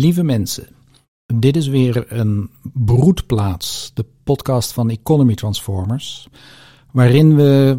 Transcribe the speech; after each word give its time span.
Lieve 0.00 0.22
mensen, 0.22 0.68
dit 1.34 1.56
is 1.56 1.66
weer 1.66 2.12
een 2.12 2.50
broedplaats, 2.62 3.90
de 3.94 4.04
podcast 4.24 4.72
van 4.72 4.90
Economy 4.90 5.34
Transformers, 5.34 6.28
waarin 6.92 7.36
we 7.36 7.78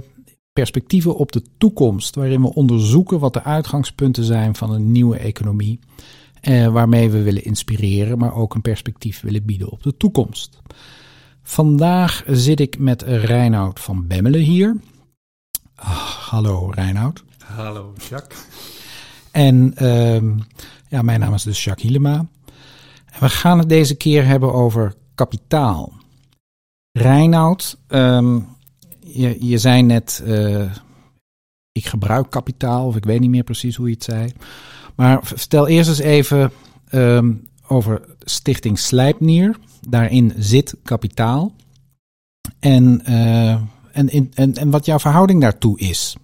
perspectieven 0.54 1.16
op 1.16 1.32
de 1.32 1.44
toekomst, 1.58 2.16
waarin 2.16 2.42
we 2.42 2.54
onderzoeken 2.54 3.20
wat 3.20 3.34
de 3.34 3.44
uitgangspunten 3.44 4.24
zijn 4.24 4.56
van 4.56 4.72
een 4.72 4.92
nieuwe 4.92 5.18
economie, 5.18 5.80
eh, 6.42 6.68
waarmee 6.68 7.10
we 7.10 7.22
willen 7.22 7.44
inspireren, 7.44 8.18
maar 8.18 8.36
ook 8.36 8.56
een 8.56 8.62
perspectief 8.62 9.22
willen 9.22 9.46
bieden 9.46 9.70
op 9.70 9.84
de 9.84 9.98
toekomst. 9.98 10.62
Vandaag 11.44 12.24
zit 12.28 12.60
ik 12.60 12.80
met 12.80 13.02
Reinoud 13.02 13.80
van 13.80 14.08
Bemmelen 14.08 14.42
hier. 14.42 14.78
Ah, 15.76 16.08
hallo 16.30 16.70
Reinoud. 16.70 17.24
Hallo 17.38 17.94
Jacques. 18.10 18.81
En 19.32 19.74
ehm, 19.76 20.38
ja, 20.90 21.02
mijn 21.02 21.20
naam 21.20 21.34
is 21.34 21.44
dus 21.44 21.64
Jacques 21.64 21.90
Hielema. 21.90 22.26
We 23.20 23.30
gaan 23.30 23.58
het 23.58 23.70
deze 23.70 23.96
keer 23.96 24.26
hebben 24.26 24.54
over 24.54 24.96
kapitaal. 25.16 25.94
Reinoud, 26.92 27.78
ehm, 27.88 28.40
je, 29.00 29.46
je 29.46 29.58
zei 29.58 29.82
net, 29.82 30.24
uh, 30.26 30.72
ik 31.72 31.86
gebruik 31.86 32.30
kapitaal, 32.30 32.86
of 32.86 32.96
ik 32.96 33.06
weet 33.06 33.20
niet 33.20 33.30
meer 33.30 33.44
precies 33.44 33.76
hoe 33.76 33.88
je 33.88 33.94
het 33.94 34.04
zei. 34.04 34.34
Maar 34.96 35.20
vertel 35.24 35.68
eerst 35.68 35.90
eens 35.90 36.00
even 36.00 36.52
um, 36.92 37.48
over 37.68 38.02
Stichting 38.20 38.80
Slijpnier. 38.80 39.58
Daarin 39.88 40.34
zit 40.38 40.76
kapitaal. 40.84 41.54
En, 42.60 43.02
uh, 43.10 43.52
en, 43.52 44.10
en, 44.10 44.32
en, 44.34 44.56
en 44.56 44.70
wat 44.70 44.86
jouw 44.86 45.00
verhouding 45.00 45.42
daartoe 45.42 45.80
is. 45.80 46.16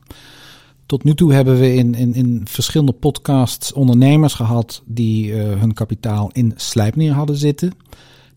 Tot 0.88 1.04
nu 1.04 1.14
toe 1.14 1.34
hebben 1.34 1.60
we 1.60 1.74
in, 1.74 1.96
in, 1.96 2.14
in 2.14 2.42
verschillende 2.44 2.94
podcasts 2.94 3.74
ondernemers 3.74 4.34
gehad 4.34 4.82
die 4.86 5.32
uh, 5.32 5.60
hun 5.60 5.74
kapitaal 5.74 6.30
in 6.34 6.54
Slijpnier 6.56 7.14
hadden 7.14 7.36
zitten. 7.36 7.72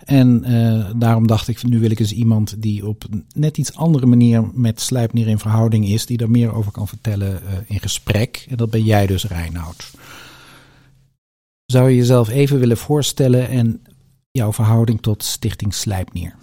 En 0.05 0.45
uh, 0.51 0.91
daarom 0.97 1.27
dacht 1.27 1.49
ik, 1.49 1.63
nu 1.63 1.79
wil 1.79 1.91
ik 1.91 1.99
eens 1.99 2.13
iemand 2.13 2.63
die 2.63 2.87
op 2.87 3.05
net 3.35 3.59
iets 3.59 3.75
andere 3.75 4.07
manier 4.07 4.51
met 4.55 4.81
Slijpnier 4.81 5.29
in 5.29 5.39
verhouding 5.39 5.89
is, 5.89 6.07
die 6.07 6.17
daar 6.17 6.31
meer 6.31 6.55
over 6.55 6.73
kan 6.73 6.89
vertellen 6.89 7.41
uh, 7.45 7.53
in 7.67 7.81
gesprek. 7.81 8.47
En 8.49 8.57
dat 8.57 8.71
ben 8.71 8.83
jij 8.83 9.07
dus, 9.07 9.25
Reinoud. 9.25 9.91
Zou 11.67 11.91
je 11.91 11.97
jezelf 11.97 12.29
even 12.29 12.59
willen 12.59 12.77
voorstellen 12.77 13.49
en 13.49 13.83
jouw 14.31 14.53
verhouding 14.53 15.03
tot 15.03 15.23
Stichting 15.25 15.75
Slijpnier? 15.75 16.35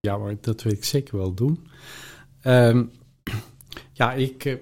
Ja, 0.00 0.16
maar 0.16 0.36
dat 0.40 0.62
wil 0.62 0.72
ik 0.72 0.84
zeker 0.84 1.16
wel 1.16 1.34
doen. 1.34 1.66
Um, 2.44 2.90
ja, 3.92 4.12
ik 4.12 4.58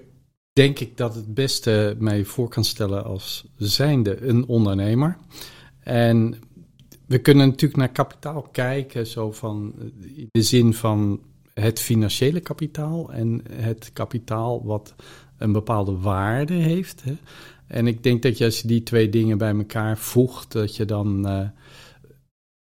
denk 0.55 0.79
ik 0.79 0.97
dat 0.97 1.15
het 1.15 1.33
beste 1.33 1.95
mij 1.99 2.25
voor 2.25 2.49
kan 2.49 2.63
stellen 2.63 3.03
als 3.03 3.45
zijnde 3.57 4.21
een 4.21 4.47
ondernemer. 4.47 5.17
En 5.79 6.35
we 7.05 7.19
kunnen 7.19 7.47
natuurlijk 7.47 7.79
naar 7.79 7.91
kapitaal 7.91 8.41
kijken, 8.41 9.07
zo 9.07 9.31
van 9.31 9.73
in 10.15 10.27
de 10.31 10.41
zin 10.41 10.73
van 10.73 11.19
het 11.53 11.79
financiële 11.79 12.39
kapitaal 12.39 13.13
en 13.13 13.41
het 13.51 13.89
kapitaal 13.93 14.65
wat 14.65 14.95
een 15.37 15.51
bepaalde 15.51 15.97
waarde 15.97 16.53
heeft. 16.53 17.03
Hè. 17.03 17.17
En 17.67 17.87
ik 17.87 18.03
denk 18.03 18.21
dat 18.21 18.37
je 18.37 18.45
als 18.45 18.61
je 18.61 18.67
die 18.67 18.83
twee 18.83 19.09
dingen 19.09 19.37
bij 19.37 19.55
elkaar 19.55 19.97
voegt, 19.97 20.51
dat 20.51 20.75
je 20.75 20.85
dan 20.85 21.27
uh, 21.27 21.49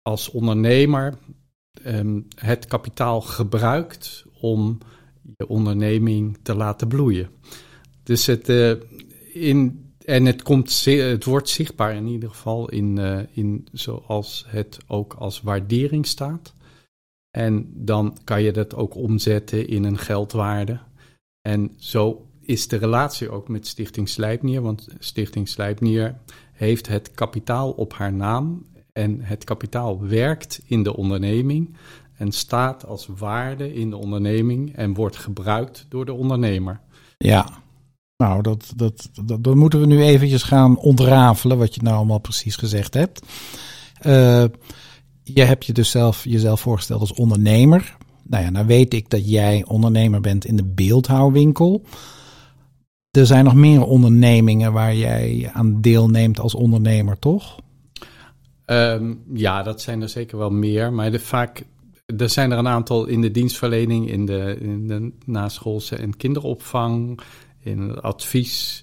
als 0.02 0.30
ondernemer 0.30 1.14
um, 1.86 2.26
het 2.34 2.66
kapitaal 2.66 3.20
gebruikt 3.20 4.24
om 4.40 4.78
je 5.36 5.48
onderneming 5.48 6.38
te 6.42 6.54
laten 6.54 6.88
bloeien. 6.88 7.28
Dus 8.10 8.26
het, 8.26 8.48
uh, 8.48 8.72
in, 9.32 9.90
en 10.04 10.26
het, 10.26 10.42
komt, 10.42 10.84
het 10.84 11.24
wordt 11.24 11.48
zichtbaar 11.48 11.94
in 11.94 12.06
ieder 12.06 12.28
geval 12.28 12.68
in, 12.68 12.98
uh, 12.98 13.20
in 13.30 13.68
zoals 13.72 14.44
het 14.48 14.78
ook 14.86 15.14
als 15.14 15.40
waardering 15.40 16.06
staat. 16.06 16.54
En 17.30 17.72
dan 17.74 18.18
kan 18.24 18.42
je 18.42 18.52
dat 18.52 18.74
ook 18.74 18.94
omzetten 18.94 19.68
in 19.68 19.84
een 19.84 19.98
geldwaarde. 19.98 20.80
En 21.40 21.74
zo 21.76 22.26
is 22.40 22.68
de 22.68 22.76
relatie 22.76 23.30
ook 23.30 23.48
met 23.48 23.66
Stichting 23.66 24.08
Slijpnier, 24.08 24.62
want 24.62 24.88
Stichting 24.98 25.48
Slijpnier 25.48 26.14
heeft 26.52 26.88
het 26.88 27.10
kapitaal 27.10 27.70
op 27.70 27.92
haar 27.92 28.12
naam 28.12 28.66
en 28.92 29.20
het 29.20 29.44
kapitaal 29.44 30.06
werkt 30.06 30.60
in 30.64 30.82
de 30.82 30.96
onderneming 30.96 31.76
en 32.16 32.32
staat 32.32 32.86
als 32.86 33.06
waarde 33.06 33.74
in 33.74 33.90
de 33.90 33.96
onderneming 33.96 34.76
en 34.76 34.94
wordt 34.94 35.16
gebruikt 35.16 35.86
door 35.88 36.04
de 36.04 36.12
ondernemer. 36.12 36.80
Ja, 37.18 37.62
nou, 38.20 38.42
dat, 38.42 38.72
dat, 38.76 39.10
dat, 39.24 39.54
moeten 39.54 39.80
we 39.80 39.86
nu 39.86 40.02
eventjes 40.02 40.42
gaan 40.42 40.78
ontrafelen, 40.78 41.58
wat 41.58 41.74
je 41.74 41.82
nou 41.82 41.96
allemaal 41.96 42.18
precies 42.18 42.56
gezegd 42.56 42.94
hebt. 42.94 43.26
Uh, 44.06 44.44
je 45.22 45.42
hebt 45.42 45.66
je 45.66 45.72
dus 45.72 45.90
zelf, 45.90 46.24
jezelf 46.24 46.60
voorgesteld 46.60 47.00
als 47.00 47.12
ondernemer. 47.12 47.96
Nou 48.22 48.44
ja, 48.44 48.50
nou 48.50 48.66
weet 48.66 48.94
ik 48.94 49.10
dat 49.10 49.30
jij 49.30 49.64
ondernemer 49.66 50.20
bent 50.20 50.44
in 50.44 50.56
de 50.56 50.64
beeldhouwwinkel. 50.64 51.84
Er 53.10 53.26
zijn 53.26 53.44
nog 53.44 53.54
meer 53.54 53.84
ondernemingen 53.84 54.72
waar 54.72 54.94
jij 54.94 55.50
aan 55.52 55.80
deelneemt 55.80 56.40
als 56.40 56.54
ondernemer, 56.54 57.18
toch? 57.18 57.58
Um, 58.66 59.22
ja, 59.32 59.62
dat 59.62 59.80
zijn 59.80 60.02
er 60.02 60.08
zeker 60.08 60.38
wel 60.38 60.50
meer. 60.50 60.92
Maar 60.92 61.10
de, 61.10 61.18
vaak, 61.18 61.64
er 62.16 62.28
zijn 62.28 62.50
er 62.50 62.58
een 62.58 62.68
aantal 62.68 63.06
in 63.06 63.20
de 63.20 63.30
dienstverlening, 63.30 64.10
in 64.10 64.26
de, 64.26 64.56
in 64.60 64.86
de 64.86 65.12
naschoolse 65.24 65.96
en 65.96 66.16
kinderopvang, 66.16 67.20
in 67.62 68.00
advies, 68.00 68.82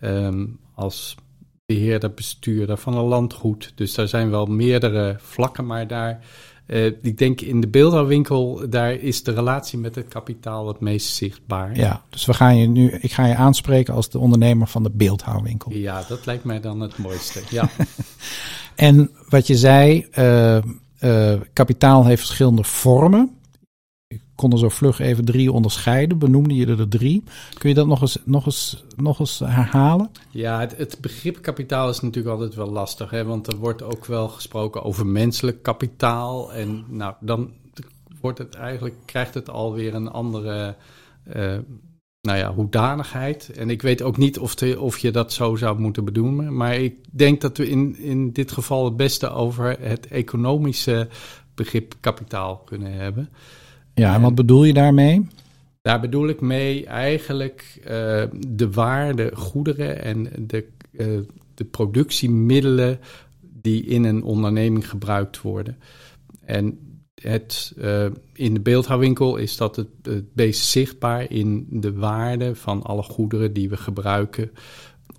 um, 0.00 0.58
als 0.74 1.16
beheerder, 1.66 2.14
bestuurder 2.14 2.76
van 2.76 2.96
een 2.96 3.04
landgoed. 3.04 3.72
Dus 3.74 3.94
daar 3.94 4.08
zijn 4.08 4.30
wel 4.30 4.46
meerdere 4.46 5.16
vlakken, 5.18 5.66
maar 5.66 5.86
daar, 5.86 6.24
uh, 6.66 6.84
ik 6.84 7.18
denk 7.18 7.40
in 7.40 7.60
de 7.60 7.68
beeldhouwwinkel, 7.68 8.68
daar 8.70 8.92
is 8.92 9.22
de 9.22 9.32
relatie 9.32 9.78
met 9.78 9.94
het 9.94 10.08
kapitaal 10.08 10.68
het 10.68 10.80
meest 10.80 11.14
zichtbaar. 11.14 11.76
Ja, 11.76 12.02
dus 12.08 12.24
we 12.24 12.34
gaan 12.34 12.56
je 12.56 12.66
nu, 12.66 12.90
ik 12.90 13.12
ga 13.12 13.26
je 13.26 13.34
aanspreken 13.34 13.94
als 13.94 14.10
de 14.10 14.18
ondernemer 14.18 14.66
van 14.66 14.82
de 14.82 14.90
beeldhouwwinkel. 14.90 15.72
Ja, 15.72 16.04
dat 16.08 16.26
lijkt 16.26 16.44
mij 16.44 16.60
dan 16.60 16.80
het 16.80 16.98
mooiste, 16.98 17.40
ja. 17.50 17.68
en 18.74 19.10
wat 19.28 19.46
je 19.46 19.56
zei, 19.56 20.06
uh, 20.18 20.58
uh, 21.00 21.40
kapitaal 21.52 22.04
heeft 22.04 22.20
verschillende 22.20 22.64
vormen 22.64 23.35
kon 24.36 24.52
er 24.52 24.58
zo 24.58 24.68
vlug 24.68 24.98
even 24.98 25.24
drie 25.24 25.52
onderscheiden. 25.52 26.18
Benoemde 26.18 26.54
je 26.54 26.66
er 26.66 26.88
drie. 26.88 27.22
Kun 27.58 27.68
je 27.68 27.74
dat 27.74 27.86
nog 27.86 28.00
eens, 28.00 28.18
nog 28.24 28.46
eens, 28.46 28.84
nog 28.96 29.18
eens 29.18 29.38
herhalen? 29.38 30.10
Ja, 30.30 30.60
het, 30.60 30.76
het 30.76 30.98
begrip 31.00 31.42
kapitaal 31.42 31.88
is 31.88 32.00
natuurlijk 32.00 32.34
altijd 32.34 32.54
wel 32.54 32.70
lastig. 32.70 33.10
Hè? 33.10 33.24
Want 33.24 33.46
er 33.46 33.56
wordt 33.56 33.82
ook 33.82 34.04
wel 34.04 34.28
gesproken 34.28 34.82
over 34.82 35.06
menselijk 35.06 35.62
kapitaal. 35.62 36.52
En 36.52 36.84
nou, 36.88 37.14
dan 37.20 37.52
wordt 38.20 38.38
het 38.38 38.54
eigenlijk, 38.54 38.94
krijgt 39.04 39.34
het 39.34 39.50
alweer 39.50 39.94
een 39.94 40.10
andere 40.10 40.76
uh, 41.36 41.58
nou 42.20 42.38
ja, 42.38 42.54
hoedanigheid. 42.54 43.50
En 43.50 43.70
ik 43.70 43.82
weet 43.82 44.02
ook 44.02 44.16
niet 44.16 44.38
of, 44.38 44.54
te, 44.54 44.80
of 44.80 44.98
je 44.98 45.10
dat 45.10 45.32
zo 45.32 45.56
zou 45.56 45.78
moeten 45.78 46.04
bedoelen. 46.04 46.56
Maar 46.56 46.74
ik 46.74 46.94
denk 47.10 47.40
dat 47.40 47.56
we 47.56 47.68
in, 47.68 47.98
in 47.98 48.32
dit 48.32 48.52
geval 48.52 48.84
het 48.84 48.96
beste 48.96 49.30
over 49.30 49.76
het 49.80 50.06
economische 50.06 51.08
begrip 51.54 51.94
kapitaal 52.00 52.56
kunnen 52.56 52.92
hebben. 52.92 53.28
Ja, 53.96 54.14
en 54.14 54.20
wat 54.20 54.34
bedoel 54.34 54.64
je 54.64 54.72
daarmee? 54.72 55.26
Daar 55.82 56.00
bedoel 56.00 56.28
ik 56.28 56.40
mee 56.40 56.86
eigenlijk 56.86 57.78
uh, 57.80 57.88
de 58.46 58.70
waarde, 58.70 59.30
goederen 59.34 60.02
en 60.02 60.28
de, 60.38 60.66
uh, 60.92 61.20
de 61.54 61.64
productiemiddelen 61.64 63.00
die 63.40 63.84
in 63.84 64.04
een 64.04 64.22
onderneming 64.22 64.88
gebruikt 64.88 65.40
worden. 65.40 65.78
En 66.44 66.78
het, 67.14 67.74
uh, 67.78 68.06
in 68.32 68.54
de 68.54 68.60
beeldhouwwinkel 68.60 69.36
is 69.36 69.56
dat 69.56 69.76
het, 69.76 69.88
het 70.02 70.24
meest 70.32 70.64
zichtbaar 70.64 71.30
in 71.30 71.66
de 71.70 71.92
waarde 71.92 72.54
van 72.54 72.82
alle 72.82 73.02
goederen 73.02 73.52
die 73.52 73.68
we 73.68 73.76
gebruiken 73.76 74.50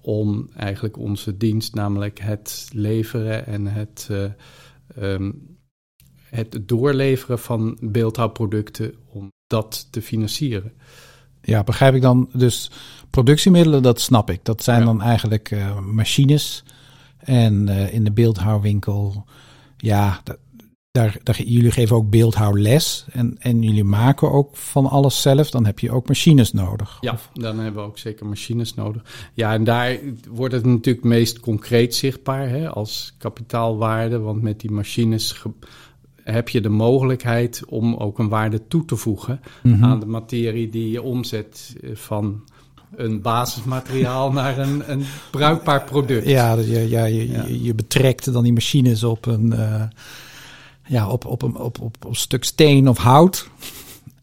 om 0.01 0.49
eigenlijk 0.55 0.97
onze 0.97 1.37
dienst, 1.37 1.75
namelijk 1.75 2.19
het 2.19 2.69
leveren 2.73 3.45
en 3.45 3.67
het 3.67 4.09
um, 4.99 5.56
het 6.37 6.59
doorleveren 6.61 7.39
van 7.39 7.77
beeldhouwproducten 7.81 8.93
om 9.09 9.31
dat 9.47 9.87
te 9.91 10.01
financieren. 10.01 10.73
Ja, 11.41 11.63
begrijp 11.63 11.95
ik 11.95 12.01
dan. 12.01 12.29
Dus 12.33 12.71
productiemiddelen, 13.09 13.83
dat 13.83 14.01
snap 14.01 14.29
ik. 14.29 14.39
Dat 14.43 14.63
zijn 14.63 14.79
ja. 14.79 14.85
dan 14.85 15.01
eigenlijk 15.01 15.51
uh, 15.51 15.79
machines. 15.79 16.63
En 17.17 17.67
uh, 17.67 17.93
in 17.93 18.03
de 18.03 18.11
beeldhouwwinkel, 18.11 19.25
ja, 19.77 20.21
daar, 20.91 21.17
daar, 21.23 21.41
jullie 21.41 21.71
geven 21.71 21.95
ook 21.95 22.09
beeldhouwles. 22.09 23.05
En, 23.11 23.35
en 23.39 23.61
jullie 23.61 23.83
maken 23.83 24.31
ook 24.31 24.55
van 24.55 24.85
alles 24.85 25.21
zelf. 25.21 25.49
Dan 25.49 25.65
heb 25.65 25.79
je 25.79 25.91
ook 25.91 26.07
machines 26.07 26.51
nodig. 26.51 26.97
Ja, 27.01 27.17
dan 27.33 27.59
hebben 27.59 27.81
we 27.81 27.87
ook 27.87 27.97
zeker 27.97 28.25
machines 28.25 28.73
nodig. 28.73 29.29
Ja, 29.33 29.53
en 29.53 29.63
daar 29.63 29.99
wordt 30.29 30.53
het 30.53 30.65
natuurlijk 30.65 31.05
meest 31.05 31.39
concreet 31.39 31.95
zichtbaar 31.95 32.49
hè, 32.49 32.69
als 32.69 33.15
kapitaalwaarde. 33.17 34.19
Want 34.19 34.41
met 34.41 34.59
die 34.59 34.71
machines 34.71 35.43
heb 36.33 36.49
je 36.49 36.61
de 36.61 36.69
mogelijkheid 36.69 37.61
om 37.67 37.95
ook 37.95 38.19
een 38.19 38.29
waarde 38.29 38.67
toe 38.67 38.85
te 38.85 38.95
voegen 38.95 39.39
mm 39.63 39.73
-hmm. 39.73 39.83
aan 39.83 39.99
de 39.99 40.05
materie 40.05 40.69
die 40.69 40.91
je 40.91 41.01
omzet 41.01 41.75
eh, 41.81 41.89
van 41.95 42.41
een 42.95 43.21
basismateriaal 43.21 44.31
naar 44.31 44.57
een, 44.57 44.91
een 44.91 45.03
bruikbaar 45.31 45.83
product. 45.83 46.27
Ja, 46.27 46.55
dus 46.55 46.67
je, 46.67 46.89
ja, 46.89 47.05
je, 47.05 47.31
Ja. 47.31 47.43
je, 47.43 47.63
je 47.63 47.75
betrekt 47.75 48.33
dan 48.33 48.43
die 48.43 48.53
machines 48.53 49.03
op 49.03 49.25
een, 49.25 49.53
eh, 49.53 49.83
ja, 50.87 51.09
op, 51.09 51.25
op, 51.25 51.41
een, 51.41 51.55
op, 51.55 51.81
op, 51.81 51.95
op 52.05 52.09
een 52.09 52.15
stuk 52.15 52.43
steen 52.43 52.89
of 52.89 52.97
hout. 52.97 53.49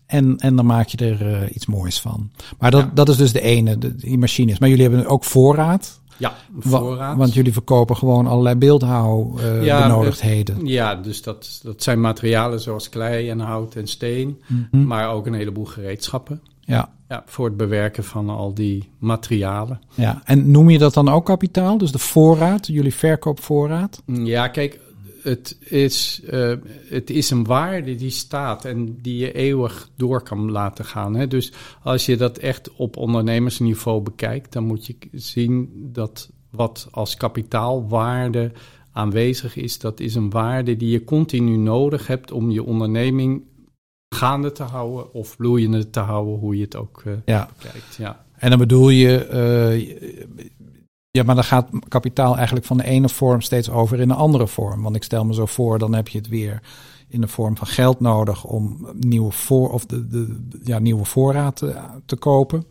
En, 0.06 0.36
en 0.38 0.56
dan 0.56 0.66
maak 0.66 0.88
je 0.88 0.96
er 0.96 1.34
eh, 1.34 1.54
iets 1.54 1.66
moois 1.66 2.00
van. 2.00 2.30
Maar 2.58 2.70
dat, 2.70 2.80
Ja. 2.80 2.90
dat 2.94 3.08
is 3.08 3.16
dus 3.16 3.32
de 3.32 3.40
ene, 3.40 3.78
de, 3.78 3.94
die 3.94 4.18
machines. 4.18 4.58
Maar 4.58 4.68
jullie 4.68 4.84
hebben 4.88 5.06
ook 5.06 5.24
voorraad. 5.24 6.00
Ja, 6.16 6.34
voorraad. 6.58 7.16
Want 7.16 7.34
jullie 7.34 7.52
verkopen 7.52 7.96
gewoon 7.96 8.26
allerlei 8.26 8.54
beeldhouw 8.56 9.38
eh, 9.38 9.64
Ja, 9.64 9.82
benodigdheden. 9.88 10.66
Ja, 10.66 10.94
dus 10.94 11.22
dat, 11.22 11.60
dat 11.62 11.82
zijn 11.82 12.00
materialen 12.00 12.60
zoals 12.60 12.88
klei 12.88 13.28
en 13.30 13.40
hout 13.40 13.74
en 13.74 13.86
steen, 13.86 14.40
Mhm. 14.46 14.86
maar 14.86 15.10
ook 15.10 15.26
een 15.26 15.34
heleboel 15.34 15.64
gereedschappen. 15.64 16.40
Ja, 16.60 16.92
Ja, 17.08 17.22
voor 17.26 17.44
het 17.46 17.56
bewerken 17.56 18.04
van 18.04 18.28
al 18.30 18.54
die 18.54 18.90
materialen. 18.98 19.80
ja. 19.94 20.22
En 20.24 20.50
noem 20.50 20.70
je 20.70 20.78
dat 20.78 20.94
dan 20.94 21.08
ook 21.08 21.26
kapitaal? 21.26 21.78
Dus 21.78 21.92
de 21.92 21.98
voorraad, 21.98 22.66
jullie 22.66 22.94
verkoopvoorraad? 22.94 24.02
Ja, 24.06 24.48
kijk, 24.48 24.80
het 25.24 25.56
is, 25.60 26.20
eh, 26.26 26.52
het 26.88 27.10
is 27.10 27.30
een 27.30 27.44
waarde 27.44 27.94
die 27.94 28.10
staat 28.10 28.64
en 28.64 28.98
die 29.02 29.16
je 29.16 29.32
eeuwig 29.32 29.90
door 29.96 30.22
kan 30.22 30.50
laten 30.50 30.84
gaan. 30.84 31.14
Hè? 31.14 31.26
Dus 31.26 31.52
als 31.82 32.06
je 32.06 32.16
dat 32.16 32.38
echt 32.38 32.72
op 32.76 32.96
ondernemersniveau 32.96 34.02
bekijkt, 34.02 34.52
dan 34.52 34.64
moet 34.64 34.86
je 34.86 34.96
zien 35.12 35.70
dat 35.92 36.30
wat 36.50 36.88
als 36.90 37.16
kapitaalwaarde 37.16 38.52
aanwezig 38.92 39.56
is, 39.56 39.78
dat 39.78 40.00
is 40.00 40.14
een 40.14 40.30
waarde 40.30 40.76
die 40.76 40.90
je 40.90 41.04
continu 41.04 41.56
nodig 41.56 42.06
hebt 42.06 42.32
om 42.32 42.50
je 42.50 42.62
onderneming 42.62 43.42
gaande 44.08 44.52
te 44.52 44.62
houden 44.62 45.12
of 45.12 45.36
bloeiende 45.36 45.90
te 45.90 46.00
houden, 46.00 46.34
hoe 46.38 46.56
je 46.56 46.62
het 46.64 46.76
ook 46.76 47.02
eh, 47.06 47.12
Ja. 47.24 47.48
bekijkt. 47.56 47.96
Ja. 47.96 48.24
En 48.34 48.50
dan 48.50 48.58
bedoel 48.58 48.88
je, 48.88 49.16
eh, 49.26 49.96
ja, 51.16 51.22
maar 51.22 51.34
dan 51.34 51.44
gaat 51.44 51.68
kapitaal 51.88 52.36
eigenlijk 52.36 52.66
van 52.66 52.76
de 52.76 52.84
ene 52.84 53.08
vorm 53.08 53.40
steeds 53.40 53.70
over 53.70 54.00
in 54.00 54.10
een 54.10 54.16
andere 54.16 54.46
vorm. 54.46 54.82
Want 54.82 54.96
ik 54.96 55.02
stel 55.02 55.24
me 55.24 55.34
zo 55.34 55.46
voor, 55.46 55.78
dan 55.78 55.94
heb 55.94 56.08
je 56.08 56.18
het 56.18 56.28
weer 56.28 56.62
in 57.08 57.20
de 57.20 57.28
vorm 57.28 57.56
van 57.56 57.66
geld 57.66 58.00
nodig 58.00 58.44
om 58.44 58.88
nieuwe, 58.92 59.32
voor, 59.32 59.70
of 59.70 59.86
de, 59.86 60.06
de, 60.08 60.40
ja, 60.64 60.78
nieuwe 60.78 61.04
voorraad 61.04 61.56
te, 61.56 61.74
te 62.06 62.16
kopen. 62.16 62.64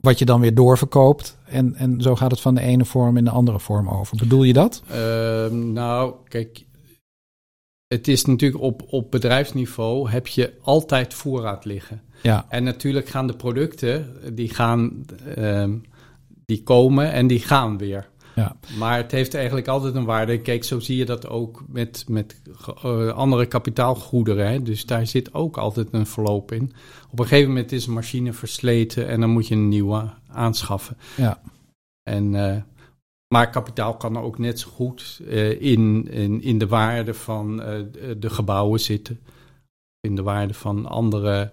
Wat 0.00 0.18
je 0.18 0.24
dan 0.24 0.40
weer 0.40 0.54
doorverkoopt. 0.54 1.38
En, 1.44 1.74
en 1.74 2.00
zo 2.00 2.16
gaat 2.16 2.30
het 2.30 2.40
van 2.40 2.54
de 2.54 2.60
ene 2.60 2.84
vorm 2.84 3.16
in 3.16 3.24
de 3.24 3.30
andere 3.30 3.60
vorm 3.60 3.88
over. 3.88 4.16
Bedoel 4.16 4.42
je 4.42 4.52
dat? 4.52 4.82
Ehm, 4.88 5.72
nou, 5.72 6.14
kijk, 6.28 6.64
het 7.86 8.08
is 8.08 8.24
natuurlijk 8.24 8.62
op, 8.62 8.82
op 8.86 9.10
bedrijfsniveau 9.10 10.10
heb 10.10 10.26
je 10.26 10.52
altijd 10.62 11.14
voorraad 11.14 11.64
liggen. 11.64 12.02
Ja, 12.22 12.46
En 12.48 12.64
natuurlijk 12.64 13.08
gaan 13.08 13.26
de 13.26 13.36
producten, 13.36 14.16
die 14.34 14.54
gaan, 14.54 15.04
ehm, 15.34 15.74
die 16.52 16.62
komen 16.62 17.12
en 17.12 17.26
die 17.26 17.38
gaan 17.38 17.78
weer. 17.78 18.08
ja, 18.34 18.56
Maar 18.78 18.96
het 18.96 19.10
heeft 19.10 19.34
eigenlijk 19.34 19.68
altijd 19.68 19.94
een 19.94 20.04
waarde. 20.04 20.40
Kijk, 20.40 20.64
zo 20.64 20.80
zie 20.80 20.96
je 20.96 21.04
dat 21.04 21.28
ook 21.28 21.64
met, 21.68 22.04
met 22.08 22.40
eh, 22.82 23.08
andere 23.08 23.46
kapitaalgoederen. 23.46 24.50
Hè? 24.50 24.62
Dus 24.62 24.86
daar 24.86 25.06
zit 25.06 25.34
ook 25.34 25.56
altijd 25.56 25.88
een 25.90 26.06
verloop 26.06 26.52
in. 26.52 26.72
Op 27.10 27.18
een 27.18 27.26
gegeven 27.26 27.48
moment 27.48 27.72
is 27.72 27.86
een 27.86 27.92
machine 27.92 28.32
versleten 28.32 29.08
en 29.08 29.20
dan 29.20 29.30
moet 29.30 29.48
je 29.48 29.54
een 29.54 29.68
nieuwe 29.68 30.10
aanschaffen. 30.28 30.96
ja, 31.16 31.40
En, 32.02 32.34
eh, 32.34 32.62
maar 33.34 33.50
kapitaal 33.50 33.96
kan 33.96 34.16
ook 34.18 34.38
net 34.38 34.60
zo 34.60 34.70
goed 34.70 35.20
eh, 35.28 35.60
in, 35.60 36.08
in, 36.10 36.42
in 36.42 36.58
de 36.58 36.66
waarde 36.66 37.14
van 37.14 37.56
de 38.18 38.30
gebouwen 38.30 38.80
zitten. 38.80 39.20
In 40.00 40.16
de 40.16 40.22
waarde 40.22 40.54
van 40.54 40.86
andere 40.86 41.52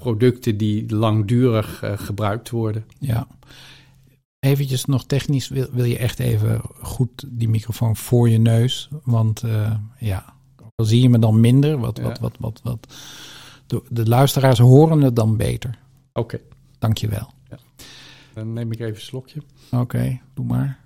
producten 0.00 0.56
die 0.56 0.94
langdurig 0.94 1.82
eh, 1.82 1.92
gebruikt 1.98 2.50
worden. 2.50 2.84
ja. 2.98 3.26
Eventjes 4.40 4.84
nog 4.84 5.04
technisch, 5.04 5.48
wil, 5.48 5.66
wil 5.72 5.84
je 5.84 5.98
echt 5.98 6.18
even 6.18 6.60
goed 6.80 7.24
die 7.26 7.48
microfoon 7.48 7.96
voor 7.96 8.28
je 8.28 8.38
neus? 8.38 8.88
Want 9.04 9.42
eh, 9.42 9.74
ja, 9.98 10.34
dan 10.76 10.86
zie 10.86 11.02
je 11.02 11.08
me 11.08 11.18
dan 11.18 11.40
minder. 11.40 11.78
Wat, 11.78 11.96
Ja. 11.96 12.02
wat, 12.02 12.18
wat, 12.18 12.36
wat, 12.40 12.60
wat. 12.62 12.94
De, 13.66 13.82
de 13.90 14.08
luisteraars 14.08 14.58
horen 14.58 15.00
het 15.00 15.16
dan 15.16 15.36
beter. 15.36 15.78
Oké, 16.12 16.40
Dank 16.78 16.98
je 16.98 17.08
wel. 17.08 17.30
dan 18.34 18.52
neem 18.52 18.72
ik 18.72 18.80
even 18.80 18.94
een 18.94 19.00
slokje. 19.00 19.42
Oké, 19.70 20.20
doe 20.34 20.44
maar. 20.46 20.78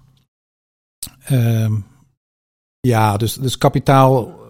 Ehm, 1.25 1.75
ja, 2.81 3.17
dus, 3.17 3.35
dus 3.35 3.59
kapitaal 3.59 4.41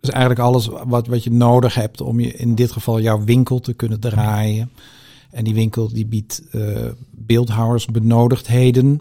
is 0.00 0.08
eigenlijk 0.10 0.40
alles 0.40 0.66
wat, 0.66 1.06
wat 1.06 1.24
je 1.24 1.30
nodig 1.30 1.74
hebt 1.74 2.00
om 2.00 2.20
je 2.20 2.32
in 2.32 2.54
dit 2.54 2.72
geval 2.72 3.00
jouw 3.00 3.24
winkel 3.24 3.60
te 3.60 3.72
kunnen 3.74 4.00
draaien. 4.00 4.70
En 5.30 5.44
die 5.44 5.54
winkel 5.54 5.88
die 5.92 6.06
biedt 6.06 6.42
eh 6.50 6.88
beeldhouwers 7.10 7.86
benodigdheden. 7.86 9.00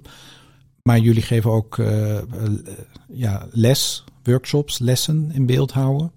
Maar 0.84 1.00
jullie 1.00 1.22
geven 1.22 1.52
ook 1.52 1.78
eh, 1.78 2.18
eh, 2.18 2.24
ja, 3.08 3.48
les, 3.52 4.04
workshops, 4.24 4.80
lessen 4.80 5.32
in 5.34 5.46
beeldhouwen. 5.46 6.12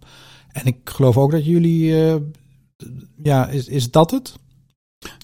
En 0.53 0.67
ik 0.67 0.77
geloof 0.85 1.17
ook 1.17 1.31
dat 1.31 1.45
jullie, 1.45 1.95
ja, 3.23 3.49
is, 3.49 3.69
is 3.69 3.91
dat 3.91 4.11
het? 4.11 4.39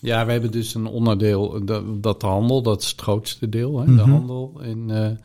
Ja, 0.00 0.26
we 0.26 0.32
hebben 0.32 0.50
dus 0.50 0.74
een 0.74 0.86
onderdeel, 0.86 1.64
dat, 1.64 2.02
dat 2.02 2.20
de 2.20 2.26
handel, 2.26 2.62
dat 2.62 2.82
is 2.82 2.88
het 2.90 3.00
grootste 3.00 3.48
deel. 3.48 3.78
Hè? 3.78 3.84
De 3.84 3.90
Mhm. 3.92 4.10
handel 4.10 4.60
in 4.60 5.18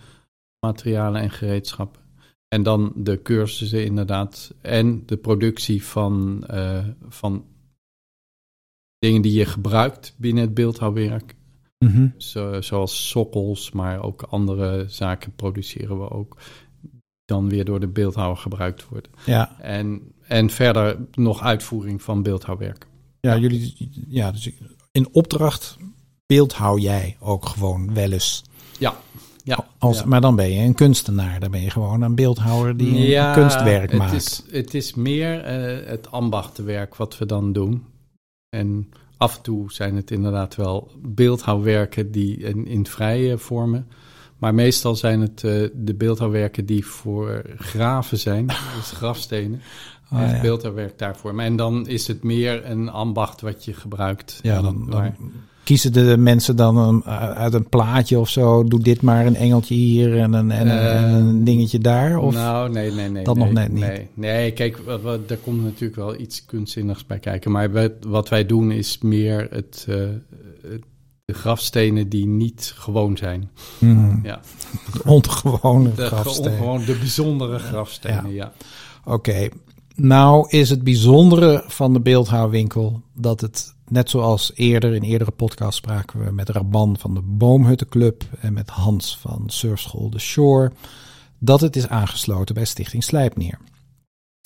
materialen 0.60 1.22
en 1.22 1.32
gereedschappen. 1.32 2.01
En 2.54 2.64
dan 2.64 2.92
de 2.96 3.22
cursussen 3.22 3.86
inderdaad. 3.86 4.54
En 4.62 5.04
de 5.06 5.18
productie 5.18 5.84
van, 5.84 6.44
eh, 6.48 6.88
van 7.10 7.46
dingen 9.00 9.22
die 9.22 9.34
je 9.34 9.46
gebruikt 9.46 10.14
binnen 10.18 10.44
het 10.44 10.54
beeldhouwwerk. 10.54 11.36
Zo, 12.18 12.62
zoals 12.62 13.10
sokkels, 13.10 13.72
maar 13.72 14.04
ook 14.04 14.22
andere 14.22 14.86
zaken 14.88 15.36
produceren 15.36 16.00
we 16.00 16.10
ook. 16.10 16.38
Dan 17.26 17.50
weer 17.50 17.66
door 17.66 17.80
de 17.80 17.88
beeldhouwer 17.88 18.38
gebruikt 18.38 18.88
worden. 18.88 19.12
Ja, 19.26 19.60
En, 19.60 20.14
en 20.22 20.50
verder 20.50 20.98
nog 21.12 21.42
uitvoering 21.42 22.02
van 22.02 22.24
beeldhouwwerk. 22.24 22.88
Ja, 23.20 23.38
jullie, 23.38 23.90
ja, 24.08 24.32
dus 24.32 24.50
in 24.92 25.08
opdracht 25.12 25.78
beeldhouw 26.26 26.78
jij 26.78 27.18
ook 27.20 27.46
gewoon 27.46 27.94
wel 27.94 28.12
eens. 28.12 28.44
Ja, 28.80 28.96
ja. 29.44 29.66
Als, 29.78 30.00
ja. 30.00 30.06
Maar 30.06 30.22
dan 30.22 30.36
ben 30.36 30.52
je 30.52 30.60
een 30.66 30.76
kunstenaar. 30.76 31.40
Dan 31.40 31.52
ben 31.52 31.62
je 31.62 31.70
gewoon 31.70 32.02
een 32.02 32.16
beeldhouwer 32.16 32.78
die 32.78 33.16
een 33.16 33.34
kunstwerk 33.34 33.90
het 33.90 34.00
maakt. 34.00 34.14
Is, 34.14 34.44
het 34.52 34.74
is 34.74 34.94
meer 34.94 35.44
eh, 35.44 35.88
het 35.90 36.12
ambachtenwerk 36.12 36.96
wat 36.96 37.18
we 37.18 37.26
dan 37.26 37.54
doen. 37.54 37.86
En 38.50 38.90
af 39.18 39.36
en 39.36 39.42
toe 39.42 39.72
zijn 39.72 39.96
het 39.96 40.12
inderdaad 40.12 40.56
wel 40.56 40.92
beeldhouwwerken 41.02 42.12
die 42.12 42.38
in, 42.38 42.68
in 42.68 42.86
vrije 42.86 43.38
vormen. 43.38 43.88
Maar 44.38 44.54
meestal 44.54 44.96
zijn 44.96 45.22
het 45.22 45.44
eh, 45.44 45.68
de 45.74 45.94
beeldhouwwerken 45.94 46.66
die 46.66 46.86
voor 46.86 47.42
graven 47.58 48.18
zijn, 48.18 48.48
dus 48.78 48.92
grafstenen. 48.92 49.62
En 50.10 50.36
ja. 50.36 50.42
beeldhouwwerk 50.42 50.98
daarvoor. 50.98 51.36
Maar 51.36 51.46
en 51.46 51.56
dan 51.56 51.88
is 51.88 52.08
het 52.08 52.24
meer 52.24 52.66
een 52.66 52.90
ambacht 52.90 53.42
wat 53.42 53.66
je 53.66 53.74
gebruikt. 53.74 54.40
Ja, 54.42 54.58
En 54.58 54.64
dan, 54.64 54.90
waar- 54.90 55.16
dan 55.20 55.32
kiezen 55.64 55.94
de 55.94 56.18
mensen 56.18 56.56
dan 56.56 56.78
een, 56.78 57.04
uit 57.06 57.54
een 57.54 57.70
plaatje 57.70 58.20
of 58.20 58.30
zo. 58.30 58.64
Doe 58.64 58.80
dit 58.80 59.02
maar, 59.02 59.26
een 59.26 59.36
engeltje 59.36 59.76
hier 59.76 60.18
en 60.20 60.34
een, 60.34 60.52
en, 60.52 60.68
een- 60.70 60.78
Eh, 60.78 61.04
en 61.04 61.14
een 61.14 61.44
dingetje 61.44 61.80
daar. 61.80 62.18
Of, 62.18 62.34
nou, 62.34 62.70
nee, 62.72 62.92
nee, 62.92 63.10
nee. 63.10 63.24
dat 63.24 63.36
nee, 63.36 63.46
nog 63.46 63.54
net 63.54 63.72
niet? 63.72 63.82
Nee, 63.84 64.08
nee 64.14 64.52
kijk, 64.52 64.78
wat, 64.78 65.02
wat, 65.02 65.28
daar 65.28 65.38
komt 65.38 65.64
natuurlijk 65.64 65.96
wel 65.96 66.20
iets 66.20 66.46
kunstzinnigs 66.46 67.06
bij 67.06 67.20
kijken. 67.20 67.52
Maar 67.52 67.72
wat, 67.72 67.92
wat 68.08 68.30
wij 68.30 68.46
doen 68.46 68.72
is 68.72 68.98
meer 69.02 69.48
het, 69.52 69.86
eh, 69.90 69.96
het- 70.70 70.84
de 71.26 71.34
grafstenen 71.34 72.10
die 72.10 72.28
niet 72.28 72.74
gewoon 72.76 73.18
zijn. 73.18 73.50
Hmm, 73.80 74.20
Ja, 74.24 74.40
ongewone 75.06 75.94
de, 75.94 76.06
grafsteen. 76.06 76.58
gewoon 76.58 76.86
de 76.86 76.96
bijzondere 77.00 77.60
grafstenen, 77.60 78.34
ja. 78.34 78.52
Oké, 79.06 79.50
nou 79.96 80.50
is 80.50 80.70
het 80.70 80.84
bijzondere 80.84 81.64
van 81.68 81.94
de 81.94 82.00
beeldhouwwinkel 82.00 83.02
dat 83.16 83.42
het, 83.42 83.74
net 83.92 84.10
zoals 84.10 84.52
eerder 84.56 84.94
in 84.94 85.02
eerdere 85.02 85.32
podcasts 85.32 85.78
spraken 85.78 86.26
we 86.26 86.32
met 86.32 86.50
Raban 86.50 86.98
van 86.98 87.14
de 87.14 87.22
Boomhuttenclub 87.22 88.24
en 88.40 88.54
met 88.54 88.70
Hans 88.70 89.18
van 89.18 89.44
Surfschool 89.46 90.10
The 90.10 90.20
Shore, 90.20 90.72
dat 91.38 91.62
het 91.62 91.76
is 91.76 91.88
aangesloten 91.88 92.56
bij 92.56 92.66
Stichting 92.66 93.04
Slijpneer. 93.04 93.60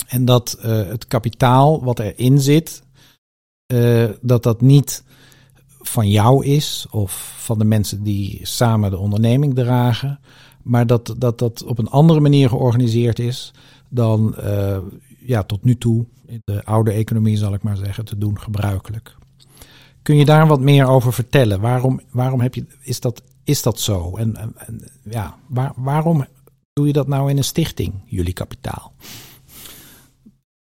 En 0.06 0.24
dat 0.24 0.52
eh, 0.52 0.86
het 0.86 1.06
kapitaal 1.06 1.84
wat 1.84 1.98
erin 1.98 2.40
zit, 2.40 2.82
eh, 3.66 4.10
dat 4.20 4.42
dat 4.42 4.60
niet 4.60 5.04
van 5.80 6.08
jou 6.08 6.44
is 6.44 6.86
of 6.90 7.34
van 7.38 7.58
de 7.58 7.64
mensen 7.64 8.02
die 8.02 8.40
samen 8.42 8.90
de 8.90 8.98
onderneming 8.98 9.54
dragen, 9.54 10.20
maar 10.62 10.86
dat 10.86 11.14
dat, 11.18 11.38
dat 11.38 11.64
op 11.64 11.78
een 11.78 11.90
andere 11.90 12.20
manier 12.20 12.48
georganiseerd 12.48 13.18
is 13.18 13.52
dan 13.88 14.36
eh, 14.36 14.78
ja, 15.20 15.42
tot 15.42 15.64
nu 15.64 15.76
toe 15.76 16.06
in 16.26 16.40
de 16.44 16.64
oude 16.64 16.92
economie, 16.92 17.36
zal 17.36 17.54
ik 17.54 17.62
maar 17.62 17.76
zeggen, 17.76 18.04
te 18.04 18.18
doen 18.18 18.40
gebruikelijk. 18.40 19.16
Kun 20.06 20.16
je 20.16 20.24
daar 20.24 20.46
wat 20.46 20.60
meer 20.60 20.86
over 20.86 21.12
vertellen? 21.12 21.60
Waarom, 21.60 22.00
waarom 22.10 22.40
heb 22.40 22.54
je, 22.54 22.66
is, 22.80 23.00
dat, 23.00 23.22
is 23.44 23.62
dat 23.62 23.80
zo? 23.80 24.16
En, 24.16 24.36
en, 24.36 24.84
ja, 25.04 25.38
waar, 25.48 25.72
waarom 25.76 26.26
doe 26.72 26.86
je 26.86 26.92
dat 26.92 27.08
nou 27.08 27.30
in 27.30 27.36
een 27.36 27.44
stichting, 27.44 27.94
jullie 28.04 28.32
kapitaal? 28.32 28.92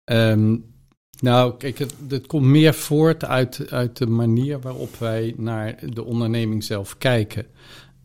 Ehm, 0.05 0.57
Nou, 1.21 1.57
kijk, 1.57 1.79
het, 1.79 1.95
het 2.09 2.27
komt 2.27 2.45
meer 2.45 2.75
voort 2.75 3.25
uit, 3.25 3.71
uit 3.71 3.97
de 3.97 4.07
manier 4.07 4.61
waarop 4.61 4.97
wij 4.97 5.35
naar 5.37 5.93
de 5.93 6.05
onderneming 6.05 6.65
zelf 6.65 6.99
kijken. 6.99 7.47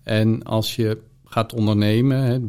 En 0.03 0.43
als 0.43 0.75
je 0.75 1.01
gaat 1.23 1.53
ondernemen, 1.53 2.17
hè, 2.17 2.39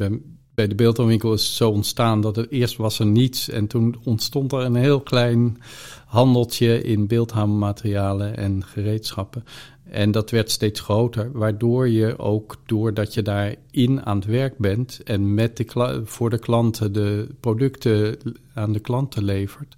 bij 0.57 0.67
de 0.67 0.75
beeldhouwwinkel 0.75 1.33
is 1.33 1.43
het 1.43 1.55
zo 1.55 1.69
ontstaan 1.69 2.21
dat 2.21 2.37
er 2.37 2.47
eerst 2.49 2.77
was 2.77 2.99
er 2.99 3.05
niets 3.05 3.49
en 3.49 3.67
toen 3.67 3.95
ontstond 4.03 4.51
er 4.51 4.59
een 4.59 4.75
heel 4.75 5.01
klein 5.01 5.57
handeltje 6.05 6.81
in 6.81 7.07
beeldhouwmaterialen 7.07 8.37
en 8.37 8.63
gereedschappen. 8.63 9.43
En 9.83 10.11
dat 10.11 10.31
werd 10.31 10.51
steeds 10.51 10.79
groter, 10.79 11.31
waardoor 11.31 11.89
je 11.89 12.19
ook 12.19 12.55
doordat 12.65 13.13
je 13.13 13.21
daarin 13.21 14.05
aan 14.05 14.17
het 14.17 14.25
werk 14.25 14.57
bent 14.57 15.03
en 15.03 15.33
met 15.33 15.57
de 15.57 16.01
voor 16.05 16.29
de 16.29 16.39
klanten 16.39 16.91
de 16.93 17.27
producten 17.39 18.17
aan 18.53 18.71
de 18.71 18.79
klanten 18.79 19.23
levert, 19.23 19.75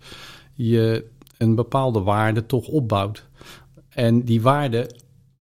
je 0.54 1.06
een 1.38 1.56
bepaalde 1.56 2.00
waarde 2.00 2.46
toch 2.46 2.68
opbouwt. 2.68 3.28
En 3.90 4.26
die 4.26 4.42
waarde 4.42 4.90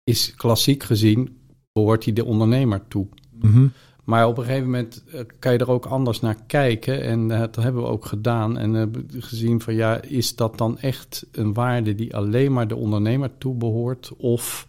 is 0.04 0.36
klassiek 0.36 0.84
gezien, 0.84 1.38
behoort 1.72 2.04
die 2.04 2.14
de 2.14 2.26
ondernemer 2.26 2.88
toe. 2.88 3.08
Mhm. 3.40 3.68
Maar 4.06 4.28
op 4.28 4.38
een 4.38 4.44
gegeven 4.44 4.66
moment 4.66 5.04
eh, 5.12 5.20
kan 5.40 5.52
je 5.54 5.58
er 5.58 5.72
ook 5.72 5.86
anders 5.86 6.20
naar 6.20 6.38
kijken. 6.48 7.04
En 7.04 7.30
uh, 7.30 7.40
dat 7.40 7.56
hebben 7.56 7.82
we 7.82 7.88
ook 7.88 8.06
gedaan. 8.06 8.58
En 8.58 8.74
hebben 8.74 9.06
gezien 9.10 9.62
van 9.62 9.74
ja, 9.74 10.02
is 10.02 10.36
dat 10.36 10.58
dan 10.58 10.78
echt 10.80 11.26
een 11.32 11.54
waarde 11.54 11.96
die 11.96 12.16
alleen 12.16 12.54
maar 12.54 12.68
de 12.68 12.76
ondernemer 12.76 13.32
toebehoort? 13.38 14.12
Of 14.18 14.68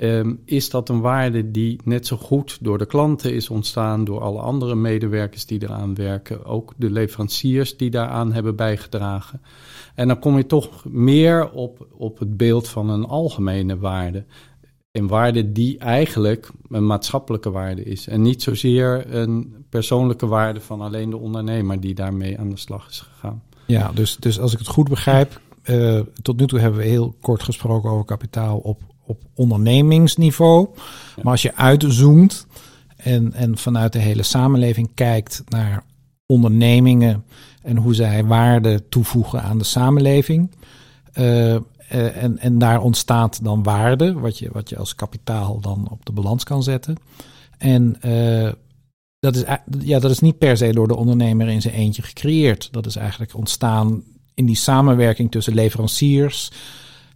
um, 0.00 0.40
is 0.44 0.70
dat 0.70 0.88
een 0.88 1.00
waarde 1.00 1.50
die 1.50 1.80
net 1.84 2.06
zo 2.06 2.16
goed 2.16 2.58
door 2.60 2.78
de 2.78 2.86
klanten 2.86 3.34
is 3.34 3.50
ontstaan, 3.50 4.04
door 4.04 4.20
alle 4.20 4.40
andere 4.40 4.74
medewerkers 4.74 5.46
die 5.46 5.62
eraan 5.62 5.94
werken, 5.94 6.44
ook 6.44 6.72
de 6.76 6.90
leveranciers 6.90 7.76
die 7.76 7.90
daaraan 7.90 8.32
hebben 8.32 8.56
bijgedragen? 8.56 9.40
En 9.94 10.08
dan 10.08 10.18
kom 10.18 10.36
je 10.36 10.46
toch 10.46 10.84
meer 10.84 11.50
op, 11.50 11.86
op 11.90 12.18
het 12.18 12.36
beeld 12.36 12.68
van 12.68 12.90
een 12.90 13.04
algemene 13.04 13.78
waarde 13.78 14.24
een 14.94 15.06
waarde 15.06 15.52
die 15.52 15.78
eigenlijk 15.78 16.50
een 16.68 16.86
maatschappelijke 16.86 17.50
waarde 17.50 17.84
is. 17.84 18.08
En 18.08 18.22
niet 18.22 18.42
zozeer 18.42 19.14
een 19.14 19.64
persoonlijke 19.68 20.26
waarde 20.26 20.60
van 20.60 20.80
alleen 20.80 21.10
de 21.10 21.16
ondernemer 21.16 21.80
die 21.80 21.94
daarmee 21.94 22.38
aan 22.38 22.50
de 22.50 22.56
slag 22.56 22.88
is 22.88 23.00
gegaan. 23.00 23.42
Ja, 23.66 23.90
dus, 23.94 24.16
dus 24.16 24.40
als 24.40 24.52
ik 24.52 24.58
het 24.58 24.68
goed 24.68 24.88
begrijp, 24.88 25.40
uh, 25.64 26.00
tot 26.22 26.40
nu 26.40 26.46
toe 26.46 26.58
hebben 26.58 26.80
we 26.80 26.86
heel 26.86 27.16
kort 27.20 27.42
gesproken 27.42 27.90
over 27.90 28.04
kapitaal 28.04 28.58
op, 28.58 28.80
op 29.06 29.22
ondernemingsniveau. 29.34 30.68
Maar 31.22 31.32
als 31.32 31.42
je 31.42 31.54
uitzoomt 31.54 32.46
en, 32.96 33.32
en 33.32 33.58
vanuit 33.58 33.92
de 33.92 33.98
hele 33.98 34.22
samenleving 34.22 34.90
kijkt 34.94 35.42
naar 35.48 35.84
ondernemingen 36.26 37.24
en 37.62 37.76
hoe 37.76 37.94
zij 37.94 38.24
waarde 38.24 38.88
toevoegen 38.88 39.42
aan 39.42 39.58
de 39.58 39.64
samenleving. 39.64 40.50
Uh, 41.18 41.56
uh, 41.92 42.22
en, 42.22 42.38
en 42.38 42.58
daar 42.58 42.80
ontstaat 42.80 43.44
dan 43.44 43.62
waarde, 43.62 44.12
wat 44.12 44.38
je, 44.38 44.48
wat 44.52 44.68
je 44.68 44.78
als 44.78 44.94
kapitaal 44.94 45.60
dan 45.60 45.88
op 45.90 46.06
de 46.06 46.12
balans 46.12 46.44
kan 46.44 46.62
zetten. 46.62 46.96
En 47.58 47.96
uh, 48.04 48.52
dat, 49.18 49.36
is, 49.36 49.44
ja, 49.78 49.98
dat 49.98 50.10
is 50.10 50.20
niet 50.20 50.38
per 50.38 50.56
se 50.56 50.72
door 50.72 50.88
de 50.88 50.96
ondernemer 50.96 51.48
in 51.48 51.62
zijn 51.62 51.74
eentje 51.74 52.02
gecreëerd. 52.02 52.68
Dat 52.72 52.86
is 52.86 52.96
eigenlijk 52.96 53.34
ontstaan 53.34 54.02
in 54.34 54.46
die 54.46 54.56
samenwerking 54.56 55.30
tussen 55.30 55.54
leveranciers 55.54 56.50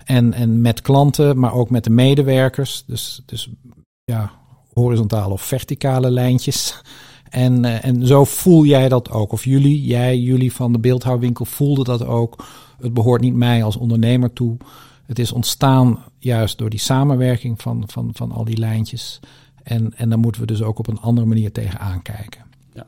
en, 0.05 0.33
en 0.33 0.61
met 0.61 0.81
klanten, 0.81 1.39
maar 1.39 1.53
ook 1.53 1.71
met 1.71 1.85
de 1.85 1.91
medewerkers. 1.91 2.85
Dus, 2.87 3.23
dus 3.27 3.51
ja, 4.05 4.31
horizontale 4.73 5.33
of 5.33 5.43
verticale 5.43 6.11
lijntjes. 6.11 6.83
En, 7.31 7.65
uh, 7.65 7.85
en 7.85 8.07
zo 8.07 8.25
voel 8.25 8.65
jij 8.65 8.89
dat 8.89 9.11
ook. 9.11 9.33
Of 9.33 9.45
jullie, 9.45 9.83
jij, 9.85 10.19
jullie 10.19 10.53
van 10.53 10.73
de 10.73 10.79
beeldhouwwinkel 10.79 11.45
voelden 11.45 11.85
dat 11.85 12.05
ook 12.05 12.45
het 12.81 12.95
behoort 12.95 13.21
niet 13.21 13.35
mij 13.35 13.65
als 13.65 13.77
ondernemer 13.77 14.33
toe. 14.33 14.57
Het 15.07 15.19
is 15.19 15.33
ontstaan 15.33 16.05
juist 16.19 16.59
door 16.59 16.71
die 16.71 16.79
samenwerking 16.79 17.63
van, 17.63 17.83
van, 17.87 18.11
van 18.13 18.33
al 18.33 18.45
die 18.45 18.59
lijntjes. 18.59 19.21
En, 19.63 19.95
en 19.97 20.09
daar 20.09 20.19
moeten 20.19 20.41
we 20.41 20.47
dus 20.47 20.63
ook 20.63 20.79
op 20.79 20.89
een 20.89 21.01
andere 21.01 21.27
manier 21.27 21.53
tegenaan 21.53 22.03
kijken. 22.03 22.45
Ja, 22.73 22.87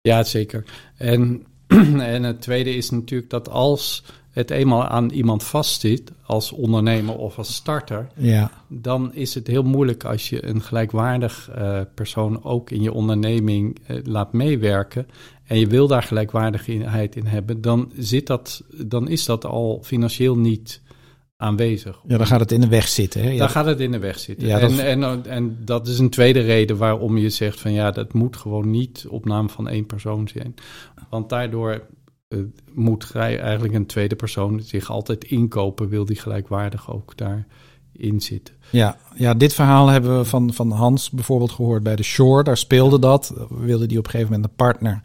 ja 0.00 0.22
zeker. 0.22 0.64
En, 0.96 1.46
en 2.14 2.22
het 2.22 2.40
tweede 2.40 2.74
is 2.74 2.90
natuurlijk 2.90 3.30
dat 3.30 3.48
als 3.48 4.04
het 4.30 4.50
eenmaal 4.50 4.84
aan 4.84 5.10
iemand 5.10 5.44
vastzit, 5.44 6.12
als 6.26 6.52
ondernemer 6.52 7.16
of 7.16 7.38
als 7.38 7.54
starter, 7.54 8.08
ja. 8.16 8.50
dan 8.68 9.14
is 9.14 9.34
het 9.34 9.46
heel 9.46 9.62
moeilijk 9.62 10.04
als 10.04 10.28
je 10.28 10.46
een 10.46 10.62
gelijkwaardig 10.62 11.50
uh, 11.58 11.80
persoon 11.94 12.44
ook 12.44 12.70
in 12.70 12.82
je 12.82 12.92
onderneming 12.92 13.78
uh, 13.88 13.96
laat 14.04 14.32
meewerken 14.32 15.06
en 15.52 15.58
je 15.58 15.66
wil 15.66 15.86
daar 15.86 16.02
gelijkwaardigheid 16.02 17.16
in 17.16 17.26
hebben, 17.26 17.60
dan, 17.60 17.92
zit 17.96 18.26
dat, 18.26 18.64
dan 18.86 19.08
is 19.08 19.24
dat 19.24 19.44
al 19.44 19.80
financieel 19.84 20.38
niet 20.38 20.82
aanwezig. 21.36 22.00
Ja, 22.06 22.16
dan 22.16 22.26
gaat 22.26 22.40
het 22.40 22.52
in 22.52 22.60
de 22.60 22.68
weg 22.68 22.88
zitten. 22.88 23.22
Hè? 23.22 23.30
Ja. 23.30 23.38
Dan 23.38 23.50
gaat 23.50 23.66
het 23.66 23.80
in 23.80 23.90
de 23.90 23.98
weg 23.98 24.18
zitten. 24.18 24.46
Ja, 24.46 24.58
en, 24.58 24.78
en, 24.78 25.26
en 25.26 25.58
dat 25.64 25.86
is 25.86 25.98
een 25.98 26.10
tweede 26.10 26.40
reden 26.40 26.76
waarom 26.76 27.18
je 27.18 27.30
zegt 27.30 27.60
van 27.60 27.72
ja, 27.72 27.90
dat 27.90 28.12
moet 28.12 28.36
gewoon 28.36 28.70
niet 28.70 29.06
op 29.08 29.24
naam 29.24 29.50
van 29.50 29.68
één 29.68 29.86
persoon 29.86 30.28
zijn. 30.28 30.54
Want 31.10 31.28
daardoor 31.28 31.82
uh, 32.28 32.38
moet 32.72 33.12
eigenlijk 33.14 33.74
een 33.74 33.86
tweede 33.86 34.16
persoon 34.16 34.60
zich 34.60 34.90
altijd 34.90 35.24
inkopen, 35.24 35.88
wil 35.88 36.04
die 36.04 36.18
gelijkwaardig 36.18 36.92
ook 36.92 37.16
daarin 37.16 38.20
zitten. 38.20 38.54
Ja, 38.70 38.96
ja, 39.14 39.34
dit 39.34 39.54
verhaal 39.54 39.88
hebben 39.88 40.18
we 40.18 40.24
van, 40.24 40.52
van 40.52 40.70
Hans 40.70 41.10
bijvoorbeeld 41.10 41.52
gehoord 41.52 41.82
bij 41.82 41.96
de 41.96 42.02
Shore. 42.02 42.42
Daar 42.42 42.56
speelde 42.56 42.98
dat. 42.98 43.34
Wilde 43.48 43.86
die 43.86 43.98
op 43.98 44.04
een 44.04 44.10
gegeven 44.10 44.32
moment 44.32 44.50
een 44.50 44.56
partner 44.56 45.00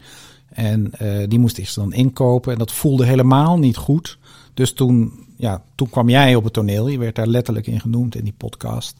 en 0.48 0.92
uh, 1.02 1.28
die 1.28 1.38
moest 1.38 1.56
zich 1.56 1.72
dan 1.72 1.92
inkopen. 1.92 2.52
En 2.52 2.58
dat 2.58 2.72
voelde 2.72 3.04
helemaal 3.04 3.58
niet 3.58 3.76
goed. 3.76 4.18
Dus 4.54 4.72
toen, 4.72 5.12
ja, 5.36 5.62
toen 5.74 5.90
kwam 5.90 6.08
jij 6.08 6.34
op 6.34 6.44
het 6.44 6.52
toneel. 6.52 6.88
Je 6.88 6.98
werd 6.98 7.14
daar 7.14 7.26
letterlijk 7.26 7.66
in 7.66 7.80
genoemd 7.80 8.14
in 8.14 8.24
die 8.24 8.34
podcast. 8.36 8.96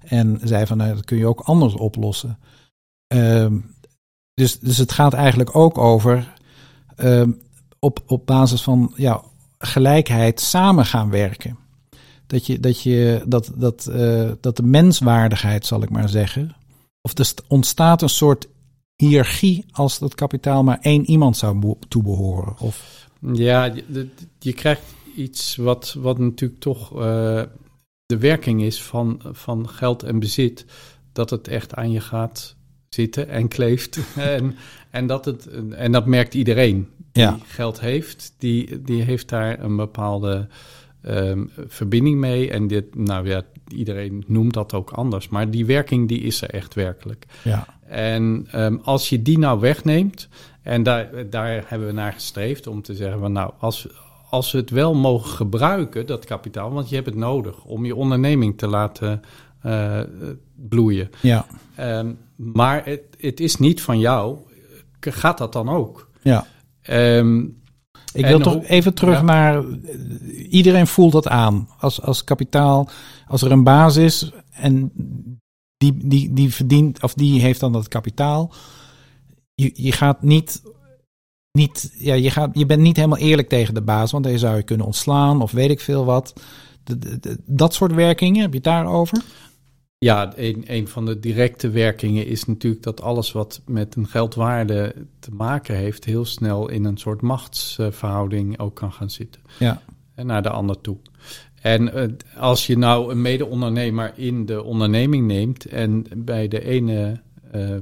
En 0.00 0.40
zei 0.42 0.66
van, 0.66 0.76
nou, 0.76 0.94
dat 0.94 1.04
kun 1.04 1.16
je 1.16 1.26
ook 1.26 1.40
anders 1.40 1.74
oplossen. 1.74 2.38
Uh, 3.14 3.46
dus, 4.34 4.58
dus 4.58 4.78
het 4.78 4.92
gaat 4.92 5.12
eigenlijk 5.12 5.56
ook 5.56 5.78
over 5.78 6.34
uh, 6.96 7.28
op, 7.78 8.02
op 8.06 8.26
basis 8.26 8.62
van 8.62 8.92
ja, 8.96 9.22
gelijkheid 9.58 10.40
samen 10.40 10.86
gaan 10.86 11.10
werken. 11.10 11.58
Dat, 12.26 12.46
je, 12.46 12.60
dat, 12.60 12.82
je, 12.82 13.22
dat, 13.26 13.52
dat, 13.54 13.88
uh, 13.90 14.30
dat 14.40 14.56
de 14.56 14.62
menswaardigheid, 14.62 15.66
zal 15.66 15.82
ik 15.82 15.90
maar 15.90 16.08
zeggen. 16.08 16.56
Of 17.02 17.18
er 17.18 17.32
ontstaat 17.46 18.02
een 18.02 18.08
soort 18.08 18.48
hiërarchie 19.02 19.64
als 19.70 19.98
dat 19.98 20.14
kapitaal 20.14 20.62
maar 20.62 20.78
één 20.80 21.04
iemand 21.04 21.36
zou 21.36 21.74
toebehoren? 21.88 22.54
Of? 22.58 23.06
Ja, 23.32 23.64
je, 23.64 24.08
je 24.38 24.52
krijgt 24.52 24.82
iets 25.16 25.56
wat, 25.56 25.96
wat 25.98 26.18
natuurlijk 26.18 26.60
toch 26.60 26.92
uh, 26.92 27.42
de 28.06 28.18
werking 28.18 28.62
is 28.62 28.82
van, 28.82 29.20
van 29.24 29.68
geld 29.68 30.02
en 30.02 30.18
bezit. 30.18 30.64
Dat 31.12 31.30
het 31.30 31.48
echt 31.48 31.74
aan 31.74 31.90
je 31.90 32.00
gaat 32.00 32.56
zitten 32.88 33.28
en 33.28 33.48
kleeft. 33.48 33.98
en, 34.16 34.56
en, 34.90 35.06
dat 35.06 35.24
het, 35.24 35.46
en 35.70 35.92
dat 35.92 36.06
merkt 36.06 36.34
iedereen 36.34 36.88
die 37.12 37.22
ja. 37.22 37.38
geld 37.46 37.80
heeft. 37.80 38.34
Die, 38.38 38.82
die 38.82 39.02
heeft 39.02 39.28
daar 39.28 39.60
een 39.60 39.76
bepaalde 39.76 40.48
um, 41.06 41.50
verbinding 41.66 42.18
mee. 42.18 42.50
En 42.50 42.66
dit, 42.66 42.94
nou 42.94 43.28
ja, 43.28 43.42
iedereen 43.68 44.24
noemt 44.26 44.54
dat 44.54 44.74
ook 44.74 44.90
anders. 44.90 45.28
Maar 45.28 45.50
die 45.50 45.66
werking 45.66 46.08
die 46.08 46.20
is 46.20 46.42
er 46.42 46.50
echt 46.50 46.74
werkelijk. 46.74 47.26
Ja. 47.44 47.77
En 47.88 48.48
um, 48.54 48.80
als 48.82 49.08
je 49.08 49.22
die 49.22 49.38
nou 49.38 49.60
wegneemt, 49.60 50.28
en 50.62 50.82
daar, 50.82 51.30
daar 51.30 51.64
hebben 51.66 51.88
we 51.88 51.94
naar 51.94 52.12
gestreefd 52.12 52.66
om 52.66 52.82
te 52.82 52.94
zeggen 52.94 53.20
van 53.20 53.32
nou, 53.32 53.52
als, 53.58 53.86
als 54.30 54.52
we 54.52 54.58
het 54.58 54.70
wel 54.70 54.94
mogen 54.94 55.30
gebruiken, 55.30 56.06
dat 56.06 56.24
kapitaal, 56.24 56.70
want 56.70 56.88
je 56.88 56.94
hebt 56.94 57.06
het 57.06 57.16
nodig 57.16 57.64
om 57.64 57.84
je 57.84 57.94
onderneming 57.94 58.58
te 58.58 58.66
laten 58.66 59.22
uh, 59.66 60.00
bloeien. 60.54 61.10
Ja. 61.20 61.46
Um, 61.80 62.18
maar 62.36 62.84
het, 62.84 63.02
het 63.18 63.40
is 63.40 63.56
niet 63.56 63.82
van 63.82 63.98
jou, 63.98 64.38
gaat 65.00 65.38
dat 65.38 65.52
dan 65.52 65.68
ook? 65.68 66.10
Ja. 66.22 66.46
Um, 66.90 67.62
ik 68.12 68.26
wil 68.26 68.38
toch 68.38 68.64
even 68.64 68.94
terug 68.94 69.16
ja. 69.16 69.22
naar. 69.22 69.64
Iedereen 70.48 70.86
voelt 70.86 71.12
dat 71.12 71.28
aan. 71.28 71.68
Als, 71.78 72.02
als 72.02 72.24
kapitaal, 72.24 72.88
als 73.26 73.42
er 73.42 73.50
een 73.50 73.64
baas 73.64 73.96
is 73.96 74.32
en 74.50 74.92
die, 75.78 75.96
die, 75.96 76.32
die 76.32 76.54
verdient, 76.54 77.02
of 77.02 77.14
die 77.14 77.40
heeft 77.40 77.60
dan 77.60 77.72
dat 77.72 77.88
kapitaal. 77.88 78.52
Je, 79.54 79.70
je 79.74 79.92
gaat 79.92 80.22
niet. 80.22 80.62
niet 81.52 81.94
ja, 81.98 82.14
je, 82.14 82.30
gaat, 82.30 82.50
je 82.52 82.66
bent 82.66 82.80
niet 82.80 82.96
helemaal 82.96 83.18
eerlijk 83.18 83.48
tegen 83.48 83.74
de 83.74 83.82
baas, 83.82 84.10
want 84.10 84.24
dan 84.24 84.38
zou 84.38 84.56
je 84.56 84.62
kunnen 84.62 84.86
ontslaan 84.86 85.42
of 85.42 85.52
weet 85.52 85.70
ik 85.70 85.80
veel 85.80 86.04
wat. 86.04 86.32
De, 86.84 86.98
de, 86.98 87.18
de, 87.18 87.38
dat 87.46 87.74
soort 87.74 87.92
werkingen, 87.92 88.40
heb 88.40 88.50
je 88.50 88.56
het 88.56 88.64
daarover? 88.64 89.22
Ja, 89.98 90.32
een, 90.36 90.64
een 90.66 90.88
van 90.88 91.06
de 91.06 91.20
directe 91.20 91.70
werkingen 91.70 92.26
is 92.26 92.44
natuurlijk 92.44 92.82
dat 92.82 93.00
alles 93.00 93.32
wat 93.32 93.60
met 93.66 93.96
een 93.96 94.06
geldwaarde 94.06 94.94
te 95.18 95.30
maken 95.30 95.76
heeft, 95.76 96.04
heel 96.04 96.24
snel 96.24 96.68
in 96.68 96.84
een 96.84 96.96
soort 96.96 97.20
machtsverhouding 97.20 98.58
ook 98.58 98.74
kan 98.74 98.92
gaan 98.92 99.10
zitten. 99.10 99.40
Ja. 99.58 99.82
En 100.14 100.26
naar 100.26 100.42
de 100.42 100.50
ander 100.50 100.80
toe. 100.80 100.96
En 101.60 101.90
uh, 101.98 102.04
als 102.36 102.66
je 102.66 102.78
nou 102.78 103.10
een 103.10 103.22
mede-ondernemer 103.22 104.12
in 104.16 104.46
de 104.46 104.62
onderneming 104.62 105.26
neemt 105.26 105.64
en 105.64 106.06
bij 106.16 106.48
de 106.48 106.64
ene 106.64 107.20
uh, 107.54 107.76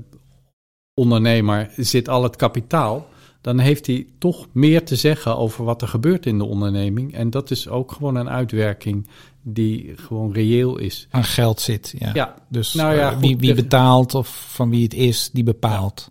ondernemer 0.94 1.70
zit 1.76 2.08
al 2.08 2.22
het 2.22 2.36
kapitaal, 2.36 3.06
dan 3.40 3.58
heeft 3.58 3.86
hij 3.86 4.06
toch 4.18 4.46
meer 4.52 4.84
te 4.84 4.96
zeggen 4.96 5.36
over 5.36 5.64
wat 5.64 5.82
er 5.82 5.88
gebeurt 5.88 6.26
in 6.26 6.38
de 6.38 6.44
onderneming. 6.44 7.14
En 7.14 7.30
dat 7.30 7.50
is 7.50 7.68
ook 7.68 7.92
gewoon 7.92 8.14
een 8.16 8.28
uitwerking 8.28 9.08
die 9.42 9.92
gewoon 9.96 10.32
reëel 10.32 10.78
is. 10.78 11.06
Aan 11.10 11.24
geld 11.24 11.60
zit, 11.60 11.94
ja. 11.98 12.10
Ja, 12.14 12.34
Dus 12.48 12.74
Nou 12.74 12.94
ja, 12.94 13.06
eh, 13.08 13.12
goed, 13.12 13.20
wie, 13.20 13.36
wie 13.36 13.54
de- 13.54 13.62
betaalt 13.62 14.14
of 14.14 14.46
van 14.48 14.70
wie 14.70 14.82
het 14.82 14.94
is, 14.94 15.30
die 15.32 15.44
bepaalt. 15.44 16.10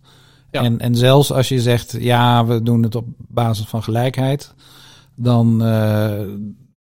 Ja. 0.52 0.62
En, 0.64 0.80
en 0.80 0.96
zelfs 0.96 1.32
als 1.32 1.50
je 1.50 1.60
zegt, 1.62 1.96
ja, 2.00 2.46
we 2.46 2.62
doen 2.62 2.84
het 2.84 2.96
op 2.96 3.06
basis 3.18 3.66
van 3.66 3.84
gelijkheid, 3.84 4.54
dan 5.16 5.64
eh, 5.64 6.22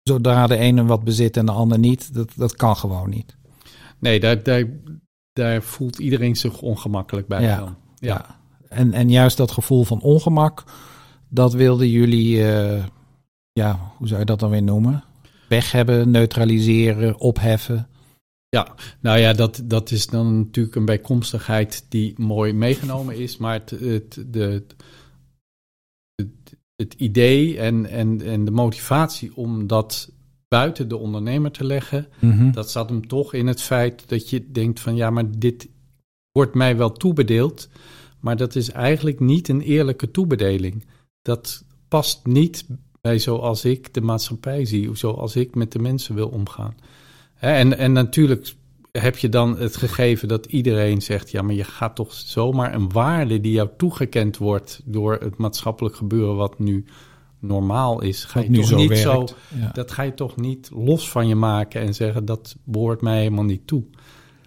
zodra 0.07 0.47
de 0.47 0.57
ene 0.57 0.85
wat 0.85 1.03
bezit 1.03 1.37
en 1.37 1.45
de 1.45 1.51
ander 1.51 1.79
niet, 1.79 2.13
dat, 2.13 2.31
dat 2.35 2.55
kan 2.55 2.75
gewoon 2.75 3.09
niet. 3.09 3.37
nee, 3.99 4.19
daar, 4.19 4.43
daar, 4.43 4.65
daar 5.33 5.61
voelt 5.61 5.99
iedereen 5.99 6.35
zich 6.35 6.61
ongemakkelijk 6.61 7.27
bij. 7.27 7.41
Ja. 7.41 7.57
dan. 7.59 7.75
Ja. 7.95 8.39
En, 8.69 8.93
en 8.93 9.09
juist 9.09 9.37
dat 9.37 9.51
gevoel 9.51 9.83
van 9.83 10.01
ongemak, 10.01 10.63
dat 11.29 11.53
wilden 11.53 11.89
jullie, 11.89 12.51
eh, 12.51 12.83
ja, 13.51 13.79
hoe 13.97 14.07
zou 14.07 14.19
je 14.19 14.25
dat 14.25 14.39
dan 14.39 14.49
weer 14.49 14.63
noemen? 14.63 15.03
Weg 15.49 15.71
hebben, 15.71 16.11
neutraliseren, 16.11 17.19
opheffen. 17.19 17.87
Nou 18.99 19.19
ja, 19.19 19.33
dat, 19.33 19.61
dat 19.63 19.91
is 19.91 20.07
dan 20.07 20.37
natuurlijk 20.37 20.75
een 20.75 20.85
bijkomstigheid 20.85 21.85
die 21.89 22.13
mooi 22.17 22.53
meegenomen 22.53 23.17
is. 23.17 23.37
Maar 23.37 23.53
het, 23.53 23.69
het, 23.69 24.25
de, 24.27 24.65
het, 26.15 26.56
het 26.77 26.93
idee 26.97 27.57
en, 27.59 27.85
en, 27.85 28.21
en 28.21 28.45
de 28.45 28.51
motivatie 28.51 29.35
om 29.35 29.67
dat 29.67 30.11
buiten 30.47 30.87
de 30.87 30.97
ondernemer 30.97 31.51
te 31.51 31.63
leggen, 31.63 32.07
Mhm. 32.19 32.51
dat 32.51 32.71
zat 32.71 32.89
hem 32.89 33.07
toch 33.07 33.33
in 33.33 33.47
het 33.47 33.61
feit 33.61 34.09
dat 34.09 34.29
je 34.29 34.51
denkt 34.51 34.79
van 34.79 34.95
ja, 34.95 35.09
maar 35.09 35.37
dit 35.37 35.67
wordt 36.31 36.53
mij 36.53 36.77
wel 36.77 36.91
toebedeeld, 36.91 37.69
maar 38.19 38.37
dat 38.37 38.55
is 38.55 38.71
eigenlijk 38.71 39.19
niet 39.19 39.47
een 39.47 39.61
eerlijke 39.61 40.11
toebedeling. 40.11 40.85
Dat 41.21 41.63
past 41.87 42.25
niet 42.25 42.65
bij 43.01 43.19
zoals 43.19 43.65
ik 43.65 43.93
de 43.93 44.01
maatschappij 44.01 44.65
zie, 44.65 44.95
zoals 44.95 45.35
ik 45.35 45.55
met 45.55 45.71
de 45.71 45.79
mensen 45.79 46.15
wil 46.15 46.27
omgaan. 46.27 46.75
En, 47.39 47.77
en 47.77 47.91
natuurlijk 47.91 48.53
heb 49.01 49.17
je 49.17 49.29
dan 49.29 49.57
het 49.57 49.75
gegeven 49.75 50.27
dat 50.27 50.45
iedereen 50.45 51.01
zegt: 51.01 51.31
ja, 51.31 51.41
maar 51.41 51.55
je 51.55 51.63
gaat 51.63 51.95
toch 51.95 52.13
zomaar 52.13 52.73
een 52.73 52.91
waarde 52.91 53.41
die 53.41 53.51
jou 53.51 53.69
toegekend 53.77 54.37
wordt 54.37 54.81
door 54.85 55.13
het 55.13 55.37
maatschappelijk 55.37 55.95
gebeuren, 55.95 56.35
wat 56.35 56.59
nu 56.59 56.85
normaal 57.39 58.01
is, 58.01 58.23
ga 58.23 58.39
je 58.39 58.49
nu 58.49 58.57
toch 58.57 58.67
zo 58.67 58.77
niet 58.77 58.89
werkt. 58.89 59.03
zo 59.03 59.27
Ja. 59.59 59.71
dat 59.73 59.91
ga 59.91 60.01
je 60.03 60.13
toch 60.13 60.35
niet 60.35 60.69
los 60.73 61.09
van 61.09 61.27
je 61.27 61.35
maken 61.35 61.81
en 61.81 61.93
zeggen 61.93 62.25
dat 62.25 62.55
behoort 62.63 63.01
mij 63.01 63.17
helemaal 63.17 63.43
niet 63.43 63.67
toe. 63.67 63.83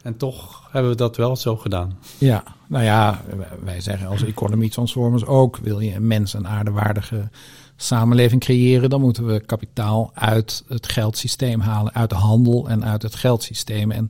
En 0.03 0.17
toch 0.17 0.69
hebben 0.71 0.91
we 0.91 0.97
dat 0.97 1.17
wel 1.17 1.37
zo 1.37 1.57
gedaan. 1.57 1.99
Ja, 2.19 2.43
nou 2.69 2.85
ja, 2.85 3.23
wij 3.65 3.81
zeggen 3.81 4.09
als 4.09 4.25
Economy 4.25 4.69
Transformers 4.69 5.25
ook, 5.25 5.57
wil 5.57 5.81
je 5.81 5.95
een 5.95 6.07
mens 6.07 6.35
een 6.35 6.49
aardewaardige 6.49 7.29
samenleving 7.77 8.41
creëren, 8.41 8.91
dan 8.91 9.01
moeten 9.01 9.27
we 9.27 9.41
kapitaal 9.41 10.11
uit 10.15 10.65
het 10.69 10.89
geldsysteem 10.89 11.61
halen, 11.61 11.95
uit 11.95 12.11
de 12.11 12.17
handel 12.17 12.69
en 12.69 12.85
uit 12.85 13.03
het 13.03 13.15
geldsysteem. 13.15 13.91
En 13.91 14.09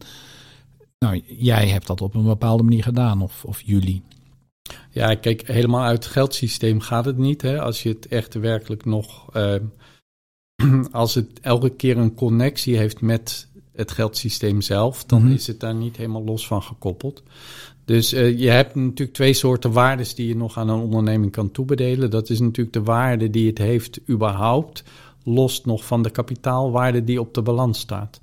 nou, 1.05 1.23
jij 1.27 1.69
hebt 1.69 1.87
dat 1.87 2.01
op 2.01 2.15
een 2.15 2.25
bepaalde 2.25 2.63
manier 2.63 2.83
gedaan, 2.83 3.23
of, 3.23 3.45
of 3.45 3.61
jullie. 3.65 4.03
Ja, 4.91 5.15
kijk, 5.15 5.47
helemaal 5.47 5.83
uit 5.85 6.05
het 6.05 6.13
geldsysteem 6.13 6.81
gaat 6.81 7.05
het 7.05 7.19
niet. 7.19 7.43
Hè? 7.43 7.61
Als 7.61 7.83
je 7.83 7.89
het 7.89 8.07
echt 8.07 8.35
werkelijk 8.35 8.85
nog. 8.85 9.29
eh, 9.33 9.55
als 10.93 11.15
het 11.15 11.41
elke 11.41 11.71
keer 11.71 11.99
een 11.99 12.15
connectie 12.15 12.77
heeft 12.77 13.01
met 13.01 13.49
het 13.73 13.91
geldsysteem 13.91 14.61
zelf, 14.61 15.05
dan 15.05 15.23
Mhm. 15.23 15.33
is 15.33 15.47
het 15.47 15.61
daar 15.61 15.75
niet 15.75 15.97
helemaal 15.97 16.25
los 16.25 16.47
van 16.47 16.63
gekoppeld. 16.63 17.23
Dus 17.85 18.13
eh, 18.13 18.39
je 18.39 18.49
hebt 18.49 18.75
natuurlijk 18.75 19.13
twee 19.13 19.33
soorten 19.33 19.73
waardes 19.73 20.15
die 20.15 20.29
je 20.29 20.37
nog 20.37 20.59
aan 20.59 20.69
een 20.69 20.81
onderneming 20.81 21.33
kan 21.33 21.51
toebedelen. 21.51 22.11
Dat 22.11 22.31
is 22.31 22.41
natuurlijk 22.41 22.73
de 22.77 22.83
waarde 22.83 23.31
die 23.31 23.47
het 23.47 23.59
heeft 23.59 24.01
überhaupt, 24.09 24.85
los 25.25 25.65
nog 25.65 25.85
van 25.85 26.03
de 26.03 26.11
kapitaalwaarde 26.11 27.05
die 27.05 27.21
op 27.21 27.35
de 27.35 27.43
balans 27.43 27.79
staat. 27.79 28.21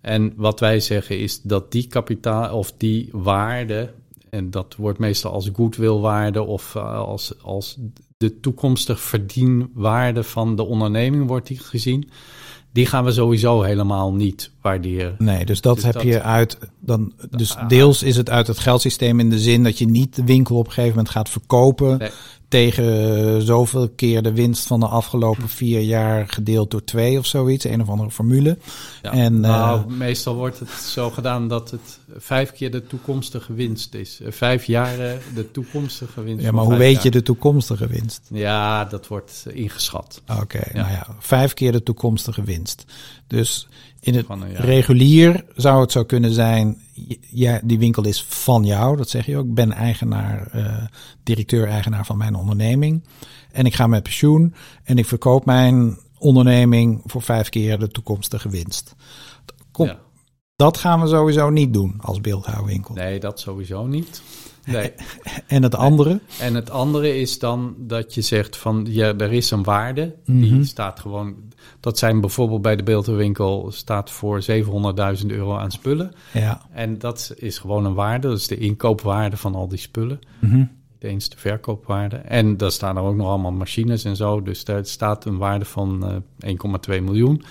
En 0.00 0.32
wat 0.36 0.60
wij 0.60 0.80
zeggen 0.80 1.18
is 1.18 1.42
dat 1.42 1.72
die 1.72 1.86
kapitaal 1.86 2.56
of 2.58 2.72
die 2.76 3.08
waarde, 3.12 3.92
en 4.30 4.50
dat 4.50 4.74
wordt 4.76 4.98
meestal 4.98 5.32
als 5.32 5.50
goodwillwaarde 5.52 6.42
of 6.42 6.74
eh, 6.74 6.94
als, 6.98 7.34
als 7.42 7.76
de 8.16 8.40
toekomstig 8.40 9.00
verdienwaarde 9.00 10.22
van 10.22 10.56
de 10.56 10.62
onderneming 10.66 11.26
wordt 11.26 11.46
die 11.46 11.58
gezien, 11.58 12.10
die 12.72 12.86
gaan 12.86 13.04
we 13.04 13.12
sowieso 13.12 13.62
helemaal 13.62 14.12
niet 14.12 14.50
waarderen. 14.60 15.14
Nee, 15.18 15.44
dus 15.44 15.60
dat 15.60 15.74
Dus 15.74 15.84
heb 15.84 15.92
dat- 15.94 16.02
je 16.02 16.22
uit. 16.22 16.58
Dan, 16.80 17.12
dus 17.30 17.56
Ah. 17.56 17.68
deels 17.68 18.02
is 18.02 18.16
het 18.16 18.30
uit 18.30 18.46
het 18.46 18.58
geldsysteem 18.58 19.20
in 19.20 19.30
de 19.30 19.38
zin 19.38 19.62
dat 19.62 19.78
je 19.78 19.86
niet 19.86 20.14
de 20.16 20.24
winkel 20.24 20.56
op 20.56 20.66
een 20.66 20.72
gegeven 20.72 20.96
moment 20.96 21.14
gaat 21.14 21.28
verkopen. 21.28 21.98
Nee. 21.98 22.10
Tegen 22.50 23.42
zoveel 23.42 23.88
keer 23.88 24.22
de 24.22 24.32
winst 24.32 24.66
van 24.66 24.80
de 24.80 24.86
afgelopen 24.86 25.48
vier 25.48 25.80
jaar 25.80 26.28
gedeeld 26.28 26.70
door 26.70 26.84
twee 26.84 27.18
of 27.18 27.26
zoiets. 27.26 27.64
Een 27.64 27.80
of 27.80 27.88
andere 27.88 28.10
formule. 28.10 28.58
Ja. 29.02 29.12
En, 29.12 29.40
nou, 29.40 29.80
eh, 29.80 29.86
meestal 29.86 30.34
wordt 30.34 30.58
het 30.58 30.70
zo 30.70 31.10
gedaan 31.10 31.48
dat 31.48 31.70
het 31.70 31.98
vijf 32.16 32.52
keer 32.52 32.70
de 32.70 32.86
toekomstige 32.86 33.54
winst 33.54 33.94
is. 33.94 34.20
Eh, 34.20 34.32
Vijf 34.32 34.64
jaren 34.64 35.20
de 35.34 35.50
toekomstige 35.50 36.22
winst. 36.22 36.44
Ja, 36.44 36.50
maar 36.50 36.64
hoe 36.64 36.76
weet 36.76 36.94
jaar. 36.94 37.04
je 37.04 37.10
de 37.10 37.22
toekomstige 37.22 37.86
winst? 37.86 38.20
Ja, 38.30 38.84
dat 38.84 39.06
wordt 39.06 39.44
eh, 39.46 39.56
ingeschat. 39.56 40.22
Oké, 40.40 40.60
nou 40.72 40.90
ja, 40.90 41.06
vijf 41.18 41.54
keer 41.54 41.72
de 41.72 41.82
toekomstige 41.82 42.42
winst. 42.42 42.84
Dus 43.26 43.68
in 44.00 44.14
het 44.14 44.26
Van 44.26 44.44
regulier 44.44 45.44
zou 45.54 45.80
het 45.80 45.92
zo 45.92 46.04
kunnen 46.04 46.32
zijn, 46.32 46.82
ja, 47.30 47.60
die 47.64 47.78
winkel 47.78 48.04
is 48.04 48.24
van 48.24 48.64
jou, 48.64 48.96
dat 48.96 49.08
zeg 49.08 49.26
je 49.26 49.36
ook. 49.36 49.46
Ik 49.46 49.54
ben 49.54 49.72
eigenaar, 49.72 50.46
eh, 50.52 50.84
directeur-eigenaar 51.22 52.06
van 52.06 52.16
mijn 52.16 52.34
onderneming. 52.34 53.04
En 53.52 53.66
ik 53.66 53.74
ga 53.74 53.86
met 53.86 54.02
pensioen 54.02 54.54
en 54.84 54.98
ik 54.98 55.06
verkoop 55.06 55.44
mijn 55.44 55.98
onderneming 56.18 57.02
voor 57.04 57.22
vijf 57.22 57.48
keer 57.48 57.78
de 57.78 57.88
toekomstige 57.88 58.48
winst. 58.48 58.94
Kom, 59.70 59.86
Ja. 59.86 59.98
Dat 60.56 60.78
gaan 60.78 61.00
we 61.00 61.06
sowieso 61.06 61.50
niet 61.50 61.72
doen 61.72 61.94
als 62.00 62.20
beeldhouwwinkel. 62.20 62.94
Nee, 62.94 63.20
dat 63.20 63.40
sowieso 63.40 63.86
niet. 63.86 64.22
Nee. 64.70 64.92
En 65.46 65.62
het 65.62 65.74
andere? 65.74 66.20
En 66.40 66.54
het 66.54 66.70
andere 66.70 67.18
is 67.18 67.38
dan 67.38 67.74
dat 67.78 68.14
je 68.14 68.20
zegt 68.20 68.56
van 68.56 68.86
ja, 68.88 69.14
er 69.16 69.32
is 69.32 69.50
een 69.50 69.62
waarde. 69.62 70.14
Mhm. 70.24 70.40
Die 70.40 70.64
staat 70.64 71.00
gewoon. 71.00 71.34
Dat 71.80 71.98
zijn 71.98 72.20
bijvoorbeeld 72.20 72.62
bij 72.62 72.76
de 72.76 72.82
beeldhouwwinkel 72.82 73.70
staat 73.70 74.10
voor 74.10 74.42
700.000 75.20 75.26
euro 75.26 75.56
aan 75.56 75.70
spullen. 75.70 76.12
Ja. 76.32 76.62
En 76.72 76.98
dat 76.98 77.34
is 77.36 77.58
gewoon 77.58 77.84
een 77.84 77.94
waarde. 77.94 78.28
Dat 78.28 78.38
is 78.38 78.46
de 78.46 78.58
inkoopwaarde 78.58 79.36
van 79.36 79.54
al 79.54 79.68
die 79.68 79.78
spullen. 79.78 80.18
Mhm. 80.38 80.56
Niet 80.56 80.68
eens 81.10 81.28
de 81.28 81.36
verkoopwaarde. 81.38 82.16
En 82.16 82.56
daar 82.56 82.70
staan 82.70 82.96
er 82.96 83.02
ook 83.02 83.16
nog 83.16 83.26
allemaal 83.26 83.52
machines 83.52 84.04
en 84.04 84.16
zo. 84.16 84.42
Dus 84.42 84.64
daar 84.64 84.86
staat 84.86 85.24
een 85.24 85.38
waarde 85.38 85.64
van 85.64 86.06
eh 86.38 86.50
1,2 86.98 87.02
miljoen. 87.02 87.42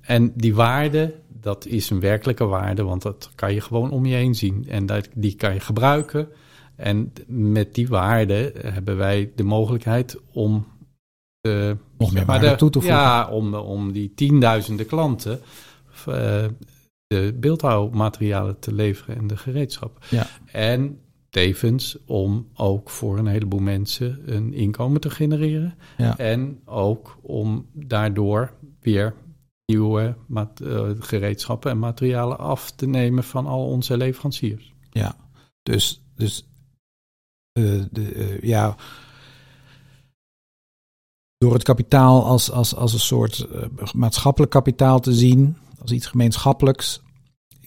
En 0.00 0.32
die 0.34 0.54
waarde, 0.54 1.14
dat 1.40 1.66
is 1.66 1.90
een 1.90 2.00
werkelijke 2.00 2.44
waarde, 2.44 2.82
want 2.82 3.02
dat 3.02 3.30
kan 3.34 3.54
je 3.54 3.60
gewoon 3.60 3.90
om 3.90 4.06
je 4.06 4.14
heen 4.14 4.34
zien. 4.34 4.66
En 4.68 4.86
dat, 4.86 5.08
die 5.14 5.34
kan 5.34 5.54
je 5.54 5.60
gebruiken. 5.60 6.28
En 6.76 7.12
met 7.26 7.74
die 7.74 7.88
waarde 7.88 8.52
hebben 8.58 8.96
wij 8.96 9.32
de 9.34 9.42
mogelijkheid 9.42 10.16
om. 10.32 10.66
eh, 11.40 11.70
Nog 11.98 12.12
meer 12.12 12.24
waarde 12.24 12.48
de- 12.48 12.56
toe 12.56 12.70
te 12.70 12.80
voegen. 12.80 12.98
Ja, 12.98 13.28
om, 13.30 13.54
om 13.54 13.92
die 13.92 14.14
tienduizenden 14.14 14.86
klanten 14.86 15.40
eh, 16.06 16.44
de 17.06 17.36
beeldhouwmaterialen 17.40 18.58
te 18.58 18.72
leveren 18.74 19.16
en 19.16 19.26
de 19.26 19.36
gereedschappen. 19.36 20.02
Ja. 20.10 20.26
En 20.52 21.00
tevens 21.30 21.98
om 22.06 22.48
ook 22.54 22.90
voor 22.90 23.18
een 23.18 23.26
heleboel 23.26 23.60
mensen 23.60 24.22
een 24.34 24.52
inkomen 24.52 25.00
te 25.00 25.10
genereren. 25.10 25.74
Ja. 25.96 26.18
En 26.18 26.60
ook 26.64 27.18
om 27.22 27.66
daardoor 27.72 28.52
weer 28.80 29.14
nieuwe 29.66 30.16
eh, 30.34 30.90
gereedschappen 30.98 31.70
en 31.70 31.78
materialen 31.78 32.38
af 32.38 32.70
te 32.70 32.86
nemen 32.86 33.24
van 33.24 33.46
al 33.46 33.66
onze 33.66 33.96
leveranciers. 33.96 34.74
Ja, 34.90 35.16
dus, 35.62 36.02
dus 36.16 36.48
de, 37.92 38.12
eh, 38.14 38.40
ja, 38.42 38.76
door 41.38 41.52
het 41.52 41.62
kapitaal 41.62 42.24
als, 42.24 42.50
als, 42.50 42.74
als 42.74 42.92
een 42.92 42.98
soort 43.00 43.38
eh, 43.38 43.62
maatschappelijk 43.94 44.52
kapitaal 44.52 45.00
te 45.00 45.12
zien, 45.12 45.56
als 45.80 45.90
iets 45.90 46.06
gemeenschappelijks, 46.06 47.02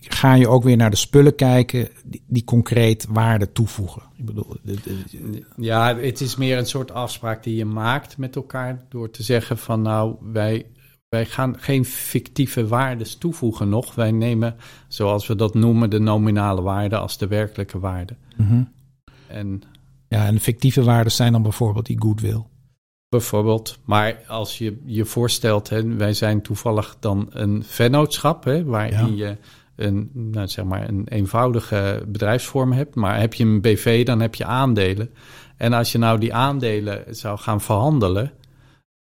ga 0.02 0.34
je 0.34 0.47
ook 0.47 0.63
weer 0.63 0.78
naar 0.78 0.89
de 0.89 0.95
spullen 0.95 1.36
kijken 1.36 1.89
die, 2.06 2.23
die 2.28 2.43
concreet 2.43 3.06
waarde 3.10 3.52
toevoegen. 3.52 4.02
Ik 4.17 4.25
bedoel, 4.25 4.56
de- 4.63 4.73
de- 4.84 5.45
Ja, 5.58 5.95
het 5.97 6.21
is 6.21 6.36
meer 6.36 6.58
een 6.58 6.65
soort 6.65 6.91
afspraak 6.91 7.43
die 7.43 7.56
je 7.56 7.65
maakt 7.65 8.17
met 8.17 8.36
elkaar 8.36 8.86
door 8.89 9.10
te 9.12 9.23
zeggen 9.23 9.58
van 9.58 9.82
nou, 9.82 10.15
wij, 10.21 10.65
wij 11.10 11.25
gaan 11.25 11.60
geen 11.60 11.86
fictieve 11.86 12.67
waardes 12.67 13.15
toevoegen 13.15 13.69
nog. 13.69 13.95
Wij 13.95 14.12
nemen, 14.12 14.56
zoals 14.88 15.28
we 15.28 15.36
dat 15.36 15.54
noemen, 15.54 15.89
de 15.89 15.99
nominale 15.99 16.62
waarde 16.62 16.97
als 16.97 17.17
de 17.17 17.28
werkelijke 17.28 17.80
waarde. 17.80 18.15
Mhm. 18.38 18.63
En 19.28 19.62
ja, 20.09 20.25
en 20.25 20.39
fictieve 20.39 20.83
waarden 20.83 21.11
zijn 21.11 21.31
dan 21.31 21.41
bijvoorbeeld 21.41 21.85
die 21.85 22.01
goodwill. 22.01 22.43
Bijvoorbeeld, 23.09 23.79
maar 23.85 24.21
als 24.27 24.57
je 24.57 24.81
je 24.85 25.05
voorstelt, 25.05 25.69
hè, 25.69 25.95
wij 25.95 26.13
zijn 26.13 26.41
toevallig 26.41 26.97
dan 26.99 27.27
een 27.29 27.63
vennootschap, 27.63 28.43
hè, 28.43 28.63
waarin 28.63 29.15
je 29.15 29.37
een, 29.75 30.09
nou, 30.13 30.47
zeg 30.47 30.65
maar 30.65 30.89
een 30.89 31.07
eenvoudige 31.07 32.03
bedrijfsvorm 32.07 32.71
hebt. 32.71 32.95
Maar 32.95 33.19
heb 33.19 33.33
je 33.33 33.43
een 33.43 33.61
BV, 33.61 34.05
dan 34.05 34.19
heb 34.19 34.35
je 34.35 34.45
aandelen. 34.45 35.09
En 35.57 35.73
als 35.73 35.91
je 35.91 35.97
nou 35.97 36.19
die 36.19 36.33
aandelen 36.33 37.03
zou 37.15 37.37
gaan 37.37 37.61
verhandelen, 37.61 38.31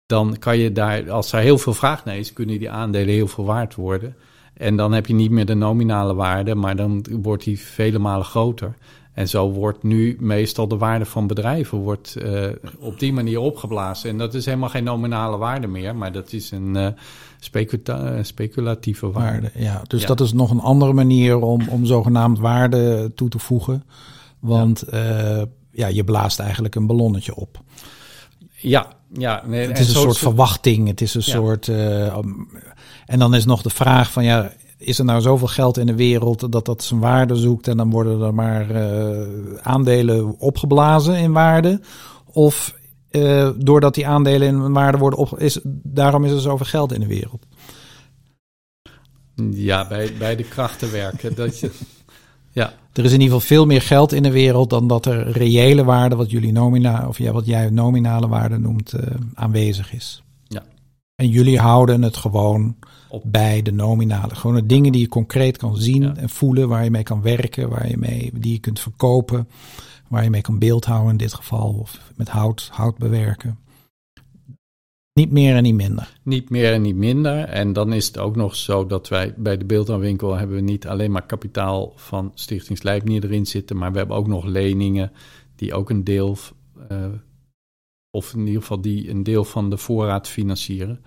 dan 0.06 0.38
kan 0.38 0.58
je 0.58 0.72
daar, 0.72 1.10
als 1.10 1.32
er 1.32 1.40
heel 1.40 1.58
veel 1.58 1.74
vraag 1.74 2.04
naar 2.04 2.16
is, 2.16 2.32
kunnen 2.32 2.58
die 2.58 2.70
aandelen 2.70 3.14
heel 3.14 3.26
veel 3.26 3.44
waard 3.44 3.74
worden. 3.74 4.16
En 4.54 4.76
dan 4.76 4.92
heb 4.92 5.06
je 5.06 5.14
niet 5.14 5.30
meer 5.30 5.46
de 5.46 5.54
nominale 5.54 6.14
waarde, 6.14 6.54
maar 6.54 6.76
dan 6.76 7.04
wordt 7.10 7.44
die 7.44 7.60
vele 7.60 7.98
malen 7.98 8.26
groter. 8.26 8.74
En 9.16 9.28
zo 9.28 9.50
wordt 9.50 9.82
nu 9.82 10.16
meestal 10.20 10.68
de 10.68 10.76
waarde 10.76 11.04
van 11.04 11.26
bedrijven 11.26 11.78
wordt, 11.78 12.16
uh, 12.18 12.48
op 12.78 12.98
die 12.98 13.12
manier 13.12 13.40
opgeblazen. 13.40 14.10
En 14.10 14.18
dat 14.18 14.34
is 14.34 14.44
helemaal 14.44 14.68
geen 14.68 14.84
nominale 14.84 15.36
waarde 15.36 15.66
meer, 15.66 15.96
maar 15.96 16.12
dat 16.12 16.32
is 16.32 16.50
een 16.50 16.74
uh, 16.74 16.88
speculatieve 18.20 19.10
waarde. 19.10 19.40
waarde. 19.40 19.50
Ja, 19.54 19.82
dus 19.86 20.00
ja. 20.00 20.06
dat 20.06 20.20
is 20.20 20.32
nog 20.32 20.50
een 20.50 20.60
andere 20.60 20.92
manier 20.92 21.38
om, 21.38 21.68
om 21.68 21.86
zogenaamd 21.86 22.38
waarde 22.38 23.12
toe 23.14 23.28
te 23.28 23.38
voegen. 23.38 23.84
Want 24.38 24.84
ja. 24.90 25.38
Uh, 25.38 25.42
ja, 25.70 25.86
je 25.86 26.04
blaast 26.04 26.38
eigenlijk 26.38 26.74
een 26.74 26.86
ballonnetje 26.86 27.34
op. 27.34 27.60
Ja, 28.50 28.92
ja. 29.12 29.42
Nee, 29.46 29.68
het 29.68 29.78
is 29.78 29.88
een 29.88 29.94
soort, 29.94 30.18
verwachting. 30.18 30.88
Het 30.88 31.00
is 31.00 31.14
een 31.14 31.22
ja. 31.24 31.32
soort. 31.32 31.68
en 33.06 33.18
dan 33.18 33.34
is 33.34 33.44
nog 33.44 33.62
de 33.62 33.70
vraag 33.70 34.12
van 34.12 34.24
ja 34.24 34.52
is 34.78 34.98
er 34.98 35.04
nou 35.04 35.20
zoveel 35.20 35.46
geld 35.46 35.78
in 35.78 35.86
de 35.86 35.94
wereld 35.94 36.52
dat 36.52 36.64
dat 36.64 36.82
zijn 36.82 37.00
waarde 37.00 37.36
zoekt 37.36 37.68
en 37.68 37.76
dan 37.76 37.90
worden 37.90 38.20
er 38.20 38.34
maar 38.34 38.70
uh, 38.70 39.26
aandelen 39.62 40.38
opgeblazen 40.38 41.16
in 41.18 41.32
waarde? 41.32 41.80
Of 42.24 42.74
uh, 43.10 43.50
doordat 43.56 43.94
die 43.94 44.06
aandelen 44.06 44.48
in 44.48 44.72
waarde 44.72 44.98
worden 44.98 45.18
op, 45.18 45.38
is, 45.38 45.60
daarom 45.82 46.24
is 46.24 46.32
er 46.32 46.40
zoveel 46.40 46.66
geld 46.66 46.92
in 46.92 47.00
de 47.00 47.06
wereld? 47.06 47.46
Ja, 49.50 49.88
bij, 49.88 50.12
bij 50.18 50.36
de 50.36 50.44
krachten 50.44 50.92
werken. 50.92 51.34
dat 51.34 51.58
je, 51.58 51.70
ja. 52.52 52.74
Er 52.92 53.04
is 53.04 53.12
in 53.12 53.20
ieder 53.20 53.34
geval 53.34 53.56
veel 53.56 53.66
meer 53.66 53.82
geld 53.82 54.12
in 54.12 54.22
de 54.22 54.30
wereld 54.30 54.70
dan 54.70 54.86
dat 54.86 55.06
er 55.06 55.30
reële 55.30 55.84
waarde, 55.84 56.16
wat 56.16 56.30
jullie 56.30 56.52
nomina, 56.52 57.08
of 57.08 57.18
ja, 57.18 57.32
wat 57.32 57.46
jij 57.46 57.70
nominale 57.70 58.28
waarde 58.28 58.58
noemt, 58.58 58.94
uh, 58.94 59.00
aanwezig 59.34 59.92
is. 59.92 60.22
Ja. 60.44 60.62
En 61.14 61.28
jullie 61.28 61.58
houden 61.58 62.02
het 62.02 62.16
gewoon 62.16 62.76
op 63.08 63.22
bij 63.26 63.62
de 63.62 63.72
nominale. 63.72 64.34
Gewoon 64.34 64.56
de 64.56 64.66
dingen 64.66 64.92
die 64.92 65.00
je 65.00 65.08
concreet 65.08 65.56
kan 65.56 65.76
zien 65.76 66.02
ja. 66.02 66.16
en 66.16 66.28
voelen, 66.28 66.68
waar 66.68 66.84
je 66.84 66.90
mee 66.90 67.02
kan 67.02 67.22
werken, 67.22 67.68
waar 67.68 67.88
je 67.88 67.96
mee, 67.96 68.30
die 68.34 68.52
je 68.52 68.60
kunt 68.60 68.80
verkopen, 68.80 69.48
waar 70.08 70.22
je 70.22 70.30
mee 70.30 70.40
kan 70.40 70.58
beeldhouden 70.58 71.10
in 71.10 71.16
dit 71.16 71.34
geval, 71.34 71.72
of 71.80 72.12
met 72.16 72.28
hout, 72.28 72.68
hout 72.72 72.98
bewerken. 72.98 73.58
Niet 75.12 75.30
meer 75.30 75.56
en 75.56 75.62
niet 75.62 75.74
minder. 75.74 76.18
Niet 76.22 76.50
meer 76.50 76.72
en 76.72 76.82
niet 76.82 76.96
minder. 76.96 77.44
En 77.44 77.72
dan 77.72 77.92
is 77.92 78.06
het 78.06 78.18
ook 78.18 78.36
nog 78.36 78.56
zo 78.56 78.86
dat 78.86 79.08
wij 79.08 79.34
bij 79.36 79.56
de 79.56 79.64
beeldaanwinkel 79.64 80.34
hebben 80.34 80.56
we 80.56 80.62
niet 80.62 80.86
alleen 80.86 81.10
maar 81.10 81.26
kapitaal 81.26 81.92
van 81.96 82.32
Stichting 82.34 82.78
Slijpnier 82.78 83.24
erin 83.24 83.46
zitten, 83.46 83.76
maar 83.76 83.92
we 83.92 83.98
hebben 83.98 84.16
ook 84.16 84.26
nog 84.26 84.44
leningen 84.44 85.12
die 85.54 85.74
ook 85.74 85.90
een 85.90 86.04
deel, 86.04 86.36
uh, 86.92 87.06
of 88.10 88.34
in 88.34 88.46
ieder 88.46 88.60
geval 88.60 88.80
die 88.80 89.10
een 89.10 89.22
deel 89.22 89.44
van 89.44 89.70
de 89.70 89.76
voorraad 89.76 90.28
financieren. 90.28 91.02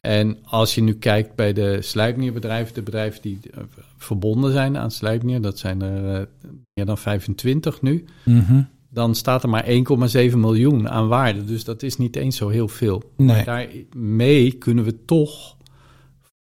En 0.00 0.38
als 0.44 0.74
je 0.74 0.82
nu 0.82 0.94
kijkt 0.94 1.34
bij 1.34 1.52
de 1.52 1.82
slijpnierbedrijven, 1.82 2.74
de 2.74 2.82
bedrijven 2.82 3.22
die 3.22 3.38
uh, 3.50 3.62
verbonden 3.96 4.52
zijn 4.52 4.76
aan 4.76 4.90
slijpnier, 4.90 5.40
dat 5.40 5.58
zijn 5.58 5.82
er 5.82 6.20
uh, 6.20 6.26
meer 6.74 6.86
dan 6.86 6.98
25 6.98 7.82
nu, 7.82 8.04
mm 8.24 8.40
-hmm. 8.40 8.68
dan 8.90 9.14
staat 9.14 9.42
er 9.42 9.48
maar 9.48 9.66
1,7 9.66 10.36
miljoen 10.36 10.88
aan 10.88 11.08
waarde. 11.08 11.44
Dus 11.44 11.64
dat 11.64 11.82
is 11.82 11.96
niet 11.96 12.16
eens 12.16 12.36
zo 12.36 12.48
heel 12.48 12.68
veel. 12.68 13.02
Nee. 13.16 13.44
Daarmee 13.44 14.52
kunnen 14.52 14.84
we 14.84 15.04
toch 15.04 15.56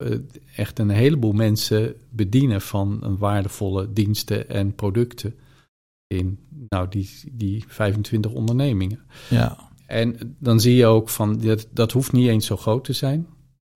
uh, 0.03 0.19
echt 0.57 0.79
een 0.79 0.91
heleboel 0.91 1.33
mensen 1.33 1.95
bedienen 2.11 2.61
van 2.61 2.99
een 3.03 3.19
waardevolle 3.19 3.93
diensten 3.93 4.49
en 4.49 4.75
producten 4.75 5.35
in 6.07 6.39
nou, 6.69 6.89
die, 6.89 7.11
die 7.33 7.65
25 7.69 8.33
ondernemingen. 8.33 9.01
Ja. 9.29 9.69
En 9.87 10.37
dan 10.39 10.61
zie 10.61 10.77
je 10.77 10.87
ook 10.87 11.09
van, 11.09 11.39
dat, 11.39 11.69
dat 11.73 11.93
hoeft 11.93 12.13
niet 12.13 12.29
eens 12.29 12.47
zo 12.47 12.57
groot 12.57 12.85
te 12.85 12.93
zijn. 12.93 13.27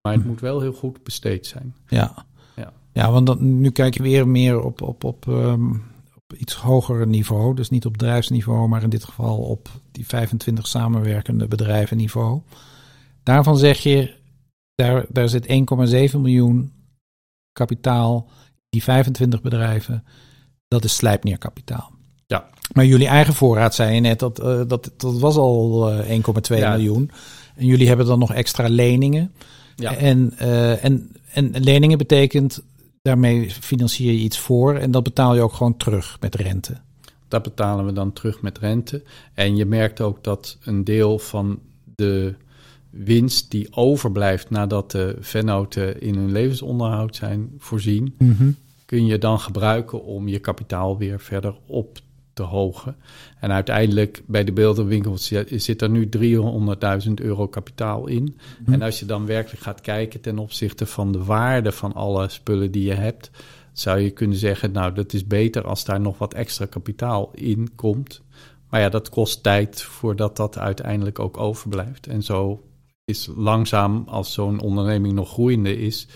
Maar 0.04 0.12
het 0.12 0.24
moet 0.24 0.40
wel 0.40 0.60
heel 0.60 0.72
goed 0.72 1.02
besteed 1.02 1.46
zijn. 1.46 1.74
Ja, 1.88 2.26
ja. 2.56 2.72
ja 2.92 3.10
want 3.10 3.26
dan, 3.26 3.60
nu 3.60 3.70
kijk 3.70 3.94
je 3.94 4.02
weer 4.02 4.28
meer 4.28 4.62
op, 4.62 4.82
op, 4.82 5.04
op, 5.04 5.26
um, 5.26 5.82
op 6.14 6.38
iets 6.38 6.54
hoger 6.54 7.06
niveau. 7.06 7.54
Dus 7.54 7.70
niet 7.70 7.86
op 7.86 7.92
bedrijfsniveau, 7.92 8.68
maar 8.68 8.82
in 8.82 8.90
dit 8.90 9.04
geval 9.04 9.36
op 9.36 9.68
die 9.92 10.06
25 10.06 10.66
samenwerkende 10.66 11.48
bedrijven 11.48 11.96
niveau. 11.96 12.40
Daarvan 13.22 13.56
zeg 13.56 13.78
je, 13.78 14.14
daar, 14.74 15.04
daar 15.08 15.28
zit 15.28 15.46
1,7 15.46 15.52
miljoen 16.20 16.72
kapitaal, 17.52 18.28
die 18.68 18.82
25 18.82 19.42
bedrijven. 19.42 20.04
Dat 20.68 20.84
is 20.84 20.96
slijpneerkapitaal. 20.96 21.92
Ja. 22.26 22.48
Maar 22.72 22.84
jullie 22.84 23.06
eigen 23.06 23.34
voorraad, 23.34 23.74
zei 23.74 23.94
je 23.94 24.00
net, 24.00 24.18
dat, 24.18 24.40
uh, 24.40 24.62
dat, 24.66 24.90
dat 24.96 25.18
was 25.18 25.36
al 25.36 25.92
uh, 25.92 26.20
1,2 26.50 26.56
ja. 26.56 26.70
miljoen. 26.70 27.10
En 27.56 27.66
jullie 27.66 27.88
hebben 27.88 28.06
dan 28.06 28.18
nog 28.18 28.32
extra 28.32 28.68
leningen. 28.68 29.32
Ja. 29.76 29.96
En, 29.96 30.34
uh, 30.42 30.84
en, 30.84 31.10
en 31.32 31.50
leningen 31.50 31.98
betekent, 31.98 32.62
daarmee 33.02 33.50
financier 33.50 34.12
je 34.12 34.18
iets 34.18 34.38
voor 34.38 34.74
en 34.74 34.90
dat 34.90 35.02
betaal 35.02 35.34
je 35.34 35.40
ook 35.40 35.52
gewoon 35.52 35.76
terug 35.76 36.16
met 36.20 36.34
rente. 36.34 36.76
Dat 37.28 37.42
betalen 37.42 37.86
we 37.86 37.92
dan 37.92 38.12
terug 38.12 38.42
met 38.42 38.58
rente. 38.58 39.02
En 39.34 39.56
je 39.56 39.64
merkt 39.64 40.00
ook 40.00 40.24
dat 40.24 40.58
een 40.64 40.84
deel 40.84 41.18
van 41.18 41.58
de 41.94 42.34
winst 42.90 43.50
die 43.50 43.68
overblijft 43.70 44.50
nadat 44.50 44.90
de 44.90 45.16
vennoten 45.20 46.00
in 46.00 46.14
hun 46.14 46.32
levensonderhoud 46.32 47.16
zijn 47.16 47.50
voorzien, 47.58 48.14
mm 48.18 48.34
-hmm. 48.38 48.56
kun 48.86 49.06
je 49.06 49.18
dan 49.18 49.40
gebruiken 49.40 50.04
om 50.04 50.28
je 50.28 50.38
kapitaal 50.38 50.98
weer 50.98 51.20
verder 51.20 51.54
op 51.66 51.98
te 52.34 52.42
hogen. 52.42 52.96
En 53.40 53.50
uiteindelijk 53.50 54.22
bij 54.26 54.44
de 54.44 54.52
beeldenwinkel 54.52 55.18
zit 55.46 55.82
er 55.82 55.90
nu 55.90 56.08
300.000 57.06 57.12
euro 57.14 57.48
kapitaal 57.48 58.06
in. 58.06 58.38
Hm. 58.64 58.72
En 58.72 58.82
als 58.82 58.98
je 58.98 59.06
dan 59.06 59.26
werkelijk 59.26 59.62
gaat 59.62 59.80
kijken 59.80 60.20
ten 60.20 60.38
opzichte 60.38 60.86
van 60.86 61.12
de 61.12 61.24
waarde 61.24 61.72
van 61.72 61.92
alle 61.92 62.28
spullen 62.28 62.70
die 62.70 62.84
je 62.84 62.94
hebt, 62.94 63.30
zou 63.72 63.98
je 63.98 64.10
kunnen 64.10 64.36
zeggen, 64.36 64.72
nou 64.72 64.92
dat 64.94 65.12
is 65.12 65.26
beter 65.26 65.66
als 65.66 65.84
daar 65.84 66.00
nog 66.00 66.18
wat 66.18 66.34
extra 66.34 66.66
kapitaal 66.66 67.30
in 67.34 67.74
komt. 67.74 68.22
Maar 68.70 68.80
ja, 68.80 68.88
dat 68.88 69.08
kost 69.08 69.42
tijd 69.42 69.82
voordat 69.82 70.36
dat 70.36 70.58
uiteindelijk 70.58 71.18
ook 71.18 71.36
overblijft. 71.36 72.06
En 72.06 72.22
zo 72.22 72.62
is 73.04 73.28
langzaam, 73.36 74.04
als 74.06 74.32
zo'n 74.32 74.60
onderneming 74.60 75.14
nog 75.14 75.28
groeiende 75.28 75.76
is, 75.76 76.08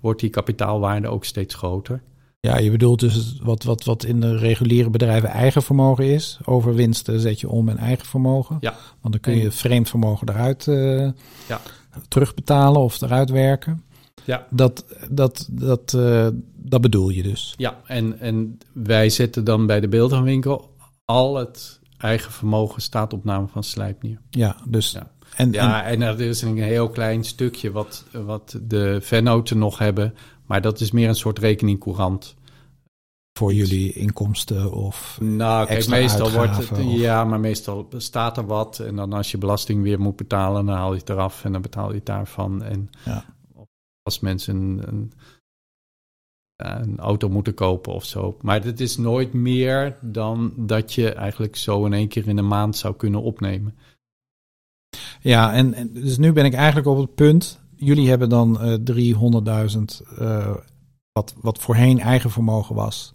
wordt 0.00 0.20
die 0.20 0.30
kapitaalwaarde 0.30 1.08
ook 1.08 1.24
steeds 1.24 1.54
groter. 1.54 2.02
Ja, 2.46 2.58
je 2.58 2.70
bedoelt 2.70 3.00
dus 3.00 3.38
wat, 3.42 3.62
wat, 3.62 3.84
wat 3.84 4.04
in 4.04 4.20
de 4.20 4.36
reguliere 4.36 4.90
bedrijven 4.90 5.28
eigen 5.28 5.62
vermogen 5.62 6.04
is. 6.04 6.38
Over 6.44 6.74
winsten 6.74 7.20
zet 7.20 7.40
je 7.40 7.48
om 7.48 7.68
in 7.68 7.78
eigen 7.78 8.06
vermogen. 8.06 8.56
Ja. 8.60 8.74
Want 9.00 9.14
dan 9.14 9.20
kun 9.20 9.36
je 9.36 9.50
vreemd 9.50 9.88
vermogen 9.88 10.28
eruit 10.28 10.66
uh, 10.66 11.10
ja. 11.48 11.60
terugbetalen 12.08 12.80
of 12.80 13.00
eruit 13.00 13.30
werken. 13.30 13.82
Ja. 14.24 14.46
Dat, 14.50 14.84
dat, 15.10 15.48
dat, 15.50 15.92
uh, 15.96 16.28
dat 16.56 16.80
bedoel 16.80 17.08
je 17.08 17.22
dus. 17.22 17.54
Ja, 17.56 17.80
en, 17.86 18.20
en 18.20 18.58
wij 18.72 19.08
zetten 19.08 19.44
dan 19.44 19.66
bij 19.66 19.80
de 19.80 19.88
beeldaanwinkel 19.88 20.74
al 21.04 21.36
het 21.36 21.80
eigen 21.98 22.32
vermogen 22.32 22.82
staat 22.82 23.12
op 23.12 23.24
naam 23.24 23.48
van 23.48 23.62
Slijpnier. 23.64 24.20
Ja, 24.30 24.56
dus... 24.68 24.92
Ja. 24.92 25.10
En, 25.36 25.52
ja, 25.52 25.84
en, 25.84 26.02
en 26.02 26.08
er 26.08 26.20
is 26.20 26.42
een 26.42 26.58
heel 26.58 26.88
klein 26.88 27.24
stukje 27.24 27.70
wat, 27.72 28.04
wat 28.12 28.58
de 28.62 28.98
vennoten 29.02 29.58
nog 29.58 29.78
hebben, 29.78 30.14
maar 30.46 30.60
dat 30.60 30.80
is 30.80 30.90
meer 30.90 31.08
een 31.08 31.14
soort 31.14 31.38
rekeningcourant. 31.38 32.36
Voor 33.38 33.54
jullie 33.54 33.92
inkomsten 33.92 34.72
of. 34.72 35.18
Nou, 35.20 35.66
kijk, 35.66 35.88
meestal 35.88 36.30
wordt 36.30 36.56
het. 36.56 36.70
Of... 36.70 36.78
Ja, 36.78 37.24
maar 37.24 37.40
meestal 37.40 37.88
staat 37.96 38.36
er 38.36 38.46
wat. 38.46 38.78
En 38.78 38.96
dan 38.96 39.12
als 39.12 39.30
je 39.30 39.38
belasting 39.38 39.82
weer 39.82 40.00
moet 40.00 40.16
betalen, 40.16 40.66
dan 40.66 40.74
haal 40.74 40.92
je 40.92 40.98
het 40.98 41.08
eraf 41.08 41.44
en 41.44 41.52
dan 41.52 41.62
betaal 41.62 41.88
je 41.88 41.94
het 41.94 42.06
daarvan. 42.06 42.62
En 42.62 42.90
ja. 43.04 43.24
als 44.02 44.20
mensen 44.20 44.56
een, 44.56 44.82
een, 44.88 45.12
een, 46.56 46.98
auto 46.98 47.28
moeten 47.28 47.54
kopen 47.54 47.92
of 47.92 48.04
zo. 48.04 48.36
Maar 48.40 48.64
het 48.64 48.80
is 48.80 48.96
nooit 48.96 49.32
meer 49.32 49.98
dan 50.00 50.52
dat 50.56 50.92
je 50.92 51.12
eigenlijk 51.12 51.56
zo 51.56 51.84
in 51.84 51.92
één 51.92 52.08
keer 52.08 52.28
in 52.28 52.38
een 52.38 52.48
maand 52.48 52.76
zou 52.76 52.94
kunnen 52.94 53.22
opnemen. 53.22 53.78
Ja, 55.20 55.52
en, 55.52 55.74
en 55.74 55.92
dus 55.92 56.18
nu 56.18 56.32
ben 56.32 56.44
ik 56.44 56.54
eigenlijk 56.54 56.86
op 56.86 56.98
het 56.98 57.14
punt 57.14 57.65
jullie 57.76 58.08
hebben 58.08 58.28
dan 58.28 58.58
uh, 58.60 59.72
300.000, 59.72 59.80
uh, 60.20 60.54
wat, 61.12 61.34
wat 61.40 61.58
voorheen 61.58 62.00
eigen 62.00 62.30
vermogen 62.30 62.74
was, 62.74 63.12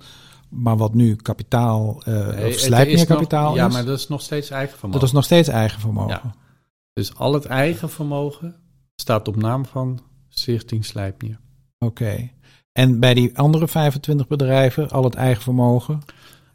maar 0.50 0.78
wat 0.78 0.94
nu 0.94 1.16
kapitaal, 1.16 2.02
uh, 2.08 2.28
nee, 2.28 2.48
of 2.48 2.60
slijpneerkapitaal 2.60 3.52
is. 3.52 3.58
Ja, 3.58 3.68
maar 3.68 3.86
dat 3.86 3.98
is 4.00 4.08
nog 4.08 4.22
steeds 4.22 4.50
eigen 4.50 4.78
vermogen. 4.78 5.00
Dat 5.00 5.10
is 5.10 5.16
nog 5.16 5.26
steeds 5.26 5.48
eigen 5.48 5.80
vermogen. 5.80 6.22
Ja. 6.24 6.36
Dus 6.94 7.16
al 7.16 7.34
het 7.34 7.46
eigen 7.46 7.90
vermogen 7.90 8.56
staat 8.96 9.28
op 9.28 9.36
naam 9.36 9.66
van 9.66 10.00
Stichting 10.30 10.86
Slijpnier. 10.86 11.40
Oké. 11.80 12.04
Okay. 12.04 12.34
En 12.72 13.00
bij 13.00 13.14
die 13.14 13.38
andere 13.38 13.68
25 13.68 14.28
bedrijven, 14.28 14.90
al 14.90 15.04
het 15.04 15.16
eigen 15.16 15.44
vermogen, 15.44 16.02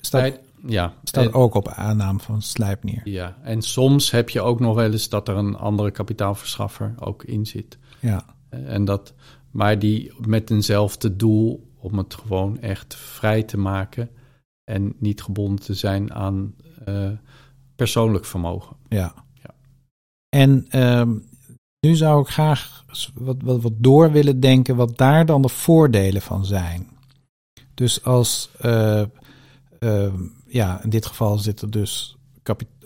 staat, 0.01 0.21
bij, 0.21 0.41
ja, 0.67 0.95
staat 1.05 1.25
en, 1.25 1.33
ook 1.33 1.55
op 1.55 1.69
aannaam 1.69 2.21
van 2.21 2.43
Slijpnier. 2.43 3.01
Ja, 3.05 3.37
en 3.43 3.63
soms 3.63 4.11
heb 4.11 4.29
je 4.29 4.41
ook 4.41 4.61
nog 4.61 4.75
wel 4.75 4.93
eens 4.93 5.09
dat 5.09 5.29
er 5.29 5.37
een 5.37 5.57
andere 5.57 5.91
kapitaalverschaffer 5.91 6.95
ook 6.99 7.25
in 7.25 7.47
zit. 7.47 7.79
Ja. 8.01 8.25
En 8.49 8.85
dat, 8.85 9.15
maar 9.51 9.79
die 9.79 10.13
met 10.27 10.51
eenzelfde 10.51 11.17
doel 11.17 11.71
om 11.79 11.99
het 11.99 12.15
gewoon 12.15 12.61
echt 12.61 12.95
vrij 12.95 13.43
te 13.43 13.59
maken 13.59 14.11
en 14.65 14.95
niet 14.99 15.23
gebonden 15.23 15.65
te 15.65 15.75
zijn 15.75 16.13
aan 16.13 16.55
uh, 16.89 17.11
persoonlijk 17.77 18.25
vermogen. 18.25 18.77
Ja. 18.89 19.15
ja. 19.33 19.55
En 20.29 20.81
um, 20.83 21.25
nu 21.81 21.95
zou 21.95 22.21
ik 22.21 22.29
graag 22.29 22.85
wat, 23.15 23.37
wat, 23.43 23.63
wat 23.63 23.73
door 23.77 24.13
willen 24.13 24.41
denken 24.41 24.77
wat 24.77 24.99
daar 24.99 25.27
dan 25.27 25.43
de 25.43 25.49
voordelen 25.49 26.23
van 26.23 26.45
zijn. 26.45 26.89
Dus 27.75 28.05
als, 28.05 28.51
uh, 28.65 29.03
uh, 29.81 30.13
ja, 30.57 30.81
in 30.83 30.91
dit 30.91 31.07
geval 31.07 31.39
zit 31.39 31.61
er 31.61 31.71
dus 31.71 32.17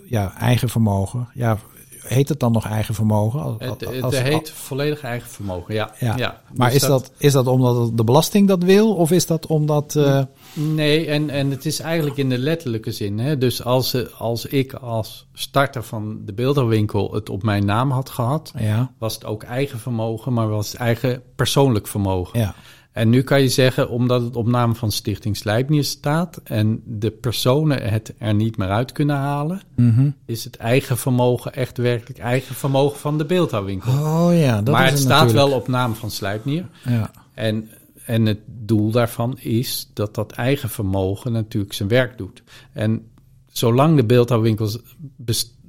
ja, 0.05 0.33
eigen 0.37 0.69
vermogen. 0.69 1.29
Ja, 1.33 1.57
heet 2.01 2.29
het 2.29 2.39
dan 2.39 2.51
nog 2.51 2.65
eigen 2.65 2.93
vermogen? 2.93 3.55
Het, 3.57 3.81
het 3.87 4.19
heet 4.19 4.49
volledig 4.49 5.01
eigen 5.01 5.29
vermogen, 5.29 5.73
ja. 5.73 5.93
ja. 5.99 6.41
Maar 6.53 6.71
dus 6.71 6.81
is, 6.81 6.87
dat, 6.87 7.11
is 7.17 7.31
dat 7.31 7.47
omdat 7.47 7.97
de 7.97 8.03
belasting 8.03 8.47
dat 8.47 8.63
wil 8.63 8.95
of 8.95 9.11
is 9.11 9.25
dat 9.25 9.47
omdat... 9.47 9.95
Uh... 9.95 10.21
Nee, 10.53 11.07
en, 11.07 11.29
en 11.29 11.51
het 11.51 11.65
is 11.65 11.79
eigenlijk 11.79 12.17
in 12.17 12.29
de 12.29 12.37
letterlijke 12.37 12.91
zin. 12.91 13.19
Hè? 13.19 13.37
Dus 13.37 13.63
als, 13.63 14.13
als 14.17 14.45
ik 14.45 14.73
als 14.73 15.27
starter 15.33 15.83
van 15.83 16.21
de 16.25 16.33
beeldenwinkel 16.33 17.13
het 17.13 17.29
op 17.29 17.43
mijn 17.43 17.65
naam 17.65 17.91
had 17.91 18.09
gehad... 18.09 18.53
Ja. 18.57 18.91
was 18.97 19.13
het 19.13 19.25
ook 19.25 19.43
eigen 19.43 19.79
vermogen, 19.79 20.33
maar 20.33 20.47
was 20.47 20.71
het 20.71 20.81
eigen 20.81 21.21
persoonlijk 21.35 21.87
vermogen. 21.87 22.39
Ja. 22.39 22.55
En 22.91 23.09
nu 23.09 23.21
kan 23.21 23.41
je 23.41 23.49
zeggen, 23.49 23.89
omdat 23.89 24.21
het 24.21 24.35
op 24.35 24.47
naam 24.47 24.75
van 24.75 24.91
Stichting 24.91 25.37
Slijpnier 25.37 25.83
staat 25.83 26.39
en 26.43 26.81
de 26.85 27.11
personen 27.11 27.89
het 27.89 28.13
er 28.17 28.33
niet 28.33 28.57
meer 28.57 28.69
uit 28.69 28.91
kunnen 28.91 29.15
halen, 29.15 29.61
mhm. 29.75 30.09
is 30.25 30.43
het 30.43 30.55
eigen 30.55 30.97
vermogen 30.97 31.53
echt 31.53 31.77
werkelijk 31.77 32.19
eigen 32.19 32.55
vermogen 32.55 32.99
van 32.99 33.17
de 33.17 33.25
beeldhouwwinkel. 33.25 33.91
Oh 33.91 34.39
ja, 34.39 34.61
dat 34.61 34.73
maar 34.73 34.89
het, 34.89 34.99
staat 34.99 35.31
wel 35.31 35.51
op 35.51 35.67
naam 35.67 35.95
van 35.95 36.11
Slijpnier. 36.11 36.65
Ja. 36.83 37.11
En, 37.33 37.69
en 38.05 38.25
het 38.25 38.39
doel 38.45 38.91
daarvan 38.91 39.37
is 39.39 39.89
dat 39.93 40.15
dat 40.15 40.31
eigen 40.31 40.69
vermogen 40.69 41.31
natuurlijk 41.31 41.73
zijn 41.73 41.89
werk 41.89 42.17
doet. 42.17 42.43
En 42.73 43.11
zolang 43.47 43.95
de 43.95 44.05
beeldhouwwinkel 44.05 44.69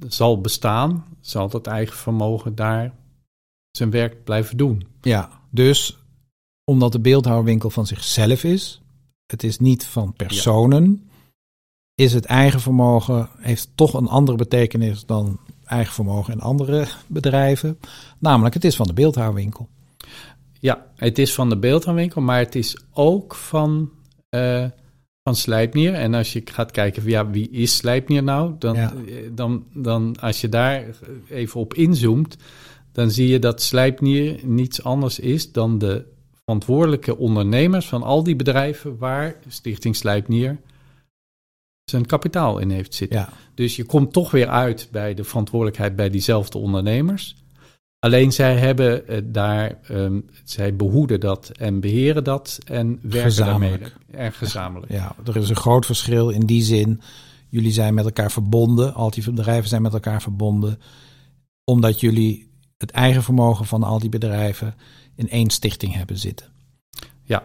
zal 0.07 0.41
bestaan, 0.41 1.05
zal 1.21 1.49
dat 1.49 1.67
eigen 1.67 1.97
vermogen 1.97 2.55
daar 2.55 2.93
zijn 3.71 3.91
werk 3.91 4.23
blijven 4.23 4.57
doen. 4.57 4.87
Ja, 5.01 5.29
dus 5.49 6.02
omdat 6.63 6.91
de 6.91 6.99
beeldhouwwinkel 6.99 7.69
van 7.69 7.87
zichzelf 7.87 8.43
is. 8.43 8.81
Het 9.25 9.43
is 9.43 9.59
niet 9.59 9.85
van 9.85 10.13
personen. 10.13 11.09
Is 11.95 12.13
het 12.13 12.25
eigen 12.25 12.59
vermogen, 12.59 13.29
heeft 13.37 13.69
toch 13.75 13.93
een 13.93 14.07
andere 14.07 14.37
betekenis 14.37 15.05
dan 15.05 15.39
eigen 15.65 15.93
vermogen 15.93 16.33
in 16.33 16.39
andere 16.39 16.87
bedrijven. 17.07 17.79
Namelijk, 18.19 18.53
het 18.53 18.63
is 18.63 18.75
van 18.75 18.87
de 18.87 18.93
beeldhouwwinkel. 18.93 19.69
Ja, 20.59 20.85
het 20.95 21.19
is 21.19 21.33
van 21.33 21.49
de 21.49 21.57
beeldhouwwinkel, 21.57 22.21
maar 22.21 22.39
het 22.39 22.55
is 22.55 22.77
ook 22.91 23.35
van, 23.35 23.91
uh, 24.29 24.65
van 25.23 25.35
Slijpnier. 25.35 25.93
En 25.93 26.13
als 26.13 26.33
je 26.33 26.41
gaat 26.45 26.71
kijken, 26.71 27.09
ja, 27.09 27.29
wie 27.29 27.49
is 27.49 27.75
Slijpnier 27.75 28.23
nou? 28.23 28.55
Dan, 28.59 28.75
eh, 28.75 28.91
dan, 29.31 29.65
dan, 29.73 30.19
als 30.19 30.41
je 30.41 30.49
daar 30.49 30.85
even 31.29 31.59
op 31.59 31.73
inzoomt, 31.73 32.37
dan 32.91 33.11
zie 33.11 33.27
je 33.27 33.39
dat 33.39 33.61
Slijpnier 33.61 34.39
niets 34.43 34.83
anders 34.83 35.19
is 35.19 35.51
dan 35.51 35.77
de 35.77 36.05
verantwoordelijke 36.45 37.17
ondernemers 37.17 37.87
van 37.87 38.03
al 38.03 38.23
die 38.23 38.35
bedrijven 38.35 38.97
waar 38.97 39.35
Stichting 39.47 39.95
Slijpnier 39.95 40.57
zijn 41.83 42.05
kapitaal 42.05 42.59
in 42.59 42.69
heeft 42.69 42.93
zitten. 42.93 43.19
Ja. 43.19 43.29
Dus 43.53 43.75
je 43.75 43.83
komt 43.83 44.13
toch 44.13 44.31
weer 44.31 44.47
uit 44.47 44.87
bij 44.91 45.13
de 45.13 45.23
verantwoordelijkheid 45.23 45.95
bij 45.95 46.09
diezelfde 46.09 46.57
ondernemers. 46.57 47.35
Alleen 47.99 48.31
zij 48.31 48.57
hebben 48.57 49.03
uh, 49.07 49.17
daar, 49.23 49.79
um, 49.91 50.25
zij 50.43 50.75
behoeden 50.75 51.19
dat 51.19 51.49
en 51.49 51.79
beheren 51.79 52.23
dat 52.23 52.59
en 52.65 52.99
werken 53.01 53.35
daarmee. 53.35 53.79
Erg 54.11 54.37
gezamenlijk. 54.37 54.91
Ja, 54.91 55.15
er 55.25 55.37
is 55.37 55.49
een 55.49 55.55
groot 55.55 55.85
verschil 55.85 56.29
in 56.29 56.45
die 56.45 56.63
zin. 56.63 57.01
Jullie 57.49 57.71
zijn 57.71 57.93
met 57.93 58.05
elkaar 58.05 58.31
verbonden, 58.31 58.93
al 58.93 59.09
die 59.09 59.23
bedrijven 59.23 59.69
zijn 59.69 59.81
met 59.81 59.93
elkaar 59.93 60.21
verbonden, 60.21 60.79
omdat 61.63 61.99
jullie 61.99 62.51
het 62.77 62.91
eigen 62.91 63.23
vermogen 63.23 63.65
van 63.65 63.83
al 63.83 63.99
die 63.99 64.09
bedrijven 64.09 64.75
in 65.15 65.29
één 65.29 65.49
stichting 65.49 65.93
hebben 65.93 66.17
zitten. 66.17 66.47
Ja. 67.23 67.43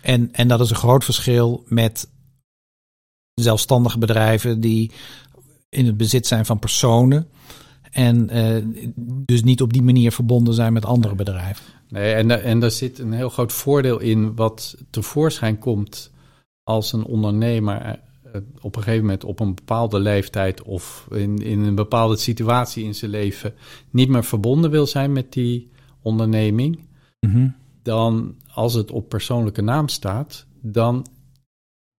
En, 0.00 0.32
en 0.32 0.48
dat 0.48 0.60
is 0.60 0.70
een 0.70 0.76
groot 0.76 1.04
verschil 1.04 1.64
met 1.66 2.08
zelfstandige 3.34 3.98
bedrijven 3.98 4.60
die 4.60 4.90
in 5.68 5.86
het 5.86 5.96
bezit 5.96 6.26
zijn 6.26 6.46
van 6.46 6.58
personen. 6.58 7.28
En 7.90 8.36
uh, 8.36 8.92
dus 9.24 9.42
niet 9.42 9.62
op 9.62 9.72
die 9.72 9.82
manier 9.82 10.12
verbonden 10.12 10.54
zijn 10.54 10.72
met 10.72 10.84
andere 10.84 11.14
bedrijven. 11.14 11.64
Nee, 11.88 12.14
en, 12.14 12.42
en 12.42 12.60
daar 12.60 12.70
zit 12.70 12.98
een 12.98 13.12
heel 13.12 13.28
groot 13.28 13.52
voordeel 13.52 14.00
in 14.00 14.34
wat 14.34 14.76
tevoorschijn 14.90 15.58
komt 15.58 16.10
als 16.62 16.92
een 16.92 17.04
ondernemer 17.04 17.80
eh, 17.82 18.40
op 18.60 18.76
een 18.76 18.82
gegeven 18.82 19.04
moment 19.04 19.24
op 19.24 19.40
een 19.40 19.54
bepaalde 19.54 19.98
leeftijd 19.98 20.62
of 20.62 21.06
in, 21.10 21.38
in 21.38 21.60
een 21.60 21.74
bepaalde 21.74 22.16
situatie 22.16 22.84
in 22.84 22.94
zijn 22.94 23.10
leven 23.10 23.54
niet 23.90 24.08
meer 24.08 24.24
verbonden 24.24 24.70
wil 24.70 24.86
zijn 24.86 25.12
met 25.12 25.32
die 25.32 25.70
onderneming. 26.02 26.85
Dan 27.82 28.34
als 28.52 28.74
het 28.74 28.90
op 28.90 29.08
persoonlijke 29.08 29.62
naam 29.62 29.88
staat, 29.88 30.46
dan 30.60 31.06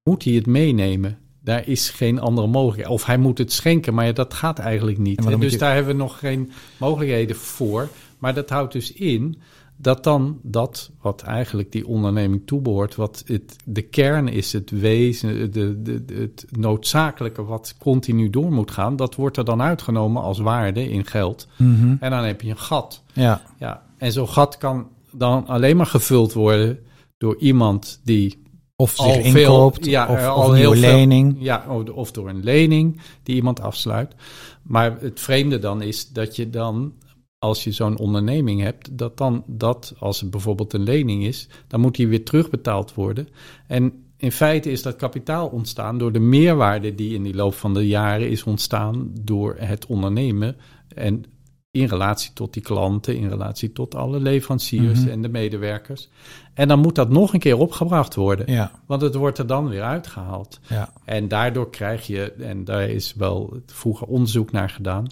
moet 0.03 0.23
hij 0.23 0.33
het 0.33 0.45
meenemen. 0.45 1.17
Daar 1.43 1.67
is 1.67 1.89
geen 1.89 2.19
andere 2.19 2.47
mogelijkheid. 2.47 2.93
Of 2.93 3.05
hij 3.05 3.17
moet 3.17 3.37
het 3.37 3.51
schenken, 3.51 3.93
maar 3.93 4.13
dat 4.13 4.33
gaat 4.33 4.59
eigenlijk 4.59 4.97
niet. 4.97 5.39
dus 5.39 5.57
daar 5.57 5.73
hebben 5.73 5.95
we 5.95 6.01
nog 6.01 6.19
geen 6.19 6.51
mogelijkheden 6.77 7.35
voor. 7.35 7.89
Maar 8.17 8.33
dat 8.33 8.49
houdt 8.49 8.73
dus 8.73 8.93
in 8.93 9.37
dat 9.77 10.03
dan 10.03 10.39
dat 10.43 10.91
wat 11.01 11.21
eigenlijk 11.21 11.71
die 11.71 11.87
onderneming 11.87 12.41
toebehoort, 12.45 12.95
wat 12.95 13.23
het, 13.25 13.55
de 13.65 13.81
kern 13.81 14.27
is, 14.27 14.53
het 14.53 14.69
wezen, 14.69 15.51
de, 15.51 15.81
de, 15.81 16.03
het 16.13 16.45
noodzakelijke 16.49 17.43
wat 17.43 17.75
continu 17.79 18.29
door 18.29 18.51
moet 18.51 18.71
gaan, 18.71 18.95
dat 18.95 19.15
wordt 19.15 19.37
er 19.37 19.45
dan 19.45 19.61
uitgenomen 19.61 20.21
als 20.21 20.39
waarde 20.39 20.89
in 20.89 21.05
geld. 21.05 21.47
Mhm. 21.57 21.95
En 21.99 22.11
dan 22.11 22.23
heb 22.23 22.41
je 22.41 22.49
een 22.49 22.57
gat. 22.57 23.03
Ja. 23.13 23.41
Ja, 23.57 23.83
en 23.97 24.11
zo'n 24.11 24.29
gat 24.29 24.57
kan 24.57 24.87
dan 25.17 25.47
alleen 25.47 25.77
maar 25.77 25.85
gevuld 25.85 26.33
worden 26.33 26.79
door 27.17 27.37
iemand 27.37 28.01
die 28.03 28.45
of 28.75 28.89
zich 28.91 29.05
al 29.05 29.19
inkoopt, 29.19 29.83
veel, 29.83 29.91
ja, 29.91 30.07
of, 30.07 30.25
al 30.25 30.53
heel 30.53 30.71
veel, 30.71 30.81
lening. 30.81 31.35
Ja, 31.39 31.65
of 31.93 32.11
door 32.11 32.29
een 32.29 32.43
lening 32.43 33.01
die 33.23 33.35
iemand 33.35 33.61
afsluit. 33.61 34.15
Maar 34.63 35.01
het 35.01 35.19
vreemde 35.19 35.59
dan 35.59 35.81
is 35.81 36.09
dat 36.09 36.35
je 36.35 36.49
dan, 36.49 36.93
als 37.37 37.63
je 37.63 37.71
zo'n 37.71 37.97
onderneming 37.97 38.61
hebt, 38.61 38.97
dat 38.97 39.17
dan 39.17 39.43
dat, 39.47 39.93
als 39.99 40.19
het 40.21 40.29
bijvoorbeeld 40.29 40.73
een 40.73 40.83
lening 40.83 41.23
is, 41.23 41.49
dan 41.67 41.79
moet 41.79 41.95
die 41.95 42.07
weer 42.07 42.25
terugbetaald 42.25 42.93
worden. 42.93 43.27
En 43.67 43.93
in 44.17 44.31
feite 44.31 44.71
is 44.71 44.81
dat 44.81 44.95
kapitaal 44.95 45.47
ontstaan 45.47 45.97
door 45.97 46.11
de 46.11 46.19
meerwaarde 46.19 46.95
die 46.95 47.13
in 47.13 47.23
die 47.23 47.35
loop 47.35 47.53
van 47.53 47.73
de 47.73 47.87
jaren 47.87 48.29
is 48.29 48.43
ontstaan 48.43 49.11
door 49.21 49.55
het 49.57 49.85
ondernemen. 49.85 50.55
En 50.95 51.23
in 51.71 51.85
relatie 51.85 52.33
tot 52.33 52.53
die 52.53 52.61
klanten, 52.61 53.17
in 53.17 53.29
relatie 53.29 53.71
tot 53.71 53.95
alle 53.95 54.19
leveranciers 54.19 54.99
mhm. 54.99 55.09
en 55.09 55.21
de 55.21 55.29
medewerkers. 55.29 56.09
En 56.53 56.67
dan 56.67 56.79
moet 56.79 56.95
dat 56.95 57.09
nog 57.09 57.33
een 57.33 57.39
keer 57.39 57.57
opgebracht 57.57 58.15
worden, 58.15 58.51
ja. 58.51 58.71
want 58.85 59.01
het 59.01 59.15
wordt 59.15 59.37
er 59.37 59.47
dan 59.47 59.69
weer 59.69 59.83
uitgehaald. 59.83 60.59
Ja. 60.67 60.93
En 61.05 61.27
daardoor 61.27 61.69
krijg 61.69 62.07
je, 62.07 62.31
en 62.31 62.63
daar 62.63 62.89
is 62.89 63.13
wel 63.13 63.61
vroeger 63.65 64.07
onderzoek 64.07 64.51
naar 64.51 64.69
gedaan, 64.69 65.07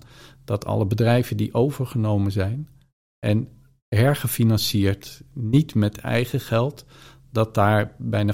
dat 0.46 0.66
alle 0.66 0.86
bedrijven 0.86 1.38
die 1.38 1.54
overgenomen 1.54 2.32
zijn 2.32 2.70
en 3.20 3.48
hergefinancierd, 3.88 5.22
niet 5.34 5.76
met 5.76 5.98
eigen 5.98 6.40
geld, 6.40 6.86
dat 7.32 7.54
daar 7.54 7.96
bijna 7.98 8.34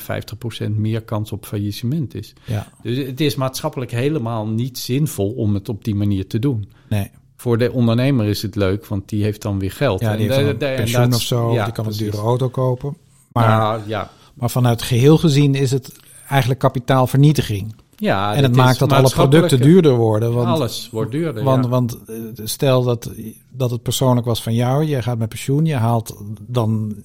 50% 0.68 0.70
meer 0.70 1.02
kans 1.04 1.32
op 1.32 1.46
faillissement 1.46 2.16
is. 2.16 2.34
Ja. 2.46 2.68
Dus 2.82 2.98
het 2.98 3.22
is 3.22 3.36
maatschappelijk 3.36 3.92
helemaal 3.92 4.48
niet 4.48 4.78
zinvol 4.78 5.32
om 5.32 5.54
het 5.54 5.70
op 5.70 5.84
die 5.84 5.96
manier 5.96 6.28
te 6.28 6.40
doen. 6.40 6.72
Nee. 6.90 7.12
Voor 7.42 7.58
de 7.58 7.72
ondernemer 7.72 8.26
is 8.26 8.42
het 8.42 8.56
leuk, 8.56 8.86
want 8.86 9.10
die 9.10 9.24
heeft 9.24 9.42
dan 9.42 9.60
weer 9.60 9.72
geld. 9.72 10.00
Ja, 10.00 10.16
die 10.16 10.32
heeft 10.32 10.48
een 10.48 10.58
pensioen 10.58 11.14
of 11.14 11.22
zo, 11.22 11.64
die 11.64 11.72
kan 11.72 11.86
een 11.86 11.98
dure 11.98 12.18
auto 12.18 12.50
kopen. 12.50 12.98
Maar, 13.32 13.48
nou, 13.48 13.82
ja. 13.86 14.10
maar 14.34 14.50
vanuit 14.50 14.82
geheel 14.82 15.18
gezien 15.18 15.56
is 15.56 15.72
het 15.72 15.92
eigenlijk 16.30 16.60
kapitaalvernietiging. 16.60 17.76
Ja, 17.96 18.34
en 18.34 18.44
het 18.44 18.56
maakt 18.56 18.80
dat 18.80 18.92
alle 18.92 19.10
producten 19.10 19.62
duurder 19.62 19.96
worden. 19.96 20.34
Want, 20.34 20.48
alles 20.48 20.90
wordt 20.92 21.12
duurder. 21.12 21.44
Want, 21.44 21.68
want 21.68 21.98
eh, 22.08 22.16
stel 22.44 22.84
dat, 22.84 23.12
dat 23.50 23.72
het 23.72 23.82
persoonlijk 23.82 24.26
was 24.26 24.44
van 24.44 24.54
jou, 24.54 24.86
je 24.86 25.02
gaat 25.02 25.18
met 25.18 25.30
pensioen, 25.30 25.66
je 25.66 25.76
haalt 25.76 26.18
dan 26.48 26.96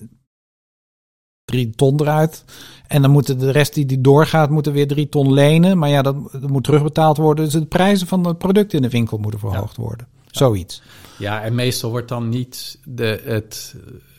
drie 1.44 1.70
ton 1.70 2.01
eruit. 2.01 2.44
En 2.87 3.03
dan 3.03 3.11
moeten 3.11 3.38
de 3.38 3.51
rest 3.51 3.75
die, 3.75 3.87
die 3.87 4.01
doorgaat, 4.01 4.51
moeten 4.51 4.72
weer 4.72 4.88
drie 4.88 5.09
ton 5.09 5.33
lenen. 5.33 5.79
Maar 5.79 5.88
ja, 5.88 6.03
dat, 6.03 6.16
dat 6.33 6.51
moet 6.51 6.64
terugbetaald 6.64 7.16
worden. 7.16 7.44
Dus 7.44 7.53
de 7.53 7.66
prijzen 7.66 8.07
van 8.07 8.22
de 8.22 8.35
producten 8.35 8.79
in 8.79 8.83
de 8.83 8.90
winkel 8.90 9.18
moeten 9.18 9.40
verhoogd 9.40 9.77
worden. 9.77 10.14
Zoiets. 10.37 10.83
Ja, 11.18 11.42
en 11.42 11.55
meestal 11.55 11.90
wordt 11.90 12.09
dan 12.09 12.29
niet 12.29 12.79
de, 12.85 13.22
het, 13.25 13.75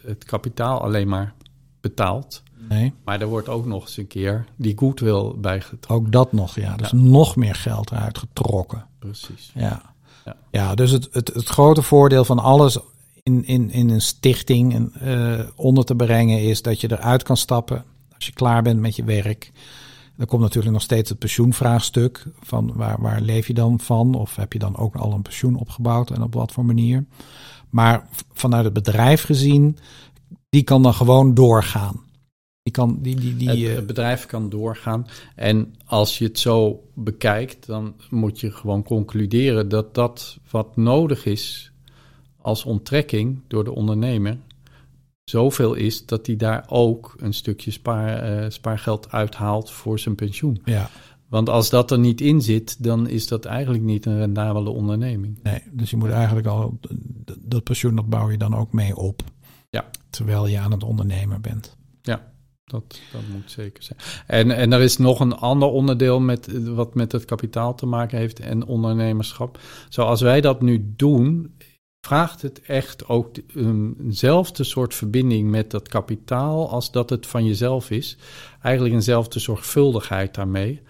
het 0.05 0.23
kapitaal 0.23 0.81
alleen 0.81 1.07
maar 1.07 1.33
betaald. 1.81 2.43
Nee. 2.69 2.93
Maar 3.03 3.21
er 3.21 3.27
wordt 3.27 3.49
ook 3.49 3.65
nog 3.65 3.81
eens 3.81 3.97
een 3.97 4.07
keer 4.07 4.45
die 4.55 4.77
goodwill 4.77 5.33
bijgetrokken. 5.37 6.05
Ook 6.05 6.11
dat 6.11 6.31
nog, 6.31 6.55
ja. 6.55 6.75
Dus 6.75 6.91
nog 6.91 7.35
meer 7.35 7.55
geld 7.55 7.91
eruit 7.91 8.17
getrokken. 8.17 8.85
Precies. 8.99 9.51
Ja. 9.53 9.81
Ja, 10.25 10.35
ja 10.51 10.75
dus 10.75 10.91
het, 10.91 11.07
het, 11.11 11.33
het 11.33 11.47
grote 11.47 11.81
voordeel 11.81 12.25
van 12.25 12.39
alles 12.39 12.79
in, 13.23 13.45
in, 13.45 13.71
in 13.71 13.89
een 13.89 14.01
stichting 14.01 14.93
uh, 15.03 15.39
onder 15.55 15.85
te 15.85 15.95
brengen 15.95 16.41
is 16.41 16.61
dat 16.61 16.81
je 16.81 16.91
eruit 16.91 17.23
kan 17.23 17.37
stappen 17.37 17.85
Als 18.15 18.25
je 18.25 18.33
klaar 18.33 18.61
bent 18.61 18.79
met 18.79 18.95
je 18.95 19.03
werk, 19.03 19.51
dan 20.17 20.27
komt 20.27 20.41
natuurlijk 20.41 20.73
nog 20.73 20.81
steeds 20.81 21.09
het 21.09 21.19
pensioenvraagstuk. 21.19 22.25
Van 22.39 22.71
waar, 22.73 23.01
waar 23.01 23.21
leef 23.21 23.47
je 23.47 23.53
dan 23.53 23.79
van? 23.79 24.15
Of 24.15 24.35
heb 24.35 24.53
je 24.53 24.59
dan 24.59 24.77
ook 24.77 24.95
al 24.95 25.13
een 25.13 25.21
pensioen 25.21 25.55
opgebouwd 25.55 26.11
en 26.11 26.21
op 26.21 26.33
wat 26.33 26.51
voor 26.51 26.65
manier? 26.65 27.05
Maar 27.69 28.07
vanuit 28.33 28.63
het 28.63 28.73
bedrijf 28.73 29.23
gezien, 29.23 29.77
die 30.49 30.63
kan 30.63 30.83
dan 30.83 30.93
gewoon 30.93 31.33
doorgaan. 31.33 32.05
Die 32.63 32.73
kan, 32.73 32.97
die, 33.01 33.15
die, 33.15 33.35
die, 33.35 33.49
het, 33.49 33.59
eh, 33.59 33.75
het 33.75 33.87
bedrijf 33.87 34.25
kan 34.25 34.49
doorgaan. 34.49 35.07
En 35.35 35.75
als 35.85 36.17
je 36.17 36.25
het 36.25 36.39
zo 36.39 36.83
bekijkt, 36.93 37.65
dan 37.65 37.93
moet 38.09 38.39
je 38.39 38.51
gewoon 38.51 38.83
concluderen 38.83 39.69
dat 39.69 39.95
dat 39.95 40.37
wat 40.51 40.75
nodig 40.75 41.25
is 41.25 41.71
als 42.41 42.63
onttrekking 42.63 43.39
door 43.47 43.63
de 43.63 43.75
ondernemer 43.75 44.37
zoveel 45.29 45.73
is 45.73 46.05
dat 46.05 46.25
hij 46.25 46.35
daar 46.35 46.65
ook 46.67 47.15
een 47.17 47.33
stukje 47.33 47.71
spaar, 47.71 48.19
eh, 48.19 48.49
spaargeld 48.49 49.11
uithaalt 49.11 49.71
voor 49.71 49.99
zijn 49.99 50.15
pensioen. 50.15 50.61
ja, 50.65 50.89
Want 51.29 51.49
als 51.49 51.69
dat 51.69 51.91
er 51.91 51.99
niet 51.99 52.21
in 52.21 52.41
zit, 52.41 52.83
dan 52.83 53.07
is 53.07 53.27
dat 53.27 53.45
eigenlijk 53.45 53.83
niet 53.83 54.05
een 54.05 54.17
rendabele 54.17 54.69
onderneming. 54.69 55.39
nee. 55.43 55.63
Dus 55.71 55.89
je 55.89 55.97
moet 55.97 56.09
eigenlijk 56.09 56.47
al, 56.47 56.79
dat 57.39 57.63
pensioen, 57.63 57.95
dat 57.95 58.09
bouw 58.09 58.31
je 58.31 58.37
dan 58.37 58.55
ook 58.55 58.73
mee 58.73 58.95
op. 58.95 59.21
Ja. 59.69 59.89
Terwijl 60.09 60.47
je 60.47 60.59
aan 60.59 60.71
het 60.71 60.83
ondernemen 60.83 61.41
bent. 61.41 61.77
Ja, 62.01 62.31
dat, 62.65 62.99
dat 63.11 63.21
moet 63.33 63.51
zeker 63.51 63.83
zijn. 63.83 63.99
En, 64.27 64.51
en 64.51 64.73
er 64.73 64.81
is 64.81 64.97
nog 64.97 65.19
een 65.19 65.35
ander 65.35 65.69
onderdeel 65.69 66.19
met, 66.19 66.63
wat 66.63 66.95
met 66.95 67.11
het 67.11 67.25
kapitaal 67.25 67.75
te 67.75 67.85
maken 67.85 68.17
heeft 68.17 68.39
en 68.39 68.65
ondernemerschap. 68.65 69.59
Zoals 69.89 70.21
wij 70.21 70.41
dat 70.41 70.61
nu 70.61 70.93
doen, 70.95 71.55
vraagt 72.01 72.41
het 72.41 72.61
echt 72.61 73.07
ook 73.07 73.35
um, 73.55 73.95
eenzelfde 74.01 74.63
soort 74.63 74.93
verbinding 74.93 75.49
met 75.49 75.71
dat 75.71 75.87
kapitaal 75.87 76.69
als 76.69 76.91
dat 76.91 77.09
het 77.09 77.27
van 77.27 77.45
jezelf 77.45 77.91
is. 77.91 78.17
Eigenlijk 78.61 78.95
eenzelfde 78.95 79.39
zorgvuldigheid 79.39 80.35
daarmee. 80.35 80.81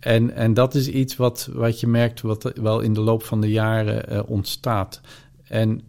En, 0.00 0.34
en 0.34 0.54
dat 0.54 0.74
is 0.74 0.88
iets 0.88 1.16
wat, 1.16 1.48
wat 1.52 1.80
je 1.80 1.86
merkt, 1.86 2.20
wat 2.20 2.52
wel 2.54 2.80
in 2.80 2.92
de 2.92 3.00
loop 3.00 3.22
van 3.22 3.40
de 3.40 3.50
jaren 3.50 4.08
eh, 4.08 4.22
ontstaat. 4.26 5.00
En 5.42 5.82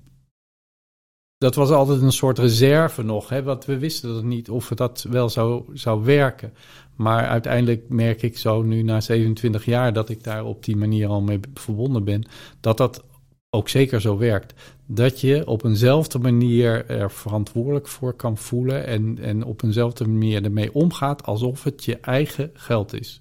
dat 1.37 1.55
was 1.55 1.69
altijd 1.69 2.01
een 2.01 2.11
soort 2.11 2.39
reserve 2.39 3.03
nog. 3.03 3.29
Hè? 3.29 3.43
Want 3.43 3.65
we 3.65 3.77
wisten 3.77 4.13
dat 4.13 4.23
niet 4.23 4.49
of 4.49 4.67
dat 4.67 5.05
wel 5.09 5.29
zou, 5.29 5.63
zou 5.73 6.03
werken. 6.03 6.53
Maar 6.95 7.27
uiteindelijk 7.27 7.89
merk 7.89 8.21
ik 8.21 8.37
zo 8.37 8.61
nu 8.61 8.81
na 8.81 9.01
27 9.01 9.65
jaar 9.65 9.93
dat 9.93 10.09
ik 10.09 10.23
daar 10.23 10.45
op 10.45 10.63
die 10.63 10.75
manier 10.75 11.07
al 11.07 11.21
mee 11.21 11.39
verbonden 11.53 12.03
ben, 12.03 12.27
dat 12.59 12.77
dat 12.77 13.03
ook 13.53 13.69
zeker 13.69 14.01
zo 14.01 14.17
werkt. 14.17 14.53
Dat 14.85 15.21
je 15.21 15.47
op 15.47 15.63
eenzelfde 15.63 16.19
manier 16.19 16.89
er 16.89 17.11
verantwoordelijk 17.11 17.87
voor 17.87 18.13
kan 18.13 18.37
voelen 18.37 18.85
en, 18.85 19.17
en 19.19 19.43
op 19.43 19.63
eenzelfde 19.63 20.07
manier 20.07 20.43
ermee 20.43 20.73
omgaat 20.73 21.25
alsof 21.25 21.63
het 21.63 21.85
je 21.85 21.99
eigen 21.99 22.49
geld 22.53 22.93
is. 22.93 23.19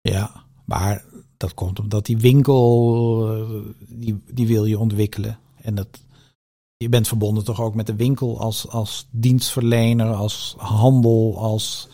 Ja, 0.00 0.44
maar 0.64 1.04
dat 1.36 1.54
komt 1.54 1.80
omdat 1.80 2.06
die 2.06 2.18
winkel, 2.18 3.28
eh, 3.34 3.72
die, 3.88 4.22
die 4.32 4.46
wil 4.46 4.64
je 4.64 4.78
ontwikkelen. 4.78 5.38
En 5.62 5.74
dat, 5.74 5.88
je 6.76 6.88
bent 6.88 7.08
verbonden 7.08 7.44
toch 7.44 7.60
ook 7.60 7.74
met 7.74 7.86
de 7.86 7.96
winkel 7.96 8.40
als, 8.40 8.68
als 8.68 9.06
dienstverlener, 9.10 10.12
als 10.14 10.54
handel, 10.58 11.38
als... 11.38 11.88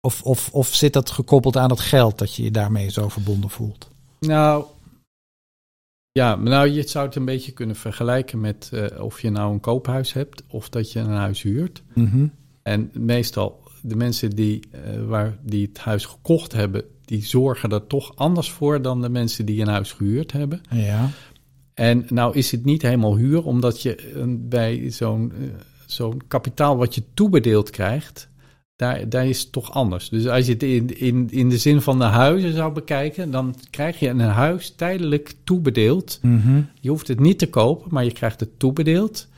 Of, 0.00 0.22
of, 0.22 0.50
of 0.52 0.74
zit 0.74 0.92
dat 0.92 1.10
gekoppeld 1.10 1.56
aan 1.56 1.70
het 1.70 1.80
geld 1.80 2.18
dat 2.18 2.34
je 2.34 2.42
je 2.42 2.50
daarmee 2.50 2.90
zo 2.90 3.08
verbonden 3.08 3.50
voelt? 3.50 3.88
Nou, 4.20 4.64
ja, 6.16 6.36
maar 6.36 6.50
nou, 6.50 6.68
je 6.68 6.88
zou 6.88 7.06
het 7.06 7.14
een 7.16 7.24
beetje 7.24 7.52
kunnen 7.52 7.76
vergelijken 7.76 8.40
met 8.40 8.70
uh, 8.74 8.86
of 9.00 9.20
je 9.20 9.30
nou 9.30 9.52
een 9.52 9.60
koophuis 9.60 10.12
hebt 10.12 10.42
of 10.48 10.68
dat 10.68 10.92
je 10.92 10.98
een 10.98 11.10
huis 11.10 11.42
huurt. 11.42 11.82
Mhm. 11.94 12.26
En 12.62 12.90
meestal 12.92 13.62
de 13.82 13.96
mensen 13.96 14.30
die, 14.30 14.60
uh, 14.74 15.06
waar, 15.06 15.36
die 15.42 15.66
het 15.66 15.78
huis 15.78 16.04
gekocht 16.04 16.52
hebben, 16.52 16.84
die 17.04 17.24
zorgen 17.24 17.70
er 17.70 17.86
toch 17.86 18.16
anders 18.16 18.50
voor 18.50 18.82
dan 18.82 19.02
de 19.02 19.08
mensen 19.08 19.46
die 19.46 19.60
een 19.60 19.68
huis 19.68 19.92
gehuurd 19.92 20.32
hebben. 20.32 20.60
Ja. 20.70 21.10
En 21.74 22.06
nou 22.08 22.36
is 22.36 22.50
het 22.50 22.64
niet 22.64 22.82
helemaal 22.82 23.16
huur, 23.16 23.44
omdat 23.44 23.82
je 23.82 24.12
uh, 24.14 24.22
bij 24.28 24.90
zo'n 24.90 25.32
uh, 25.38 25.48
zo'n 25.86 26.22
kapitaal 26.28 26.76
wat 26.76 26.94
je 26.94 27.02
toebedeeld 27.14 27.70
krijgt, 27.70 28.28
daar, 28.76 29.08
daar 29.08 29.26
is 29.26 29.40
het 29.40 29.52
toch 29.52 29.72
anders. 29.72 30.08
Dus 30.08 30.26
als 30.26 30.46
je 30.46 30.52
het 30.52 30.62
in, 30.62 30.98
in, 30.98 31.28
in 31.30 31.48
de 31.48 31.58
zin 31.58 31.80
van 31.80 31.98
de 31.98 32.04
huizen 32.04 32.52
zou 32.54 32.72
bekijken, 32.72 33.30
dan 33.30 33.54
krijg 33.70 33.98
je 33.98 34.08
een 34.08 34.20
huis 34.20 34.70
tijdelijk 34.76 35.34
toebedeeld. 35.44 36.18
Mm-hmm. 36.22 36.68
Je 36.80 36.88
hoeft 36.88 37.08
het 37.08 37.20
niet 37.20 37.38
te 37.38 37.48
kopen, 37.48 37.88
maar 37.90 38.04
je 38.04 38.12
krijgt 38.12 38.40
het 38.40 38.58
toebedeeld 38.58 39.28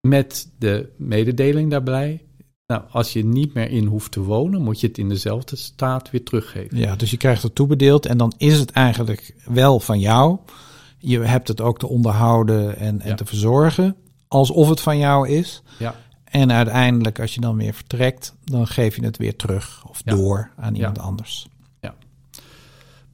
met 0.00 0.48
de 0.58 0.88
mededeling 0.96 1.70
daarbij. 1.70 2.22
Nou, 2.66 2.82
als 2.90 3.12
je 3.12 3.24
niet 3.24 3.54
meer 3.54 3.70
in 3.70 3.84
hoeft 3.86 4.12
te 4.12 4.20
wonen, 4.22 4.62
moet 4.62 4.80
je 4.80 4.86
het 4.86 4.98
in 4.98 5.08
dezelfde 5.08 5.56
staat 5.56 6.10
weer 6.10 6.24
teruggeven. 6.24 6.78
Ja, 6.78 6.96
dus 6.96 7.10
je 7.10 7.16
krijgt 7.16 7.42
het 7.42 7.54
toebedeeld 7.54 8.06
en 8.06 8.16
dan 8.18 8.32
is 8.36 8.58
het 8.58 8.70
eigenlijk 8.70 9.34
wel 9.44 9.80
van 9.80 10.00
jou. 10.00 10.38
Je 10.98 11.18
hebt 11.20 11.48
het 11.48 11.60
ook 11.60 11.78
te 11.78 11.86
onderhouden 11.88 12.76
en, 12.76 13.00
en 13.00 13.08
Ja. 13.08 13.14
te 13.14 13.24
verzorgen, 13.24 13.96
alsof 14.28 14.68
het 14.68 14.80
van 14.80 14.98
jou 14.98 15.28
is. 15.28 15.62
Ja, 15.78 15.94
En 16.30 16.52
uiteindelijk, 16.52 17.20
als 17.20 17.34
je 17.34 17.40
dan 17.40 17.56
weer 17.56 17.74
vertrekt, 17.74 18.36
dan 18.44 18.66
geef 18.66 18.96
je 18.96 19.04
het 19.04 19.16
weer 19.16 19.36
terug 19.36 19.88
of 19.88 20.00
Ja. 20.04 20.14
door 20.14 20.50
aan 20.56 20.74
iemand 20.74 20.96
Ja. 20.96 21.02
anders. 21.02 21.48
Ja. 21.80 21.94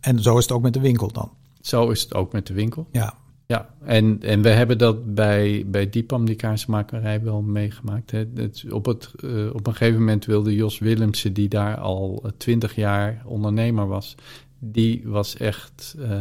En 0.01 0.23
zo 0.23 0.37
is 0.37 0.43
het 0.43 0.53
ook 0.53 0.63
met 0.63 0.73
de 0.75 0.81
winkel 0.81 1.13
dan. 1.13 1.31
zo 1.61 1.91
is 1.91 2.03
het 2.03 2.15
ook 2.15 2.33
met 2.33 2.47
de 2.47 2.55
winkel. 2.55 2.87
Ja. 2.93 3.15
Ja, 3.47 3.69
en, 3.85 4.23
en 4.23 4.43
we 4.43 4.49
hebben 4.49 4.79
dat 4.79 5.15
bij, 5.15 5.65
bij 5.67 5.91
Diepam, 5.91 6.25
die 6.27 6.35
kaarsmakerij, 6.35 7.23
wel 7.23 7.43
meegemaakt. 7.43 8.11
Hè. 8.11 8.25
Het, 8.35 8.65
op, 8.71 8.87
het, 8.87 9.13
uh, 9.21 9.55
op 9.55 9.67
een 9.67 9.73
gegeven 9.75 9.99
moment 9.99 10.25
wilde 10.25 10.55
Jos 10.55 10.79
Willemsen, 10.79 11.33
die 11.33 11.49
daar 11.49 11.77
al 11.77 12.31
twintig 12.37 12.75
jaar 12.75 13.23
ondernemer 13.25 13.87
was, 13.87 14.15
die 14.59 15.03
was 15.05 15.37
echt 15.37 15.95
uh, 15.99 16.21